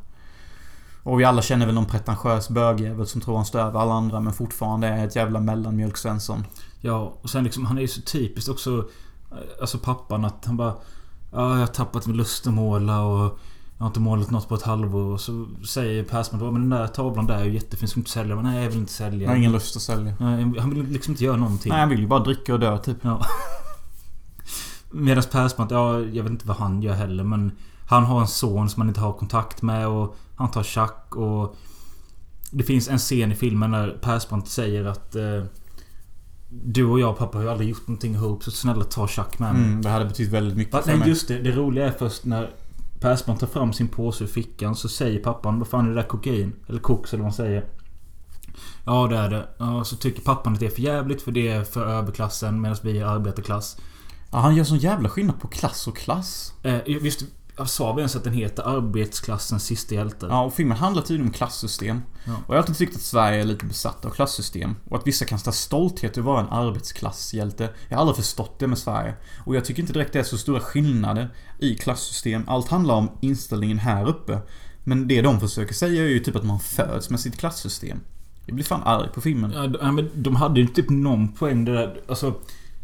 [1.02, 4.20] Och vi alla känner väl någon pretentiös bögjävel som tror han står över alla andra
[4.20, 6.44] men fortfarande är ett jävla mellanmjölk Svensson.
[6.80, 8.88] Ja, och sen liksom, han är ju så typiskt också...
[9.30, 10.74] Eh, alltså pappan att han bara...
[11.32, 13.38] Ja, jag har tappat min lust att måla och...
[13.80, 15.12] Jag har inte målat något på ett halvår.
[15.12, 17.88] Och så säger bara, men den där tavlan där är ju jättefin.
[17.88, 18.34] Ska inte sälja?
[18.34, 19.22] Men nej, jag vill inte sälja.
[19.22, 20.14] Jag har ingen lust att sälja.
[20.20, 21.70] Nej, Han vill liksom inte göra någonting.
[21.70, 22.96] Nej, han vill ju bara dricka och dö typ.
[23.02, 23.26] Ja.
[24.90, 27.52] Medan Persbrandt, ja, jag vet inte vad han gör heller men...
[27.86, 31.56] Han har en son som han inte har kontakt med och han tar schack och...
[32.50, 35.16] Det finns en scen i filmen när Persbrandt säger att...
[35.16, 35.44] Eh,
[36.48, 39.54] du och jag pappa har ju aldrig gjort någonting ihop så snälla ta schack med
[39.54, 39.64] mig.
[39.64, 41.08] Mm, det hade betytt väldigt mycket Va, för nej mig.
[41.08, 42.50] just det, det roliga är först när
[43.00, 46.08] Persbrandt tar fram sin påse ur fickan så säger pappan Vad fan är det där
[46.08, 46.52] kokain?
[46.68, 47.64] Eller koks eller vad han säger.
[48.84, 49.48] Ja, det är det.
[49.58, 52.76] Ja, så tycker pappan att det är för jävligt för det är för överklassen medan
[52.82, 53.76] vi är arbetarklass.
[54.32, 56.54] Ja, han gör sån jävla skillnad på klass och klass.
[56.62, 57.24] Eh, visst,
[57.66, 60.26] sa vi ens att den heter Arbetsklassens sista hjälte?
[60.30, 62.02] Ja, och filmen handlar tydligen om klassystem.
[62.24, 62.32] Ja.
[62.32, 64.76] Och jag har alltid tyckt att Sverige är lite besatt av klassystem.
[64.88, 67.70] Och att vissa kan sta stolthet över att vara en arbetsklasshjälte.
[67.88, 69.14] Jag har aldrig förstått det med Sverige.
[69.44, 72.44] Och jag tycker inte direkt det är så stora skillnader i klassystem.
[72.46, 74.38] Allt handlar om inställningen här uppe.
[74.84, 78.00] Men det de försöker säga är ju typ att man föds med sitt klassystem.
[78.46, 79.52] Jag blir fan arg på filmen.
[79.80, 82.00] Ja, men de hade ju typ någon poäng det där.
[82.08, 82.34] Alltså,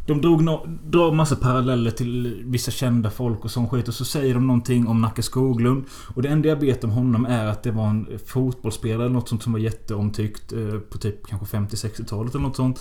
[0.06, 3.88] de drog no, drar massa paralleller till vissa kända folk och sån skit.
[3.88, 5.84] Och så säger de någonting om Nacka Skoglund.
[6.14, 9.28] Och det enda jag vet om honom är att det var en fotbollsspelare eller något
[9.28, 10.52] sånt som var jätteomtyckt.
[10.52, 12.80] Eh, på typ kanske 50-60-talet eller något sånt.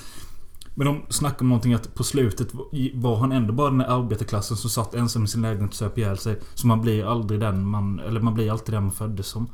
[0.76, 2.48] Men de snackar om någonting att på slutet
[2.94, 5.98] var han ändå bara den där arbetarklassen som satt ensam i sin lägenhet och söp
[5.98, 6.40] ihjäl sig.
[6.54, 8.00] Så man blir aldrig den man...
[8.00, 9.50] Eller man blir alltid den man föddes som.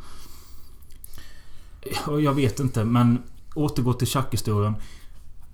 [2.22, 3.24] Jag vet inte men
[3.56, 4.74] återgå till tjackhistorien.
[4.74, 5.01] historien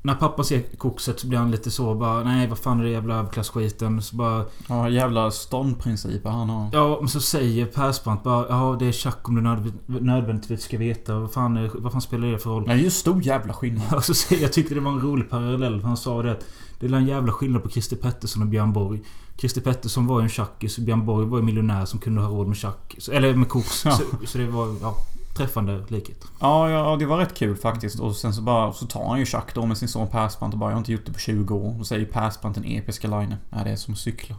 [0.01, 2.89] när pappa ser kokset så blir han lite så bara Nej vad fan är det
[2.89, 4.01] jävla överklassskiten?
[4.01, 6.69] Så bara Ja, jävla ståndprinciper han har.
[6.73, 10.77] Ja men så säger Persbrandt bara Ja det är Chuck om du nödv- nödvändigtvis ska
[10.77, 11.19] veta.
[11.19, 12.67] Vad fan, är, vad fan spelar det för roll?
[12.67, 13.93] Men det är ju stor jävla skillnad.
[13.95, 15.81] Och så säger jag tyckte det var en rolig parallell.
[15.81, 16.45] för Han sa det att
[16.79, 19.01] det är en jävla skillnad på Christer Pettersson och Björn Borg.
[19.37, 22.29] Christer Pettersson var ju en tjackis och Björn Borg var ju miljonär som kunde ha
[22.29, 22.97] råd med tjack.
[23.11, 23.85] Eller med koks.
[23.85, 23.91] Ja.
[23.91, 24.95] Så, så det var ja,
[25.37, 26.25] träffande likhet.
[26.39, 27.99] Ja, ja, det var rätt kul faktiskt.
[27.99, 30.59] Och sen så bara, så tar han ju Chuck då med sin son Persbrandt och
[30.59, 31.79] bara Jag har inte gjort det på 20 år.
[31.79, 33.35] Och säger Persbrandt en episka line.
[33.49, 34.35] Ja, det är som att cykla.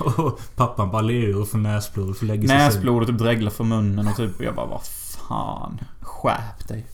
[0.00, 2.58] Och pappan bara ler och får näsblod och lägga sig.
[2.58, 4.84] Näsblodet typ dreglar från munnen och typ, jag bara vad
[5.28, 5.80] fan.
[6.00, 6.86] Skärp dig.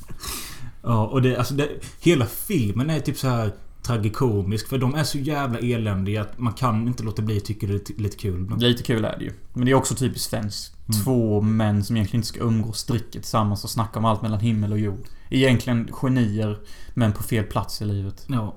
[0.83, 1.69] Ja, och det, alltså det,
[2.01, 4.69] hela filmen är typ så här tragikomisk.
[4.69, 7.73] För de är så jävla eländiga att man kan inte låta bli att tycka det
[7.73, 8.41] är lite, lite kul.
[8.41, 8.63] ibland.
[8.63, 9.33] Lite kul är det ju.
[9.53, 10.72] Men det är också typiskt svenskt.
[11.05, 14.73] Två män som egentligen inte ska umgås dricker tillsammans och snackar om allt mellan himmel
[14.73, 15.07] och jord.
[15.31, 16.61] Egentligen genier,
[16.95, 18.25] men på fel plats i livet.
[18.29, 18.55] Ja.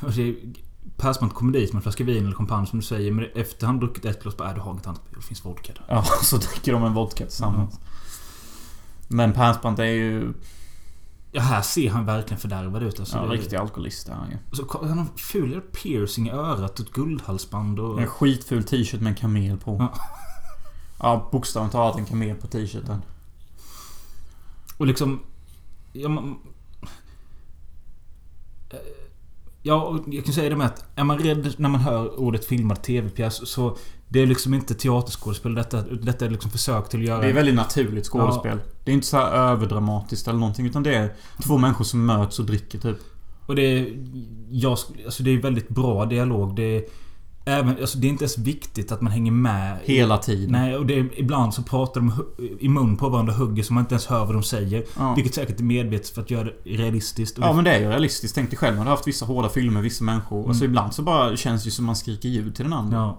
[0.00, 0.36] Och det,
[1.34, 3.12] kommer dit med en flaska vin eller champagne som du säger.
[3.12, 5.02] Men efter han druckit ett glas bara, äh, du har inget annat.
[5.14, 5.84] Det finns vodka där.
[5.88, 7.80] Ja, så dricker de en vodka tillsammans.
[9.08, 10.32] Men Persbrandt är ju...
[11.32, 13.00] Ja, här ser han verkligen fördärvad ut.
[13.00, 14.36] Alltså, Ja, det- riktig alkoholist är han ju.
[14.52, 18.00] Så, kolla, han har ful piercing i örat och ett guldhalsband och...
[18.00, 19.76] En skitful t-shirt med en kamel på.
[19.80, 19.94] Ja.
[20.98, 23.02] Ja, bokstavligt talat en kamel på t-shirten.
[24.76, 25.20] Och liksom...
[25.92, 26.38] Ja, man,
[29.62, 32.82] ja, jag kan säga det med att är man rädd när man hör ordet filmad
[32.82, 33.76] TV-pjäs så...
[34.08, 35.54] Det är liksom inte teaterskådespel.
[35.54, 37.20] Detta, detta är liksom försök till att göra...
[37.20, 38.58] Det är väldigt naturligt skådespel.
[38.84, 40.66] Det är inte så här överdramatiskt eller någonting.
[40.66, 42.96] Utan det är två människor som möts och dricker typ.
[43.46, 44.04] Och det är...
[44.50, 46.56] Jag, alltså det är väldigt bra dialog.
[46.56, 46.84] Det är...
[47.48, 49.78] Även, alltså det är inte ens viktigt att man hänger med.
[49.84, 50.52] Hela tiden.
[50.52, 52.12] Nej, och det är, ibland så pratar de
[52.60, 54.84] i mun på varandra och hugger så man inte ens hör vad de säger.
[54.96, 55.14] Ja.
[55.14, 57.38] Vilket säkert är medvetet för att göra det realistiskt.
[57.40, 58.34] Ja men det är ju realistiskt.
[58.34, 58.76] Tänk dig själv.
[58.76, 60.38] Man har haft vissa hårda filmer med vissa människor.
[60.38, 60.48] Mm.
[60.48, 62.96] Alltså ibland så bara känns det ju som man skriker ljud till den andra.
[62.96, 63.18] Ja.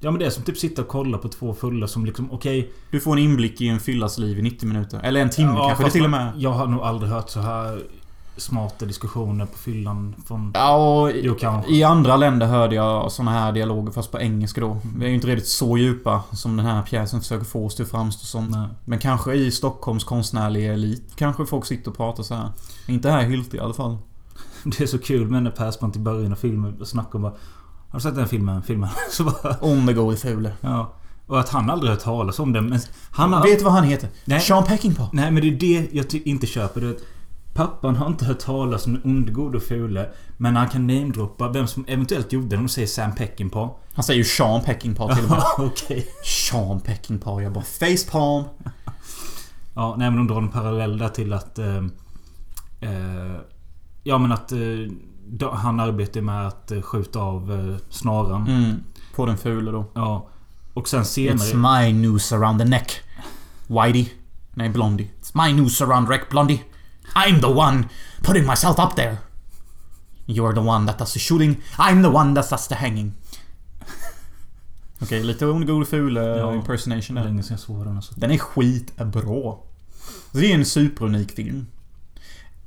[0.00, 2.72] Ja men det är som typ sitta och kolla på två fulla som liksom, okej...
[2.90, 5.00] Du får en inblick i en fyllas liv i 90 minuter.
[5.02, 6.32] Eller en timme kanske det till och med.
[6.36, 7.82] Jag har nog aldrig hört så här
[8.36, 10.50] smarta diskussioner på fyllan från...
[10.54, 11.72] Ja, och kanske.
[11.72, 14.80] i andra länder hörde jag såna här dialoger fast på engelska då.
[14.96, 17.84] Vi är ju inte riktigt så djupa som den här pjäsen försöker få oss till
[17.84, 18.46] att framstå som.
[18.46, 18.68] Nej.
[18.84, 22.48] Men kanske i Stockholms konstnärliga elit kanske folk sitter och pratar så här.
[22.86, 23.98] Inte här i Hylte i alla fall.
[24.64, 27.34] Det är så kul med när Persbrandt i början av filmen snackar om bara...
[27.90, 28.62] Har du sett den filmen?
[28.62, 28.88] Filmen?
[29.10, 29.56] Så bara...
[29.60, 30.52] Om det går i fule.
[30.60, 30.92] Ja.
[31.26, 32.68] Och att han aldrig hört talas om den.
[32.68, 33.42] Men han har...
[33.42, 34.08] Vet du vad han heter?
[34.24, 34.40] Nej.
[34.40, 35.08] Sean Peckinpah.
[35.12, 36.80] Nej men det är det jag inte köper.
[36.80, 36.96] Det
[37.60, 40.10] pappan har inte hört talas om den onde, gode och fule.
[40.36, 43.70] Men han kan namedroppa vem som eventuellt gjorde den och säger Sam Peckinpah.
[43.94, 45.42] Han säger ju Sean Peckinpah till och med.
[45.58, 46.08] Okej.
[46.24, 47.42] Sean Peckinpah.
[47.42, 48.44] Jag bara facepalm.
[49.74, 51.58] Ja, nej men de drar en parallell där till att...
[51.58, 51.76] Eh,
[52.80, 53.36] eh,
[54.02, 54.52] ja men att...
[54.52, 58.46] Eh, han arbetar med att eh, skjuta av eh, snaran.
[58.46, 58.76] Mm.
[59.14, 59.84] På den fule då.
[59.94, 60.28] Ja.
[60.74, 61.36] Och sen senare...
[61.36, 63.00] It's my noose around the neck.
[63.66, 64.08] Whitey.
[64.54, 65.10] Nej, Blondie.
[65.20, 66.60] It's my noose around the neck, Blondie.
[67.14, 67.84] I'm the one
[68.22, 69.16] putting myself up there.
[70.26, 71.56] You're the one that does the shooting.
[71.78, 73.12] I'm the one that does the hanging.
[75.02, 76.54] Okej, lite ond, god, ful eh, Ja.
[76.54, 77.24] impersonation där.
[77.24, 78.14] länge sedan jag såg den alltså.
[78.16, 79.54] Den är skitbra.
[80.32, 81.66] Det är en superunik film.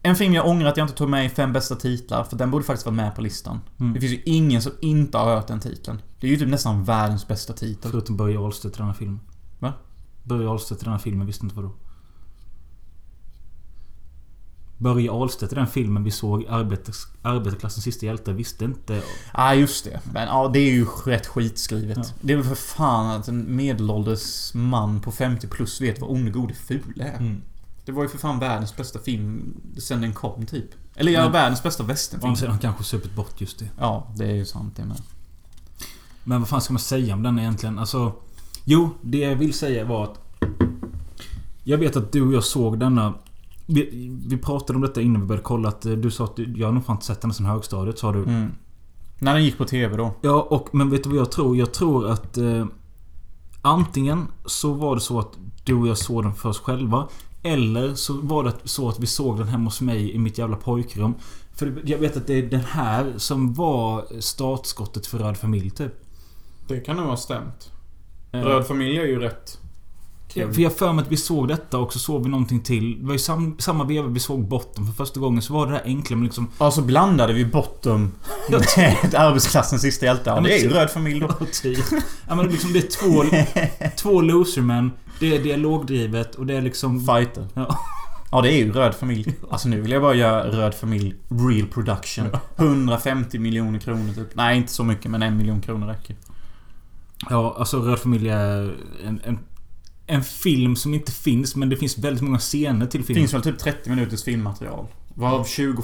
[0.06, 2.52] En film jag ångrar att jag inte tog med i fem bästa titlar, för den
[2.52, 3.60] borde faktiskt vara med på listan.
[3.80, 3.94] Mm.
[3.94, 6.02] Det finns ju ingen som inte har hört den titeln.
[6.20, 7.92] Det är ju typ nästan världens bästa titel.
[7.92, 9.20] Förutom Börje Ahlstedt i den här filmen.
[9.60, 9.74] Va?
[10.24, 11.72] Börje Ahlstedt i den här filmen visste inte vadå.
[14.84, 16.46] Börje Ahlstedt i den filmen vi såg
[17.22, 18.94] Arbetarklassens sista hjälte visste inte...
[18.94, 19.02] Ja,
[19.32, 20.00] ah, just det.
[20.14, 21.98] Men ja, det är ju rätt skitskrivet.
[21.98, 22.04] Ja.
[22.22, 26.34] Det är väl för fan att en medelålders man på 50 plus vet vad ond,
[26.34, 27.18] god, ful är.
[27.18, 27.42] Mm.
[27.86, 30.66] Det var ju för fan världens bästa film sen den kom, typ.
[30.96, 32.36] Eller ja, Men- världens bästa westernfilm.
[32.36, 33.70] sidan har han kanske supit bort just det.
[33.80, 35.02] Ja, det är ju sant det med.
[36.24, 37.80] Men vad fan ska man säga om den egentligen?
[37.80, 38.14] Alltså...
[38.64, 40.20] Jo, det jag vill säga var att...
[41.64, 43.14] Jag vet att du och jag såg denna...
[43.66, 46.54] Vi, vi pratade om detta innan vi började kolla att eh, du sa att du,
[46.58, 48.24] jag har nog fan inte sett den sen högstadiet sa du.
[48.24, 48.52] Mm.
[49.20, 50.14] När den gick på TV då.
[50.22, 51.58] Ja, och, men vet du vad jag tror?
[51.58, 52.38] Jag tror att...
[52.38, 52.66] Eh,
[53.62, 57.08] antingen så var det så att du och jag såg den för oss själva.
[57.44, 60.56] Eller så var det så att vi såg den hemma hos mig i mitt jävla
[60.56, 61.14] pojkrum.
[61.54, 65.94] För jag vet att det är den här som var startskottet för Röd Familj typ.
[66.68, 67.72] Det kan nog ha stämt.
[68.32, 69.60] Eh, Röd familj är ju rätt
[70.34, 73.00] Ja, för jag för mig att vi såg detta och så såg vi någonting till.
[73.00, 75.42] Det var ju sam, samma veva vi såg Bottom för första gången.
[75.42, 76.52] Så var det här enkla men liksom...
[76.60, 78.12] Ja, så blandade vi Bottom
[78.50, 80.30] med arbetsklassens sista hjälte.
[80.30, 81.46] Ja, det är ju röd familj då.
[81.62, 81.86] typ.
[82.28, 83.24] ja men liksom det är två...
[83.98, 84.92] två losermän.
[85.20, 87.06] Det är dialogdrivet och det är liksom...
[87.06, 87.48] Fighter.
[87.54, 87.80] Ja.
[88.32, 89.36] Ja, det är ju röd familj.
[89.52, 92.26] Alltså nu vill jag bara göra röd familj real production.
[92.58, 94.36] 150 miljoner kronor typ.
[94.36, 96.16] Nej, inte så mycket, men en miljon kronor räcker.
[97.30, 99.40] Ja, alltså Röd Familj är en, en,
[100.08, 103.22] en film som inte finns men det finns väldigt många scener till Det filmen.
[103.22, 104.88] finns väl typ 30 minuters filmmaterial.
[105.14, 105.84] Varav 20,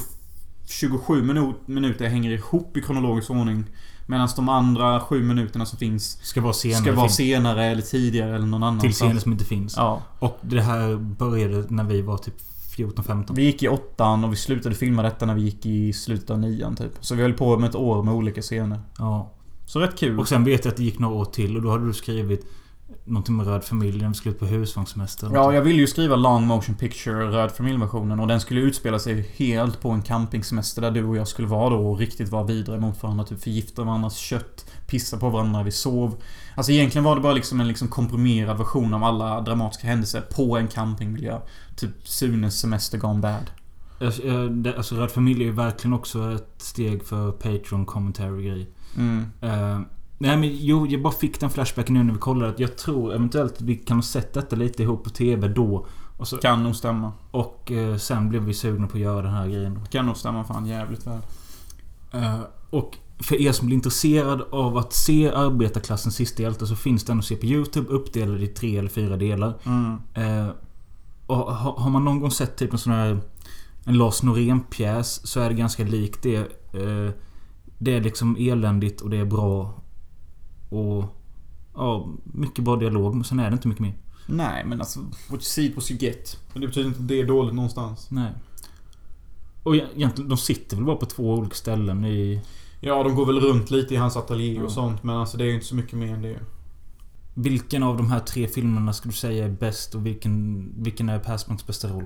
[0.67, 3.63] 27 minut, minuter hänger ihop i kronologisk ordning.
[4.07, 6.81] Medan de andra 7 minuterna som finns Ska vara senare.
[6.81, 8.79] ska vara senare eller tidigare eller någon annan.
[8.79, 9.73] Till scener som inte finns.
[9.77, 10.01] Ja.
[10.19, 12.35] Och det här började när vi var typ
[12.77, 13.35] 14-15.
[13.35, 16.39] Vi gick i åttan och vi slutade filma detta när vi gick i slutet av
[16.39, 16.91] nian typ.
[16.99, 18.79] Så vi höll på med ett år med olika scener.
[18.97, 19.31] Ja.
[19.65, 20.19] Så rätt kul.
[20.19, 22.45] Och sen vet jag att det gick några år till och då hade du skrivit
[23.03, 25.29] Någonting med Röd Familj när vi skulle ut på husvagnssemester.
[25.33, 29.29] Ja, jag ville ju skriva long motion picture röd familj-versionen och den skulle utspela sig
[29.35, 32.79] helt på en campingsemester där du och jag skulle vara då och riktigt vara vidare
[32.79, 33.25] mot varandra.
[33.25, 36.21] Typ förgifta varandras kött, pissa på varandra när vi sov.
[36.55, 40.57] Alltså egentligen var det bara liksom en liksom komprimerad version av alla dramatiska händelser på
[40.57, 41.39] en campingmiljö.
[41.75, 43.51] Typ Sunes semester gone bad.
[44.77, 48.69] Alltså Röd Familj är verkligen också ett steg för Patreon commentary grej.
[48.97, 49.25] Mm.
[50.21, 52.51] Nej men jo, jag bara fick den flashbacken nu när vi kollade.
[52.51, 55.85] Att jag tror eventuellt att vi kan ha sett detta lite ihop på TV då.
[56.17, 57.11] Och, så, Kan nog stämma.
[57.31, 59.73] och eh, sen blev vi sugna på att göra den här grejen.
[59.73, 59.81] då.
[59.85, 61.19] Kan nog stämma fan jävligt väl.
[62.11, 62.39] Eh,
[62.69, 67.19] och för er som blir intresserad av att se arbetarklassens sista hjälte så finns den
[67.19, 69.53] att se på YouTube uppdelad i tre eller fyra delar.
[69.65, 69.97] Mm.
[70.13, 70.49] Eh,
[71.25, 73.19] och har, har man någon gång sett typ en sån här...
[73.85, 76.35] En Lars Norén-pjäs så är det ganska likt det.
[76.73, 77.13] Eh,
[77.77, 79.78] det är liksom eländigt och det är bra.
[80.69, 81.15] Och...
[81.75, 83.93] Ja, mycket bra dialog men sen är det inte mycket mer.
[84.25, 84.99] Nej, men alltså...
[84.99, 86.37] What you see what you get.
[86.53, 88.07] Men det betyder inte att det är dåligt någonstans.
[88.11, 88.31] Nej.
[89.63, 92.41] Och egentligen, de sitter väl bara på två olika ställen i...
[92.81, 94.69] Ja, de går väl runt lite i hans ateljé och Ja.
[94.69, 95.03] sånt.
[95.03, 96.39] Men alltså det är ju inte så mycket mer än det.
[97.33, 101.19] Vilken av de här tre filmerna skulle du säga är bäst och vilken, vilken är
[101.19, 102.05] Persbrandts bästa roll?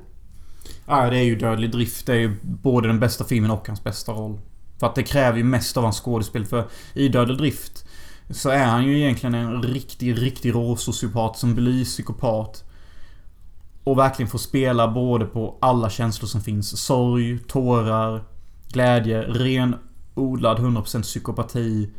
[0.85, 2.05] Ja, det är ju Dödlig Drift.
[2.05, 4.39] Det är ju både den bästa filmen och hans bästa roll.
[4.79, 6.45] För att det kräver ju mest av hans skådespel.
[6.45, 7.85] För i Dödlig Drift
[8.29, 12.63] så är han ju egentligen en riktig, riktig råsociopat som blir psykopat.
[13.83, 16.79] Och verkligen får spela både på alla känslor som finns.
[16.79, 18.23] Sorg, tårar,
[18.67, 21.89] glädje, renodlad 100% psykopati.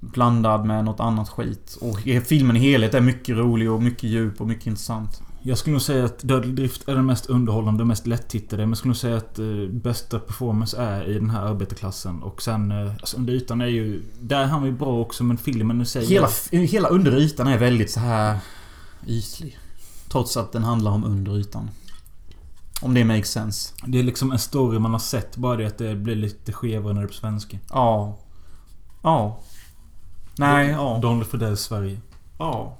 [0.00, 1.78] Blandad med något annat skit.
[1.80, 5.22] Och filmen i helhet är mycket rolig och mycket djup och mycket intressant.
[5.48, 8.62] Jag skulle nog säga att Dödlig Drift är den mest underhållande och mest lättittade.
[8.62, 12.22] Men jag skulle nog säga att eh, bästa performance är i den här arbetarklassen.
[12.22, 12.72] Och sen...
[12.72, 14.02] Eh, alltså under ytan är ju...
[14.20, 16.06] Där är han ju bra också men filmen i sig...
[16.06, 18.38] Hela, hela under ytan är väldigt så här
[19.06, 19.58] ytlig.
[20.08, 21.70] Trots att den handlar om under ytan.
[22.82, 23.74] Om det makes sense.
[23.86, 25.36] Det är liksom en story man har sett.
[25.36, 27.58] Bara det att det blir lite skevare när det är på svenska.
[27.70, 28.18] Ja.
[29.02, 29.40] Ja.
[30.38, 30.98] Nej, ja.
[31.02, 32.00] Donald Fidel Sverige.
[32.38, 32.78] Ja.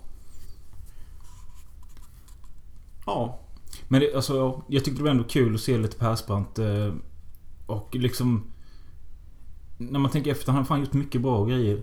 [3.09, 3.40] Ja.
[3.89, 6.59] Men det, alltså, ja, jag tyckte det var ändå kul att se lite Persbrandt.
[6.59, 6.93] Eh,
[7.66, 8.44] och liksom...
[9.78, 11.82] När man tänker efter, han har fan gjort mycket bra grejer.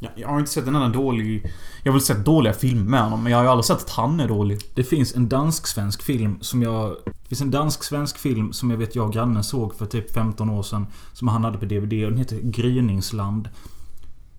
[0.00, 1.52] Jag, jag har inte sett en enda dålig...
[1.82, 3.90] Jag har väl sett dåliga filmer med honom, men jag har ju aldrig sett att
[3.90, 4.60] han är dålig.
[4.74, 6.96] Det finns en dansk-svensk film som jag...
[7.04, 10.50] Det finns en dansk-svensk film som jag vet jag och grannen såg för typ 15
[10.50, 10.86] år sedan.
[11.12, 13.48] Som han hade på DVD och den heter Gryningsland.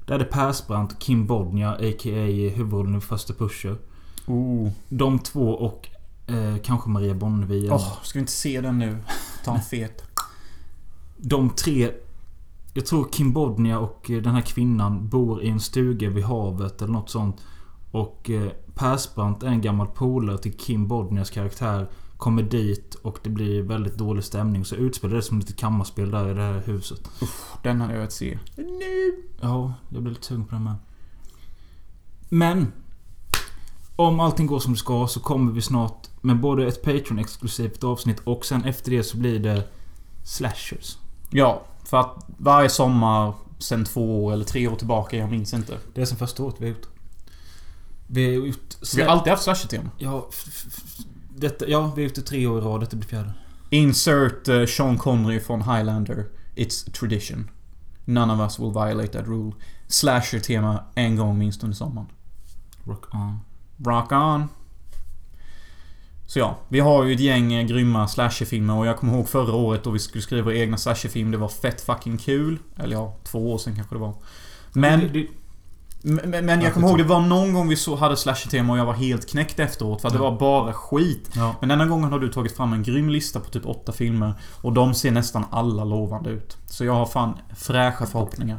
[0.06, 2.50] Där är det Persbrandt, Kim Bodnia, a.k.a.
[2.56, 3.78] huvudrollen i Första Pusher.
[4.28, 4.70] Oh.
[4.90, 5.90] De två och
[6.28, 7.72] eh, kanske Maria Bonnevie.
[7.72, 8.98] Åh, ska vi inte se den nu?
[9.46, 10.04] Ta en fet.
[11.18, 11.92] De tre...
[12.74, 16.82] Jag tror Kim Bodnia och eh, den här kvinnan bor i en stuga vid havet
[16.82, 17.42] eller något sånt.
[17.92, 21.90] Och eh, Persbrandt är en gammal polare till Kim Bodnias karaktär.
[22.18, 24.66] Kommer dit och det blir väldigt dålig stämning.
[24.66, 27.10] Så utspelar det som lite kammarspel där i det här huset.
[27.64, 28.40] Den hade jag velat se.
[29.42, 30.76] Ja, jag blir lite sugen på den med.
[32.30, 32.72] Men...
[34.08, 38.20] om allting går som det ska så kommer vi snart med både ett Patreon-exklusivt avsnitt
[38.24, 39.64] och sen efter det så blir det
[40.24, 40.98] slashers.
[41.30, 45.78] Ja, för att varje sommar sen två år eller tre år tillbaka, jag minns inte.
[45.94, 46.88] Det är som första året vi har gjort.
[48.08, 48.76] Vi har gjort...
[48.96, 49.90] Vi har alltid haft slasher-tema.
[49.98, 50.30] Ja,
[51.36, 52.80] detta, ja, vi har gjort det tre år i rad.
[52.80, 53.34] Detta blir fjärde.
[53.70, 56.26] Insert eh, Sean Connery från Highlander.
[56.56, 57.50] It's tradition.
[58.06, 59.52] None of us will violate that rule.
[59.88, 62.08] Slasher-tema en gång minst under sommaren.
[62.84, 63.40] Rock on.
[63.86, 64.48] Rock on.
[66.28, 69.54] Så ja, vi har ju ett gäng eh, grymma slasherfilmer och jag kommer ihåg förra
[69.54, 71.32] året då vi skulle skriva vår egna slasherfilm.
[71.32, 72.60] Det var fett fucking kul.
[72.78, 74.14] Eller ja, två år sedan kanske det var.
[74.74, 75.00] Men...
[75.00, 75.28] Det, det,
[76.04, 78.86] Men, men jag kommer ihåg det var någon gång vi så hade slasher-tema och jag
[78.86, 80.30] var helt knäckt efteråt för att det Ja.
[80.30, 81.30] var bara skit.
[81.36, 81.56] ja.
[81.60, 84.74] Men denna gången har du tagit fram en grym lista på typ åtta filmer och
[84.74, 86.58] de ser nästan alla lovande ut.
[86.66, 88.58] Så jag har fan fräscha förhoppningar.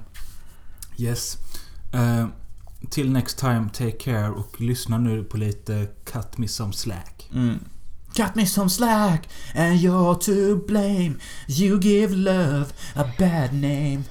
[0.98, 1.36] Yes.
[1.92, 2.26] Eh,
[2.90, 7.28] till next time, take care och lyssna nu på lite Cut Me Some Slack.
[7.34, 7.58] Mm.
[8.14, 11.18] Cut me some slack and you're to blame.
[11.48, 14.04] You give love a bad name.